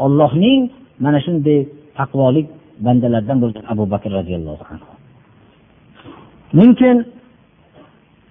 Ollohning 0.05 0.61
mana 1.05 1.19
shunday 1.27 1.59
taqvolik 1.99 2.47
bandalardan 2.87 3.39
bo'lgan 3.43 3.65
abu 3.73 3.85
bakr 3.93 4.11
roziyallohu 4.19 4.65
anhu. 4.73 5.00
Mumkin 6.59 6.97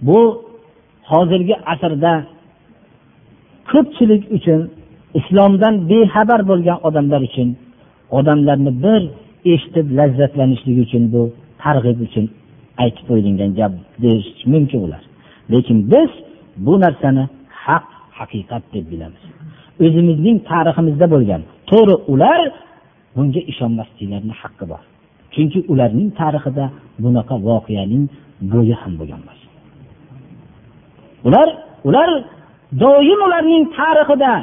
bu 0.08 0.20
hozirgi 1.12 1.56
asrda 1.74 2.14
ko'pchilik 3.72 4.24
uchun 4.38 4.62
islomdan 5.20 5.76
bexabar 5.90 6.42
bo'lgan 6.50 6.78
odamlar 6.88 7.22
uchun 7.30 7.50
odamlarni 8.18 8.72
bir 8.84 9.02
eshitib 9.54 9.88
lazzatlanishligi 10.00 10.82
uchun 10.88 11.04
bu 11.14 11.22
targ'ib 11.64 12.00
uchun 12.08 12.26
aytib 12.84 13.04
qo'yilgan 13.10 13.52
gap 13.60 13.74
deyish 14.04 14.30
mumkin 14.54 14.80
ular. 14.88 15.04
Lekin 15.54 15.78
biz 15.92 16.12
bu 16.66 16.74
narsani 16.84 17.24
haq 17.66 17.86
haqiqat 18.20 18.64
deb 18.74 18.86
bilamiz. 18.92 19.24
O'zimizning 19.86 20.38
tariximizda 20.52 21.08
bo'lgan 21.14 21.42
to'g'ri 21.72 21.96
ular 22.14 22.40
bunga 23.16 23.42
ishonmasliklarini 23.52 24.36
haqqi 24.42 24.66
bor. 24.72 24.84
Chunki 25.34 25.60
ularning 25.72 26.10
tarixida 26.20 26.66
bunaqa 27.04 27.36
voqeaning 27.48 28.04
bo'yi 28.54 28.76
ham 28.82 28.94
bo'lgan 29.00 29.20
emas 29.24 29.40
ular 31.28 31.48
ular 31.90 32.10
doim 32.84 33.20
ularning 33.28 33.64
tarixida 33.80 34.34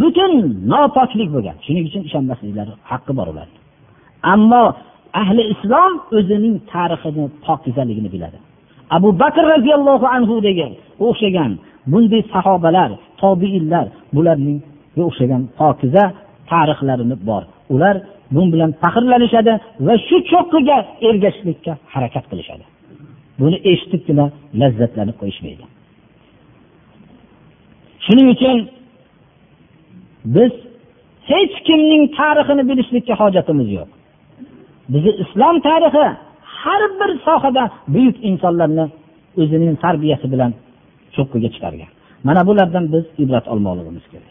butun 0.00 0.32
nopoklik 0.72 1.28
bo'lgan. 1.34 1.56
Shuning 1.64 1.84
uchun 1.88 2.02
ishonmasliklari 2.08 2.72
haqqi 2.90 3.12
bor 3.18 3.26
ularni 3.32 3.58
ammo 4.34 4.64
ahli 5.22 5.42
islom 5.54 5.92
o'zining 6.16 6.56
tarixini 6.72 7.24
pokizaligini 7.46 8.10
biladi. 8.14 8.38
Abu 8.96 9.08
bakr 9.22 9.44
roziyallohu 9.54 10.06
anhu 10.16 10.34
degan 10.48 10.72
o'xshagan 11.06 11.52
bunday 11.92 12.22
sahobalar 12.34 12.90
tobiinlar 13.22 13.86
bularning 14.16 14.58
o'xshagan 15.04 15.42
pokiza 15.60 16.04
tarixlarini 16.50 17.16
bor. 17.28 17.42
Ular 17.74 17.96
bu 18.34 18.42
bilan 18.52 18.70
faxrlanishadi 18.82 19.52
va 19.86 19.94
shu 20.06 20.16
cho'qqiga 20.30 20.76
ergashishlikka 21.08 21.72
harakat 21.94 22.24
qilishadi. 22.30 22.64
Buni 23.40 23.56
eshitibgina 23.70 24.24
lazzatlanib 24.60 25.16
qo'yishmaydi. 25.22 25.64
Shuning 28.06 28.28
uchun 28.34 28.56
biz 30.36 30.52
hech 31.30 31.54
kimning 31.68 32.02
tarixini 32.18 32.62
bilishlikka 32.70 33.14
hojatimiz 33.22 33.68
yo'q. 33.78 33.90
Bizni 34.92 35.12
islom 35.24 35.56
tarixi 35.68 36.04
har 36.62 36.82
bir 37.00 37.10
sohada 37.26 37.64
buyuk 37.94 38.16
insonlarni 38.30 38.84
o'zining 39.40 39.74
tarbiyasi 39.84 40.26
bilan 40.34 40.52
cho'qqiga 41.14 41.48
chiqargan. 41.54 41.90
Mana 42.26 42.42
bulardan 42.48 42.84
biz 42.92 43.04
ibrat 43.22 43.46
olmoqligimiz 43.52 44.04
kerak. 44.12 44.30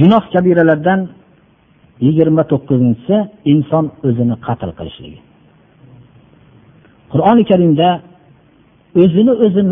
Gunoh 0.00 0.24
kabiralardan 0.34 1.00
yigirma 2.06 2.42
to'qqizinchisi 2.52 3.16
inson 3.52 3.84
o'zini 4.08 4.36
qatl 4.46 4.70
qilishligi. 4.78 5.20
Qur'oni 7.12 7.44
karimda 7.50 7.88
o'zini 9.02 9.32
o'zi 9.44 9.62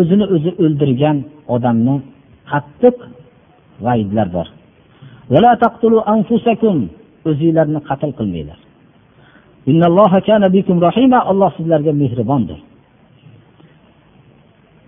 o'zini 0.00 0.26
o'zi 0.34 0.50
o'ldirgan 0.64 1.16
odamni 1.54 1.96
qattiq 2.50 2.96
vaidlar 3.86 4.28
bor. 4.36 4.48
O'zinglarni 7.28 7.80
qatl 7.88 8.10
qilmanglar. 8.18 8.58
Alloh 11.30 11.50
sizlarga 11.58 11.92
mehribondir. 12.02 12.58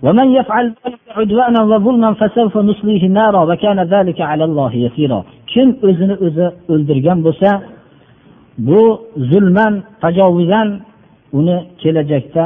ومن 0.05 0.27
يفعل 0.39 0.65
ذلك 0.85 0.99
عدوانا 1.17 1.61
وظلما 1.63 2.13
فسوف 2.13 2.57
نصليه 2.57 3.03
نارا 3.07 3.41
وكان 3.49 3.79
ذلك 3.79 4.21
على 4.21 4.43
الله 4.43 4.71
يسيرا 4.75 5.23
kim 5.53 5.69
o'zini 5.87 6.15
o'zi 6.25 6.45
o'ldirgan 6.73 7.19
bo'lsa 7.25 7.49
bu 8.67 8.81
zulman 9.31 9.73
tajovuzan 10.03 10.67
uni 11.39 11.57
kelajakda 11.81 12.43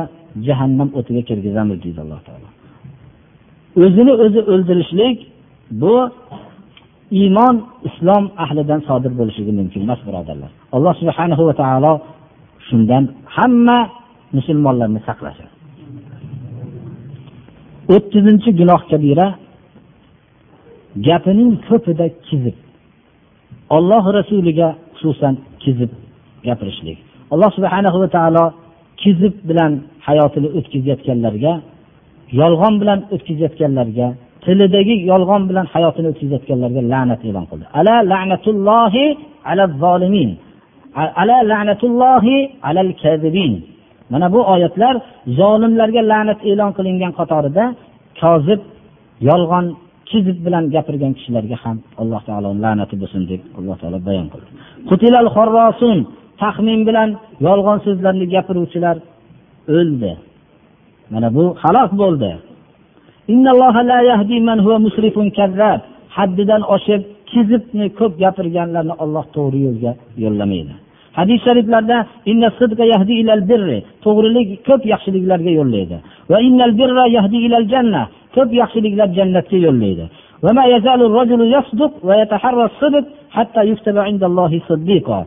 jahannam 0.48 0.90
o'tiga 1.00 1.22
kirgizamiz 1.30 1.78
deydi 1.84 2.00
alloh 2.06 2.20
taolo 2.28 2.48
o'zini 3.84 4.14
o'zi 4.26 4.42
o'ldirishlik 4.52 5.18
bu 5.82 5.96
iymon 7.20 7.56
islom 7.90 8.24
ahlidan 8.44 8.80
sodir 8.90 9.12
bo'lishligi 9.20 9.54
mumkin 9.60 9.80
emas 9.86 10.00
birodarlar 10.08 10.52
alloh 10.76 10.94
subhanahu 11.02 11.44
va 11.50 11.54
taolo 11.64 11.94
shundan 12.68 13.04
hamma 13.38 13.80
musulmonlarni 14.38 15.02
saqlasin 15.10 15.48
o'ttizinchi 17.95 18.51
gunoh 18.61 18.81
kabira 18.91 19.27
gapining 21.07 21.53
ko'pida 21.69 22.07
kizib 22.29 22.57
olloh 23.77 24.05
rasuliga 24.19 24.69
xususan 24.99 25.35
kizib 25.63 25.91
gapirishlik. 26.47 26.99
Alloh 27.33 27.51
subhana 27.57 27.89
va 28.03 28.09
taolo 28.17 28.45
kizib 29.03 29.35
bilan 29.49 29.73
hayotini 30.07 30.49
o'tkazayotganlarga 30.59 31.53
yolg'on 32.41 32.75
bilan 32.83 32.99
o'tkazayotganlarga 33.15 34.07
tilidagi 34.45 34.95
yolg'on 35.11 35.43
bilan 35.51 35.67
hayotini 35.75 36.07
o'tkazayotganlarga 36.13 36.81
la'nat 36.93 37.21
e'lon 37.29 37.47
qildi. 37.51 37.67
Ala 37.79 37.95
la'natullohi 38.13 39.05
ala 39.51 39.65
zolimin. 39.83 40.31
Ala 41.21 41.37
la'natullohi 41.51 42.37
alal 42.69 42.93
kazibin 43.03 43.53
mana 44.13 44.27
bu 44.35 44.41
oyatlar 44.55 44.95
zolimlarga 45.39 46.03
la'nat 46.13 46.41
e'lon 46.51 46.71
qilingan 46.79 47.13
qatorida 47.19 47.65
kozib 48.21 48.61
yolg'on 49.29 49.67
kizib 50.11 50.39
bilan 50.47 50.65
gapirgan 50.75 51.13
kishilarga 51.19 51.57
ham 51.65 51.77
alloh 52.03 52.21
taoloni 52.29 52.61
la'nati 52.65 52.95
bo'lsin 53.03 53.23
deb 53.31 53.41
alloh 53.59 53.77
taolo 53.81 53.99
bayon 54.09 54.27
qildi. 54.33 54.51
Taxmin 56.43 56.81
bilan 56.89 57.09
yolg'on 57.47 57.79
so'zlarni 57.87 58.27
gapiruvchilar 58.35 58.97
o'ldi. 59.79 60.13
Mana 61.13 61.29
bu 61.37 61.45
halok 61.63 61.91
bo'ldi. 62.03 62.31
Haddidan 66.17 66.63
oshib 66.75 67.03
kizibni 67.31 67.87
ko'p 67.99 68.13
gapirganlarni 68.23 68.95
olloh 69.03 69.25
to'g'ri 69.37 69.59
yo'lga 69.67 69.93
yo'llamaydi. 70.23 70.75
hadis 71.20 71.40
shariflarda 71.48 71.98
to'g'rilik 74.06 74.48
ko'p 74.68 74.82
yaxshiliklarga 74.94 75.52
yo'llaydi 75.60 75.98
va 76.32 76.38
innal 76.48 76.74
birra 76.80 77.06
yahdi 77.18 77.38
ilal 77.48 77.68
janna 77.74 78.04
ko'p 78.36 78.50
yaxshiliklar 78.62 79.08
jannatga 79.18 79.58
yo'llaydi 79.68 80.08
وما 80.46 80.64
يزال 80.76 81.02
الرجل 81.10 81.42
يصدق 81.58 81.94
ويتحرى 82.08 82.64
الصدق 82.70 83.06
حتى 83.38 83.62
يكتب 83.72 83.98
عند 84.08 84.24
الله 84.30 84.52
صديقا 84.70 85.20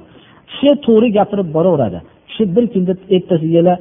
kishi 0.51 0.71
to'g'ri 0.87 1.09
gapirib 1.19 1.49
boraveradi 1.57 1.99
kishi 2.29 2.45
bir 2.55 2.65
kunda 2.73 2.93
ertasiga 3.17 3.75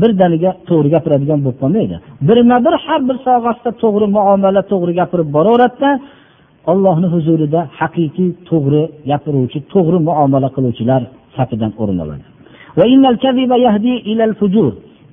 birdaniga 0.00 0.50
to'g'ri 0.68 0.88
gapiradigan 0.94 1.38
bo'lib 1.44 1.58
qolmaydi 1.62 1.96
birma 2.28 2.56
bir 2.66 2.74
har 2.84 3.00
bir 3.08 3.16
sohasida 3.26 3.70
to'g'ri 3.82 4.06
muomala 4.16 4.62
to'g'ri 4.72 4.92
gapirib 5.00 5.28
boraveradida 5.36 5.90
ollohni 6.72 7.08
huzurida 7.14 7.60
haqiqiy 7.80 8.30
to'g'ri 8.50 8.82
gapiruvchi 9.10 9.58
to'g'ri 9.74 9.98
muomala 10.08 10.48
qiluvchilar 10.56 11.02
safidan 11.37 11.71
o'rin 11.81 11.99
oladi. 12.05 12.25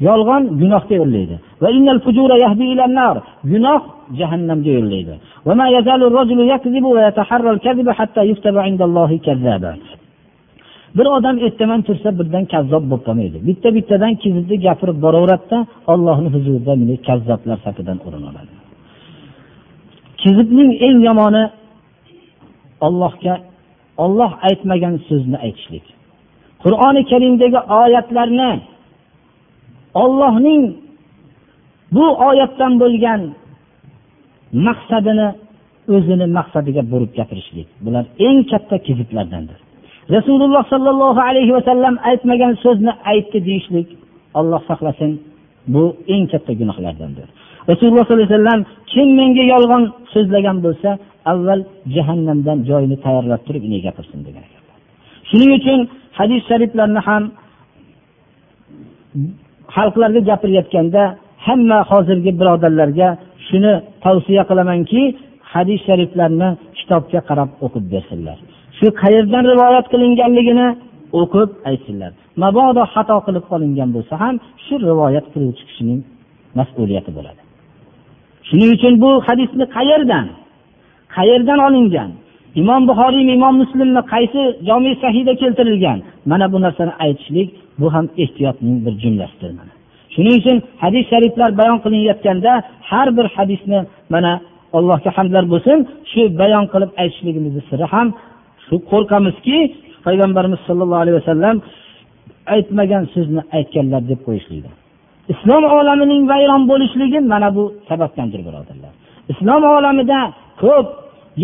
Yolg'on 0.09 0.43
gunohga 0.61 0.95
yo'llaydi. 1.03 1.37
Gunoh 3.53 3.83
jahannamga 4.19 4.73
yo'llaydi. 4.79 5.15
Bir 10.97 11.07
odam 11.17 11.37
ertaman 11.47 11.81
tursa 11.87 12.09
birdan 12.19 12.45
kazzob 12.53 12.85
bo'lib 12.91 13.05
qolmaydi. 13.09 13.39
Bitta 13.49 13.69
bittadan 13.77 14.13
kizibni 14.23 14.57
gapirib 14.67 14.99
boraveradida 15.05 15.59
ollohni 15.93 16.29
huzurida 16.35 16.73
kazzoblar 17.09 17.59
safidan 17.67 17.99
o'rin 18.07 18.23
oladi. 18.31 18.53
Kizibning 20.23 20.71
eng 20.87 20.99
yomoni 21.09 21.45
ollohga 22.87 23.35
olloh 24.05 24.33
aytmagan 24.49 24.95
so'zni 25.09 25.37
aytishlik. 25.47 25.96
Qur'oni 26.65 27.03
karimdagi 27.11 27.61
oyatlarni 27.83 28.53
ollohning 30.03 30.63
bu 31.97 32.07
oyatdan 32.29 32.73
bo'lgan 32.83 33.21
maqsadini 34.67 35.29
o'zini 35.95 36.27
maqsadiga 36.39 36.83
burib 36.93 37.13
gapirishlik. 37.19 37.69
Bular 37.85 38.05
eng 38.27 38.39
katta 38.51 38.77
kiziblardandir 38.87 39.59
rasululloh 40.15 40.65
sollallohu 40.73 41.21
alayhi 41.29 41.53
vasallam 41.59 41.95
aytmagan 42.11 42.53
so'zni 42.65 42.93
aytdi 43.13 43.39
deyishlik 43.49 43.89
olloh 44.39 44.61
saqlasin 44.71 45.13
bu 45.75 45.83
eng 46.15 46.25
katta 46.33 46.53
gunohlardandir. 46.61 47.29
Rasululloh 47.71 48.05
sollallohu 48.07 48.29
alayhi 48.31 48.43
vasallam 48.43 48.63
kim 48.93 49.09
menga 49.21 49.45
yolg'on 49.55 49.83
so'zlagan 50.15 50.57
bo'lsa 50.67 50.91
avval 51.33 51.61
jahannamdan 51.95 52.59
joyini 52.69 52.97
tayyorlab 53.05 53.43
turib 53.47 53.63
unga 53.67 53.81
gapirsin 53.87 54.21
degan 54.29 54.45
shuning 55.31 55.51
uchun 55.59 55.81
hadis 56.19 56.41
shariflarni 56.51 57.01
ham 57.09 57.23
xalqlarga 59.77 60.21
gapirayotganda 60.31 61.03
hamma 61.47 61.79
hozirgi 61.91 62.33
birodarlarga 62.41 63.09
shuni 63.47 63.75
tavsiya 64.05 64.43
qilamanki 64.51 65.01
hadis 65.53 65.81
shariflarni 65.89 66.49
kitobga 66.79 67.21
qarab 67.29 67.51
o'qib 67.67 67.85
bersinlar. 67.95 68.39
Shu 68.79 68.87
qayerdan 69.03 69.45
rivoyat 69.53 69.87
qilinganligini 69.93 70.69
o'qib 71.21 71.51
aytsinlar. 71.71 72.13
Mabodo 72.43 72.83
xato 72.95 73.17
qilib 73.27 73.45
qolingan 73.53 73.89
bo'lsa 73.97 74.15
ham 74.23 74.35
shu 74.65 74.75
rivoyat 74.89 75.27
qiluvchi 75.33 75.65
kishining 75.69 76.01
mas'uliyati 76.59 77.11
bo'ladi. 77.17 77.41
Shuning 78.49 78.71
uchun 78.77 78.95
bu 79.03 79.11
hadisni 79.27 79.65
qayerdan 79.77 80.27
qayerdan 81.17 81.59
olingan 81.69 82.11
imom 82.61 82.83
buxoriy 82.89 83.25
imom 83.37 83.55
muslimni 83.63 84.03
qaysi 84.13 84.41
jomi 84.69 84.93
sahiyda 85.03 85.33
keltirilgan? 85.43 85.99
Mana 86.31 86.47
bu 86.53 86.59
narsani 86.65 86.93
aytishlik 87.05 87.49
bu 87.81 87.87
ham 87.95 88.07
ehtiyotning 88.23 88.77
bir 88.87 88.95
jumlasidir 89.03 89.51
shuning 90.17 90.37
uchun 90.41 90.57
hadis 90.83 91.05
shariflar 91.13 91.51
bayon 91.61 91.79
qilinayotganda 91.85 92.53
har 92.91 93.09
bir 93.17 93.27
hadisni 93.37 93.81
mana 94.15 94.33
allohga 94.77 95.11
hamdlar 95.17 95.45
bo'lsin 95.53 95.79
shu 96.13 96.23
bayon 96.41 96.65
qilib 96.73 96.91
aytishligimizni 97.03 97.63
siri 97.71 97.87
ham 97.95 98.07
shu 98.67 98.75
qo'rqamizki 98.91 99.59
payg'ambarimiz 100.07 100.61
sollallohu 100.69 101.03
alayhi 101.05 101.19
vasallam 101.21 101.57
aytmagan 102.55 103.05
so'zni 103.15 103.43
aytganlar 103.57 104.03
deb 104.11 104.21
qo'yishlikdan 104.27 104.75
islom 105.33 105.65
olamining 105.79 106.23
vayron 106.33 106.63
bo'lishligi 106.71 107.19
mana 107.33 107.49
bu 107.57 107.65
sababdandir 107.89 108.41
birodarlar. 108.47 108.93
Islom 109.33 109.63
olamida 109.77 110.19
ko'p 110.63 110.87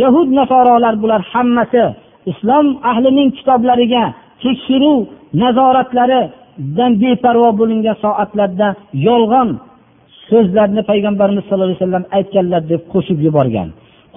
yahud 0.01 0.29
nasorolar 0.41 0.95
bular 1.03 1.23
hammasi 1.33 1.85
islom 2.33 2.67
ahlining 2.91 3.29
kitoblariga 3.39 4.05
tekshiruv 4.43 4.99
nazoratlaridan 5.43 6.93
beparvo 7.03 7.49
bo'lingan 7.61 7.97
soatlarda 8.05 8.69
yolg'on 9.09 9.49
so'zlarni 10.29 10.83
payg'ambarimiz 10.91 11.45
sallallohu 11.45 11.71
alayhi 11.71 11.85
vasallam 11.85 12.07
aytganlar 12.19 12.63
deb 12.73 12.83
qo'shib 12.93 13.19
yuborgan. 13.27 13.69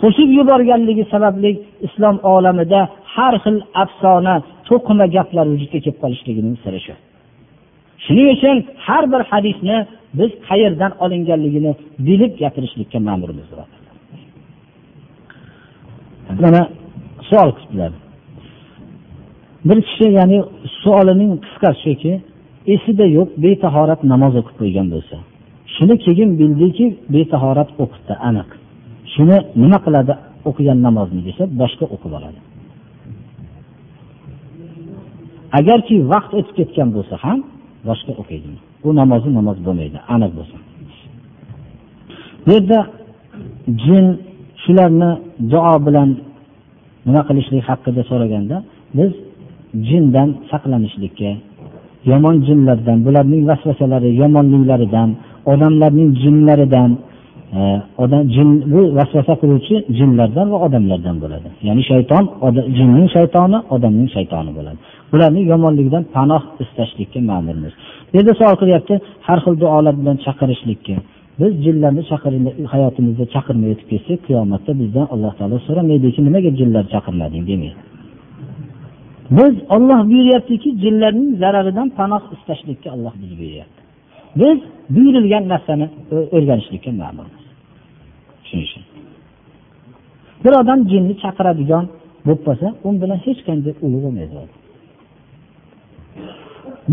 Qo'shib 0.01 0.29
yuborganligi 0.39 1.03
sababli 1.13 1.51
islom 1.87 2.15
olamida 2.35 2.81
har 3.15 3.33
xil 3.43 3.57
afsona 3.83 4.35
to'qima 4.69 5.05
gaplar 5.15 5.45
vujudga 5.53 5.79
kelib 5.83 5.97
qolishligining 6.03 6.55
siri 6.63 6.79
shu. 6.85 6.93
Shuning 8.05 8.27
uchun 8.35 8.57
har 8.85 9.03
bir 9.11 9.21
hadisni 9.31 9.77
biz 10.19 10.31
qayerdan 10.49 10.91
olinganligini 11.03 11.71
bilib 12.07 12.33
gapirishlikka 12.41 12.99
ma'murmiz 13.07 13.49
mana 16.43 16.61
savol 17.29 17.51
qilibdilar 17.57 17.91
bir 19.67 19.77
kishi 19.87 20.07
ya'ni 20.19 20.39
savolining 20.83 21.31
qisqasi 21.45 21.79
shuki 21.85 22.13
esida 22.73 23.05
yo'q 23.17 23.29
betahorat 23.45 24.01
namoz 24.13 24.33
o'qib 24.39 24.55
qo'ygan 24.61 24.87
bo'lsa. 24.93 25.15
Shuni 25.75 25.95
keyin 26.05 26.29
bildiki 26.39 26.85
betahorat 27.15 27.69
o'qibdi 27.83 28.13
aniq. 28.29 28.49
Shuni 29.13 29.37
nima 29.61 29.79
qiladi? 29.85 30.13
O'qigan 30.49 30.79
namozni 30.87 31.21
desa 31.27 31.43
boshqa 31.61 31.85
o'qib 31.95 32.11
oladi. 32.17 32.39
Agarki 35.59 35.95
vaqt 36.13 36.31
o'tib 36.39 36.53
ketgan 36.59 36.89
bo'lsa 36.95 37.15
ham 37.25 37.39
boshqa 37.89 38.11
o'qiydi. 38.21 38.49
Bu 38.83 38.89
namozi 39.01 39.29
namoz 39.39 39.57
bo'lmaydi 39.67 39.99
aniq 40.15 40.31
bo'lsa 40.39 40.57
bu 42.45 42.51
yerda 42.55 42.79
jin 43.83 44.05
shularni 44.65 45.09
duo 45.53 45.75
bilan 45.87 46.09
nima 47.05 47.21
qilishlik 47.27 47.63
haqida 47.69 48.01
so'raganda 48.09 48.57
biz 48.97 49.11
jindan 49.89 50.29
saqlanishlikka 50.51 51.31
yomon 52.11 52.35
jinlardan 52.47 52.97
bularning 53.05 53.43
vasvasalari 53.49 54.09
yomonliklaridan 54.21 55.09
odamlarning 55.51 56.09
jinlaridan 56.23 56.91
e, 57.57 57.59
odam 58.03 58.23
jin 58.35 58.49
bu 58.73 58.81
vasvasa 58.97 59.33
qiluvchi 59.41 59.75
jinlardan 59.99 60.47
va 60.53 60.57
odamlardan 60.67 61.15
bo'ladi. 61.23 61.49
Ya'ni 61.67 61.83
shayton 61.91 62.23
jinning 62.77 63.07
shaytoni 63.15 63.57
odamning 63.75 64.09
shaytoni 64.15 64.51
bo'ladi. 64.57 64.77
Bularni 65.11 65.41
yomonligidan 65.51 66.03
panoh 66.15 66.43
istashlikka 66.63 67.19
ma'murmiz. 67.31 67.73
Bu 68.09 68.13
yerda 68.17 68.33
savol 68.39 68.55
qilyapti 68.61 68.93
har 69.27 69.39
xil 69.45 69.55
duolar 69.63 69.93
bilan 70.01 70.17
chaqirishlikka. 70.25 70.95
Biz 71.39 71.53
jinlarni 71.65 72.03
hayotimizda 72.73 73.25
chaqirmay 73.33 73.69
o'tib 73.73 73.87
ketsak 73.93 74.19
qiyomatda 74.27 74.71
bizdan 74.81 75.05
alloh 75.13 75.33
taolo 75.39 75.57
so'ramaydiki 75.67 76.19
nimaga 76.27 76.51
jinlar 76.59 76.83
chaqirmading 76.93 77.43
demaydi 77.51 77.79
biz 79.37 79.53
olloh 79.75 79.99
buyuryaptiki 80.11 80.69
jinlarning 80.83 81.31
zararidan 81.41 81.87
panoh 81.99 82.23
istashlikka 82.35 82.89
olloh 82.95 83.13
bizga 83.21 83.35
buyuryapti 83.41 83.81
biz 84.41 84.57
buyurilgan 84.95 85.43
narsani 85.53 85.85
o'rganishlikka 86.35 86.91
ma'murmiz 87.01 87.43
shuning 88.47 88.65
uchun 88.69 88.83
bir 90.43 90.53
odam 90.61 90.79
jinni 90.91 91.13
chaqiradigan 91.23 91.85
bo'lib 92.25 92.41
qolsa 92.47 92.67
u 92.85 92.89
bilan 93.01 93.19
hech 93.25 93.39
qanday 93.47 93.73
ulug' 93.85 94.03
bo'lmaydi 94.05 94.33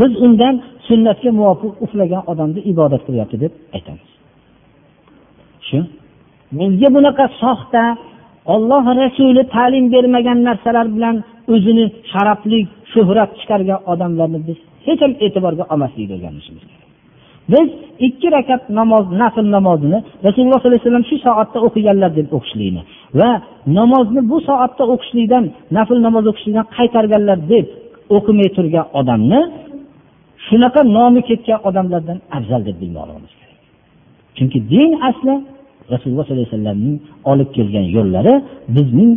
biz 0.00 0.12
undan 0.24 0.54
sunnatga 0.88 1.30
muvofiq 1.38 1.72
uxlagan 1.84 2.22
odamni 2.32 2.60
ibodat 2.72 3.02
qilyapti 3.06 3.36
deb 3.44 3.52
aytamiz 3.76 4.11
shu 5.72 5.80
menga 6.58 6.88
bunaqa 6.96 7.24
soxta 7.42 7.82
olloh 8.54 8.84
rasuli 9.02 9.42
ta'lim 9.54 9.84
bermagan 9.94 10.38
narsalar 10.48 10.86
bilan 10.96 11.16
o'zini 11.54 11.86
sharafli 12.12 12.60
shuhrat 12.92 13.30
chiqargan 13.40 13.80
odamlarni 13.92 14.40
biz 14.48 14.58
hech 14.86 15.00
ham 15.04 15.12
e'tiborga 15.24 15.64
olmaslikni 15.72 16.14
o'rganishimiz 16.16 16.62
kerak. 16.70 16.82
Biz 17.52 17.68
ikki 18.06 18.28
rakat 18.36 18.62
namoz 18.78 19.04
nafl 19.22 19.46
namozini 19.56 19.98
rasululloh 20.26 20.58
sollallohu 20.60 20.78
alayhi 20.78 20.84
vasallam 20.86 21.06
shu 21.10 21.16
soatda 21.26 21.58
o'qiganlar 21.66 22.10
deb 22.18 22.28
o'qishlikni 22.36 22.82
va 23.20 23.30
namozni 23.78 24.20
bu 24.30 24.38
soatda 24.48 24.84
o'qishlikdan 24.94 25.44
nafl 25.76 25.96
namoz 26.06 26.24
o'qishlikdan 26.30 26.66
qaytarganlar 26.76 27.38
deb 27.52 27.66
o'qimay 28.16 28.48
turgan 28.56 28.86
odamni 29.00 29.40
shunaqa 30.46 30.80
nomi 30.96 31.20
ketgan 31.28 31.58
odamlardan 31.68 32.18
afzal 32.36 32.60
deb 32.68 32.76
bilmoqligimiz 32.82 33.32
kerak. 33.40 33.58
Chunki 34.36 34.58
din 34.72 34.90
asli 35.08 35.34
rasululloh 35.94 36.24
sollallohu 36.26 36.42
alayhi 36.42 36.52
vasallamning 36.54 36.96
olib 37.30 37.48
kelgan 37.56 37.86
yo'llari 37.96 38.34
bizning 38.76 39.12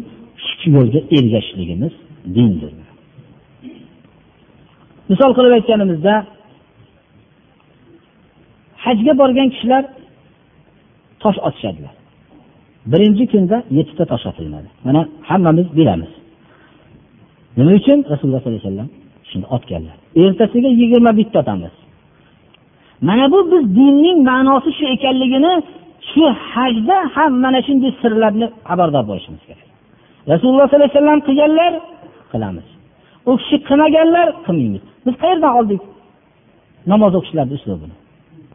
shu 0.47 0.67
yo'lga 0.77 0.99
ergashishligimiz 1.17 1.93
dindir. 2.35 2.71
Misol 5.09 5.31
qilib 5.37 5.53
aytganimizda 5.57 6.13
hajga 8.85 9.13
borgan 9.21 9.47
kishilar 9.53 9.83
tosh 11.23 11.39
otishadilar. 11.47 11.93
Birinchi 12.91 13.25
kunda 13.33 13.57
yettita 13.77 14.03
tosh 14.11 14.25
otiladi 14.31 14.69
mana 14.85 15.01
hammamiz 15.29 15.67
bilamiz. 15.77 16.11
Nima 17.57 17.71
uchun? 17.79 17.99
Rasululloh 18.11 18.41
sollallohu 18.43 18.61
alayhi 18.61 18.69
vasallam 18.69 18.89
shuni 19.29 19.45
otganlar 19.55 19.97
ertasiga 20.23 20.69
yigirma 20.81 21.11
bitta 21.19 21.37
otamiz. 21.43 21.73
Mana 23.07 23.25
bu 23.31 23.39
biz 23.51 23.63
dinning 23.77 24.19
ma'nosi 24.29 24.69
shu 24.77 24.85
ekanligini 24.95 25.53
shu 26.09 26.23
hajda 26.51 26.97
ham 27.15 27.31
mana 27.43 27.59
shunday 27.67 27.91
sirlarni 28.01 28.47
xabardor 28.69 29.03
bo'lishimiz 29.09 29.41
kerak. 29.47 29.67
Rasululloh 30.31 30.65
sollallohu 30.67 30.89
alayhi 30.89 30.99
vasallam 30.99 31.19
qilganlar 31.27 31.73
qilamiz. 32.31 32.67
U 33.29 33.31
kishi 33.39 33.55
qilmaganlar 33.67 34.27
qilmaymiz. 34.45 34.83
Biz 35.05 35.15
qayerdan 35.23 35.51
oldik 35.59 35.81
namoz 36.91 37.13
o'qishlarni 37.19 37.53
uslubini? 37.59 37.95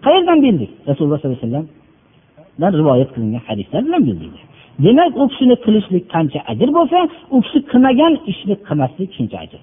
Qayerdan 0.06 0.38
bildik? 0.44 0.70
Rasululloh 0.88 1.18
sollallohu 1.18 1.38
alayhi 1.38 1.46
vasallamdan 1.46 2.72
rivoyat 2.80 3.08
qilingan 3.14 3.42
hadislar 3.48 3.80
bilan 3.86 4.02
bildik. 4.08 4.34
Demak 4.84 5.12
u 5.22 5.24
kishini 5.32 5.56
qilishlik 5.64 6.04
qancha 6.14 6.40
ajr 6.52 6.68
bo'lsa 6.78 6.98
u 7.34 7.36
kishi 7.44 7.58
qilmagan 7.70 8.12
ishni 8.32 8.54
qilmaslik 8.68 9.10
shuncha 9.18 9.36
ajr. 9.44 9.60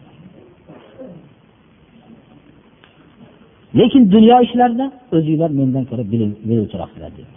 Lekin 3.80 4.02
dunyo 4.16 4.38
ishlarida 4.46 4.86
o'zinglar 5.16 5.52
mendan 5.60 5.84
ko'ra 5.90 6.04
biluvchiroqsizlar 6.50 7.12
deydi 7.18 7.37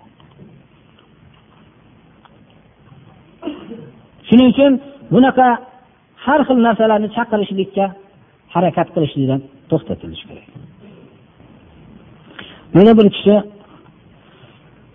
shuning 4.30 4.48
uchun 4.52 4.72
bunaqa 5.14 5.46
har 6.24 6.40
xil 6.48 6.58
narsalarni 6.66 7.08
chaqirishlikka 7.16 7.86
harakat 8.54 8.88
qilishlikdan 8.94 9.40
to'xtatilishi 9.70 10.24
kerak. 10.30 10.46
Yana 12.76 12.92
bir 12.98 13.06
kishi 13.16 13.34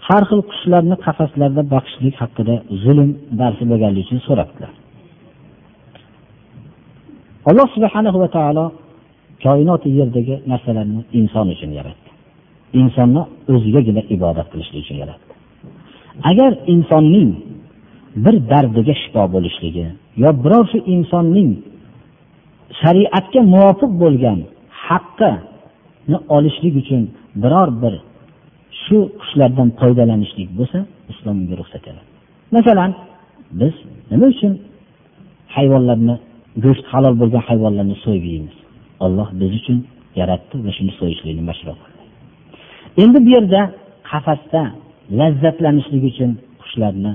har 0.07 0.23
xil 0.29 0.41
qushlarni 0.51 0.95
qafaslarda 1.05 1.61
boqishlik 1.73 2.15
haqida 2.21 2.55
zulm 2.83 3.09
darsi 3.39 3.63
bo'lganligi 3.71 4.05
uchun 4.07 4.19
so'rabdilar. 4.27 4.71
Alloh 7.49 7.67
subhanahu 7.75 8.17
va 8.23 8.29
taolo 8.37 8.65
koinoti 9.45 9.89
yerdagi 9.99 10.35
narsalarni 10.51 11.01
inson 11.19 11.47
uchun 11.55 11.71
yaratdi. 11.79 12.09
Insonni 12.81 13.21
o'zigagina 13.53 14.01
ibodat 14.15 14.47
qilishlik 14.51 14.81
uchun 14.85 14.97
yaratdi. 15.03 15.31
Agar 16.29 16.51
insonning 16.73 17.29
bir 18.23 18.35
dardiga 18.51 18.93
shifo 19.01 19.23
bo'lishligi 19.35 19.85
yo 20.23 20.29
biror 20.43 20.65
shu 20.71 20.77
insonning 20.93 21.51
shariatga 22.81 23.41
muvofiq 23.53 23.91
bo'lgan 24.03 24.39
haqqini 24.87 26.17
olishlik 26.35 26.73
uchun 26.81 27.01
biror 27.43 27.69
bir 27.81 27.93
shu 28.83 28.97
qushlardan 29.19 29.69
foydalanishlik 29.79 30.49
bo'lsa 30.59 30.79
islom 31.11 31.35
unga 31.41 31.55
ruxsat 31.61 31.81
beradi. 31.87 32.09
Masalan 32.55 32.91
biz 33.59 33.73
nima 34.11 34.25
uchun 34.33 34.53
hayvonlarni 35.55 36.15
go'sht 36.63 36.85
halol 36.93 37.15
bo'lgan 37.21 37.43
hayvonlarni 37.49 37.95
so'yib 38.05 38.25
yeymiz 38.31 38.55
olloh 39.05 39.27
biz 39.39 39.51
uchun 39.59 39.77
yaratdi 40.19 40.55
va 40.65 40.71
shuni 40.77 40.91
so'yishlikni 40.99 41.43
mashru 41.49 41.73
qildi. 41.81 41.99
Endi 43.03 43.17
bu 43.25 43.29
yerda 43.35 43.61
qafasda 44.09 44.61
lazzatlanishlik 45.19 46.03
uchun 46.11 46.31
qushlarni 46.61 47.13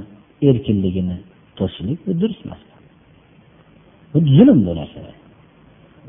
erkinligini 0.49 1.17
to'sishlik 1.59 1.99
bu 2.07 2.13
durust 2.21 2.43
emas. 2.47 2.63
Bu 4.13 4.19
zulm 4.37 4.59
bu 4.67 4.73
narsa 4.81 5.01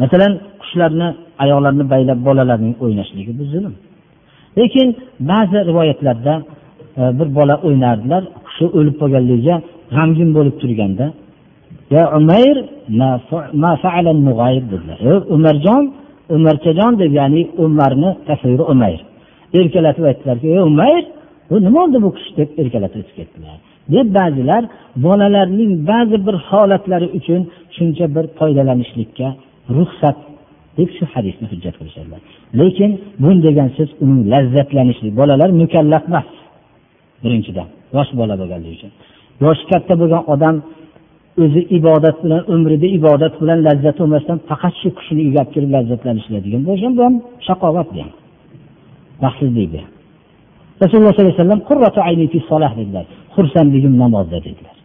masalan 0.01 0.33
qushlarni 0.61 1.07
oyoqlarini 1.43 1.85
baylab 1.93 2.19
bolalarning 2.27 2.75
o'ynashligi 2.83 3.31
bu 3.39 3.43
zulm. 3.53 3.73
Lekin 4.57 4.87
ba'zi 5.31 5.57
rivoyatlarda 5.69 6.33
e, 7.01 7.01
bir 7.19 7.27
bola 7.37 7.55
o'ynardilar 7.67 8.23
hushi 8.45 8.65
o'lib 8.77 8.95
qolganligiga 9.01 9.55
g'amgin 9.95 10.29
bo'lib 10.37 10.55
turganda 10.61 11.05
ya 11.95 12.03
umayr 12.17 12.57
dedilar. 14.71 14.99
Umarjon 15.35 15.83
umarchajon 16.35 16.93
deb 17.01 17.11
ya'ni 17.19 17.41
umarni 17.65 18.09
tasviri 18.27 18.63
umayr. 18.73 19.01
Erkalatib 19.59 20.03
aytdilarki 20.09 20.47
ey 20.55 20.61
umayr 20.69 21.03
bu 21.49 21.55
nima 21.65 21.79
bo'ldi 21.79 21.97
bu 22.05 22.09
qush? 22.15 22.29
deb 22.37 22.49
erkalatib 22.61 22.99
o'tib 23.01 23.15
ketdilar. 23.19 23.70
Deb 23.93 24.07
ba'zilar 24.17 24.63
bolalarning 25.05 25.71
ba'zi 25.91 26.17
bir 26.27 26.35
holatlari 26.49 27.07
uchun 27.17 27.41
shuncha 27.75 28.05
bir 28.15 28.25
foydalanishlikka 28.39 29.27
ruxsat 29.77 30.17
deb 30.77 30.89
shu 30.97 31.03
hadisni 31.13 31.45
hujjat 31.51 31.75
qilishadilar. 31.79 32.19
Lekin 32.59 32.91
bun 33.23 33.37
degan 33.47 33.69
so'z 33.77 33.89
uning 34.03 34.21
lazzatlanishlik 34.33 35.13
bolalar 35.19 35.49
mukallaf 35.61 36.03
emas. 36.09 36.27
Birinchidan 37.23 37.67
yosh 37.95 38.11
bola 38.19 38.33
bo'lganligi 38.41 38.73
uchun. 38.77 38.91
Yoshi 39.43 39.63
katta 39.71 39.93
bo'lgan 40.01 40.23
odam 40.33 40.55
o'zi 41.43 41.61
ibodat 41.77 42.17
bilan 42.23 42.41
umrida 42.53 42.87
ibodat 42.97 43.33
bilan 43.41 43.59
lazzat 43.67 43.97
olmasdan 44.03 44.37
faqat 44.49 44.73
shu 44.81 44.89
qushni 44.97 45.19
uyiga 45.25 45.39
olib 45.41 45.51
kirib 45.55 45.71
lazzatlanish 45.75 46.27
bo'lsa 46.69 46.87
bu 46.97 47.01
ham 47.07 47.15
shaqovat 47.47 47.87
bu 47.93 47.99
ham 48.03 48.11
baxtsizlik 49.23 49.69
bu 49.73 49.81
rasululloh 50.81 51.13
sollallohu 51.13 51.33
alayhi 51.33 52.39
vasallam 52.41 52.73
dedilar. 52.81 53.05
Xursandligim 53.35 53.93
namozda 54.03 54.37
dedilar. 54.47 54.75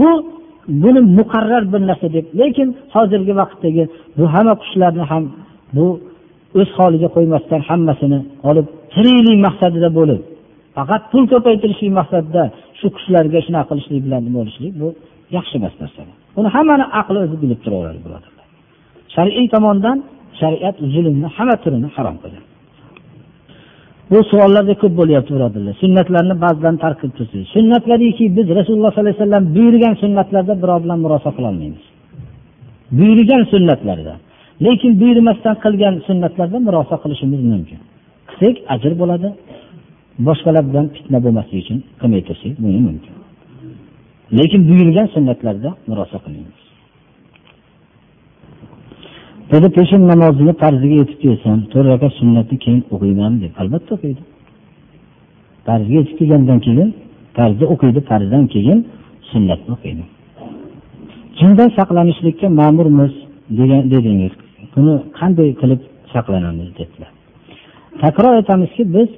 Bu 0.00 0.10
buni 0.82 1.00
muqarrar 1.18 1.64
bir 1.72 1.82
narsa 1.90 2.08
deb 2.16 2.26
lekin 2.40 2.68
hozirgi 2.94 3.32
vaqtdagi 3.40 3.84
bu 4.18 4.24
hamma 4.34 4.54
qushlarni 4.62 5.04
ham 5.10 5.24
bu 5.76 5.86
o'z 6.60 6.70
holiga 6.78 7.08
qo'ymasdan 7.16 7.60
hammasini 7.68 8.18
olib 8.48 8.66
tiriklik 8.94 9.38
maqsadida 9.46 9.88
bo'lib 9.98 10.20
faqat 10.76 11.02
pul 11.12 11.24
ko'paytirishlik 11.32 11.92
maqsadida 12.00 12.42
shu 12.78 12.86
qushlarga 12.96 13.38
shunaqa 13.46 13.68
qilishlik 13.70 14.00
bilan 14.06 14.20
nima 14.26 14.36
bo'lishlik 14.40 14.72
bu 14.80 14.88
yaxshi 15.36 15.54
emas 15.60 15.74
narsa 15.82 16.00
buni 16.36 16.48
hammani 16.56 16.84
aqli 17.00 17.18
o'zi 17.24 17.36
bilib 17.42 17.60
turaveradi 17.64 18.00
birodarlar. 18.06 18.46
Shar'iy 19.14 19.46
tomondan 19.54 19.98
shariat 20.40 20.76
zulmni 20.94 21.28
hamma 21.36 21.56
turini 21.64 21.88
harom 21.96 22.16
qilgan 22.22 22.45
bu 24.10 24.18
savollarda 24.30 24.74
ko'p 24.82 24.94
bo'lyapti 25.00 25.30
birodarlar. 25.36 25.74
Sunnatlarni 25.82 26.34
ba'zilarini 26.44 26.80
tark 26.84 26.96
qilib 27.00 27.14
tursiz 27.18 27.42
sunnatlariki 27.56 28.24
biz 28.36 28.46
rasululloh 28.58 28.90
sollallohu 28.92 29.04
alayhi 29.04 29.18
vasallam 29.20 29.44
buyurgan 29.56 29.94
sunnatlarda 30.02 30.54
birov 30.62 30.78
bilan 30.84 30.98
murosa 31.04 31.30
qilolmaymiz 31.36 31.84
buyurgan 32.98 33.42
sunnatlarda. 33.52 34.14
Lekin 34.64 35.00
buyurmasdan 35.00 35.56
qilgan 35.64 35.94
sunnatlarda 36.06 36.58
murosa 36.66 36.96
qilishimiz 37.02 37.40
mumkin. 37.52 37.78
Qilsak 38.30 38.56
ajr 38.74 38.92
bo'ladi. 39.00 39.28
Boshqalar 40.26 40.64
bilan 40.70 40.86
fitna 40.96 41.18
bo'lmasligi 41.24 41.60
uchun 41.64 41.78
qilmay 42.00 42.22
tursak 42.28 42.52
mumkin. 42.88 43.14
Lekin 44.38 44.60
buyurgan 44.68 45.06
sunnatlarda 45.14 45.70
murosa 45.90 46.18
qilmaymiz. 46.24 46.65
Dedi 49.52 49.68
peshin 49.76 50.02
namozini 50.12 50.52
farziga 50.62 50.96
yetib 51.02 51.18
kelsam 51.24 51.58
to'rt 51.72 51.86
rakat 51.92 52.12
sunnatni 52.20 52.56
keyin 52.64 52.80
o'qiyman 52.94 53.32
deb. 53.42 53.52
Albatta 53.62 53.90
o'qiydi. 53.96 54.22
Farzga 55.66 55.94
yetib 56.00 56.14
kelgandan 56.20 56.58
keyin 56.66 56.88
farzni 57.36 57.64
o'qiydi 57.74 58.00
farzdan 58.10 58.44
keyin 58.54 58.78
sunnatni 59.30 59.70
o'qiydi. 59.76 60.04
Jindan 61.40 61.68
saqlanishlikka 61.78 62.46
ma'murmiz 62.60 63.12
degan 63.58 63.82
dedingiz. 63.92 64.32
Buni 64.74 64.94
qanday 65.18 65.48
qilib 65.60 65.80
saqlanamiz 66.14 66.68
dedilar. 66.78 67.10
Takror 68.02 68.32
aytamizki 68.40 68.82
biz 68.94 69.08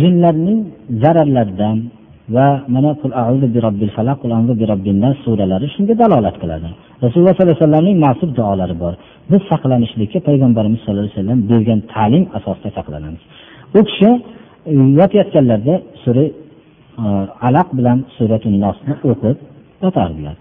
jinlarning 0.00 0.60
zararlaridan 1.02 1.78
va 2.34 2.48
mana 2.74 2.92
suralari 5.24 5.66
shunga 5.74 5.94
dalolat 6.02 6.36
qiladi. 6.42 6.68
Rasululloh 7.04 7.32
sollallohu 7.34 7.52
alayhi 7.52 7.64
vasallamning 7.64 7.98
masub 8.06 8.30
duolari 8.38 8.74
bor. 8.82 8.94
Biz 9.30 9.42
saqlanishlikka 9.52 10.18
payg'ambarimiz 10.28 10.80
sallallohu 10.80 11.04
alayhi 11.06 11.16
vasallam 11.18 11.40
bergan 11.50 11.80
ta'lim 11.94 12.24
asosida 12.38 12.70
saqlanamiz. 12.78 13.22
U 13.78 13.80
kishi 13.88 14.10
e, 14.70 14.72
yotayotganlarida 15.00 15.74
sura 16.02 16.24
e, 16.24 16.32
alaq 17.48 17.68
bilan 17.78 17.98
suratul 18.16 18.56
nosni 18.64 18.92
o'qib 19.10 19.36
yotardilar. 19.84 20.36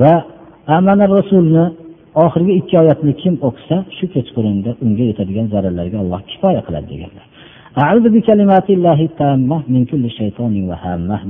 Va 0.00 0.12
amana 0.76 1.04
rasulni 1.16 1.64
oxirgi 2.24 2.52
ikki 2.60 2.74
oyatni 2.82 3.12
kim 3.22 3.34
o'qisa 3.48 3.76
shu 3.96 4.04
kechqurunda 4.14 4.70
unga 4.84 5.04
yetadigan 5.10 5.46
zararlarga 5.54 5.96
alloh 6.02 6.20
kifoya 6.30 6.60
qiladi 6.66 6.86
deganlar. 6.92 7.26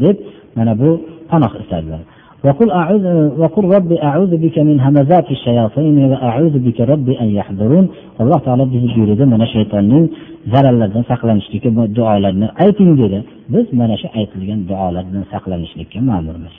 Deb 0.05 0.16
mana 0.59 0.72
bu 0.80 0.91
panoh 1.30 1.53
istadilar 1.62 2.01
وقل 2.47 2.72
أعوذ 2.72 3.06
وقل 3.41 3.66
رب 3.76 3.91
أعوذ 3.91 4.32
بك 4.43 4.60
من 4.70 4.78
همزات 4.86 5.28
الشياطين 5.32 5.97
وأعوذ 6.12 6.56
بك 6.66 6.82
رب 6.82 7.08
أن 7.10 7.28
يحضرون 7.39 7.86
alloh 8.20 8.39
taolo 8.45 8.66
bizni 8.74 8.89
buyurdi 8.95 9.26
mana 9.34 9.45
shaytonning 9.54 10.06
zararlaridan 10.54 11.04
saqlanishlikka 11.12 11.70
duolarni 11.97 12.47
ayting 12.66 12.91
dedi 13.01 13.20
biz 13.54 13.66
mana 13.80 13.95
shu 14.01 14.08
aytilgan 14.20 14.60
duolardan 14.70 15.24
saqlanishlikka 15.34 15.99
ma'murmiz 16.10 16.54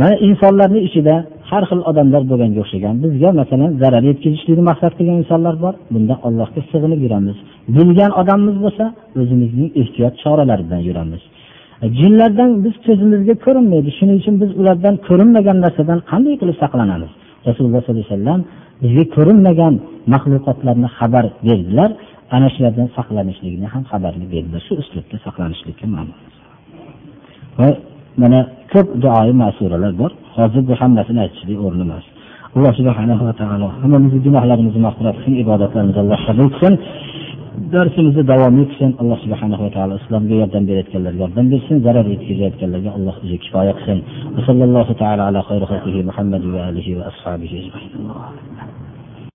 mana 0.00 0.14
insonlarni 0.28 0.80
ichida 0.88 1.14
har 1.50 1.62
xil 1.70 1.80
odamlar 1.90 2.22
bo'lganga 2.30 2.60
o'xshagan 2.64 2.94
bizga 3.04 3.30
masalan 3.40 3.70
zarar 3.82 4.02
yetkazishlikni 4.10 4.64
maqsad 4.70 4.92
qilgan 4.98 5.16
insonlar 5.22 5.54
bor 5.64 5.74
bunda 5.94 6.14
allohga 6.26 6.60
sig'inib 6.70 7.00
yuramiz 7.06 7.36
bilgan 7.76 8.10
odamimiz 8.20 8.56
bo'lsa 8.64 8.84
o'zimizning 9.20 9.68
ehtiyot 9.82 10.14
choralari 10.22 10.62
bilan 10.68 10.82
yuramiz 10.88 11.22
E, 11.85 11.87
jinlardan 11.99 12.51
biz 12.65 12.75
ko'zimizga 12.85 13.35
ko'rinmaydi. 13.45 13.89
Shuning 13.97 14.17
uchun 14.21 14.35
biz 14.41 14.51
ulardan 14.61 14.95
ko'rinmagan 15.07 15.57
narsadan 15.65 15.99
qanday 16.11 16.35
qilib 16.41 16.57
saqlanamiz? 16.63 17.11
Rasululloh 17.47 17.81
sollallohu 17.83 18.05
alayhi 18.07 18.15
vasallam 18.15 18.41
bizga 18.83 19.03
ko'rinmagan 19.15 19.73
maxluqotlarni 20.13 20.89
xabar 20.97 21.25
berdilar. 21.47 21.89
Ana 22.35 22.47
shulardan 22.55 22.87
saqlanishlikni 22.97 23.67
ham 23.73 23.83
xabarni 23.91 24.25
berdilar. 24.33 24.61
Shu 24.67 24.73
uslubda 24.81 25.17
saqlanishlikka 25.25 25.85
va 27.59 27.67
mana 28.21 28.39
ko'p 28.73 28.87
duoi 29.03 29.31
masuralar 29.43 29.93
bor. 30.01 30.11
Hozir 30.37 30.61
bu 30.69 30.73
hammasini 30.81 31.19
aytishlik 31.25 31.57
o'rni 31.65 31.83
emas. 31.87 32.05
Alloh 32.55 32.73
subhanava 32.79 33.31
taolo 33.41 33.67
hammamizni 33.81 34.19
gunohlarimizni 34.27 34.81
mag'firat 34.87 35.15
qilsin 35.17 35.35
ibodatlarimizni 35.43 36.01
alloh 36.03 36.19
qabul 36.27 36.47
qilsin. 36.55 36.73
Darsimizni 37.73 38.23
davom 38.31 38.55
etsin 38.63 38.91
alloh 39.01 39.17
subhanahu 39.25 39.61
va 39.65 39.71
taolo 39.75 39.93
islomga 40.01 40.35
yordam 40.41 40.63
berayotganlarga 40.69 41.19
yordam 41.25 41.45
bersin 41.53 41.77
zarar 41.85 42.05
yetkazayotganlarga 42.13 42.91
alloh 42.97 43.15
o'zi 43.23 43.37
kifoya 43.43 43.73
qilsin 43.79 43.99
muhammad 46.09 46.43
va 46.55 46.61
alihi 46.69 46.91
va 46.99 47.03
ashabihi 47.11 47.61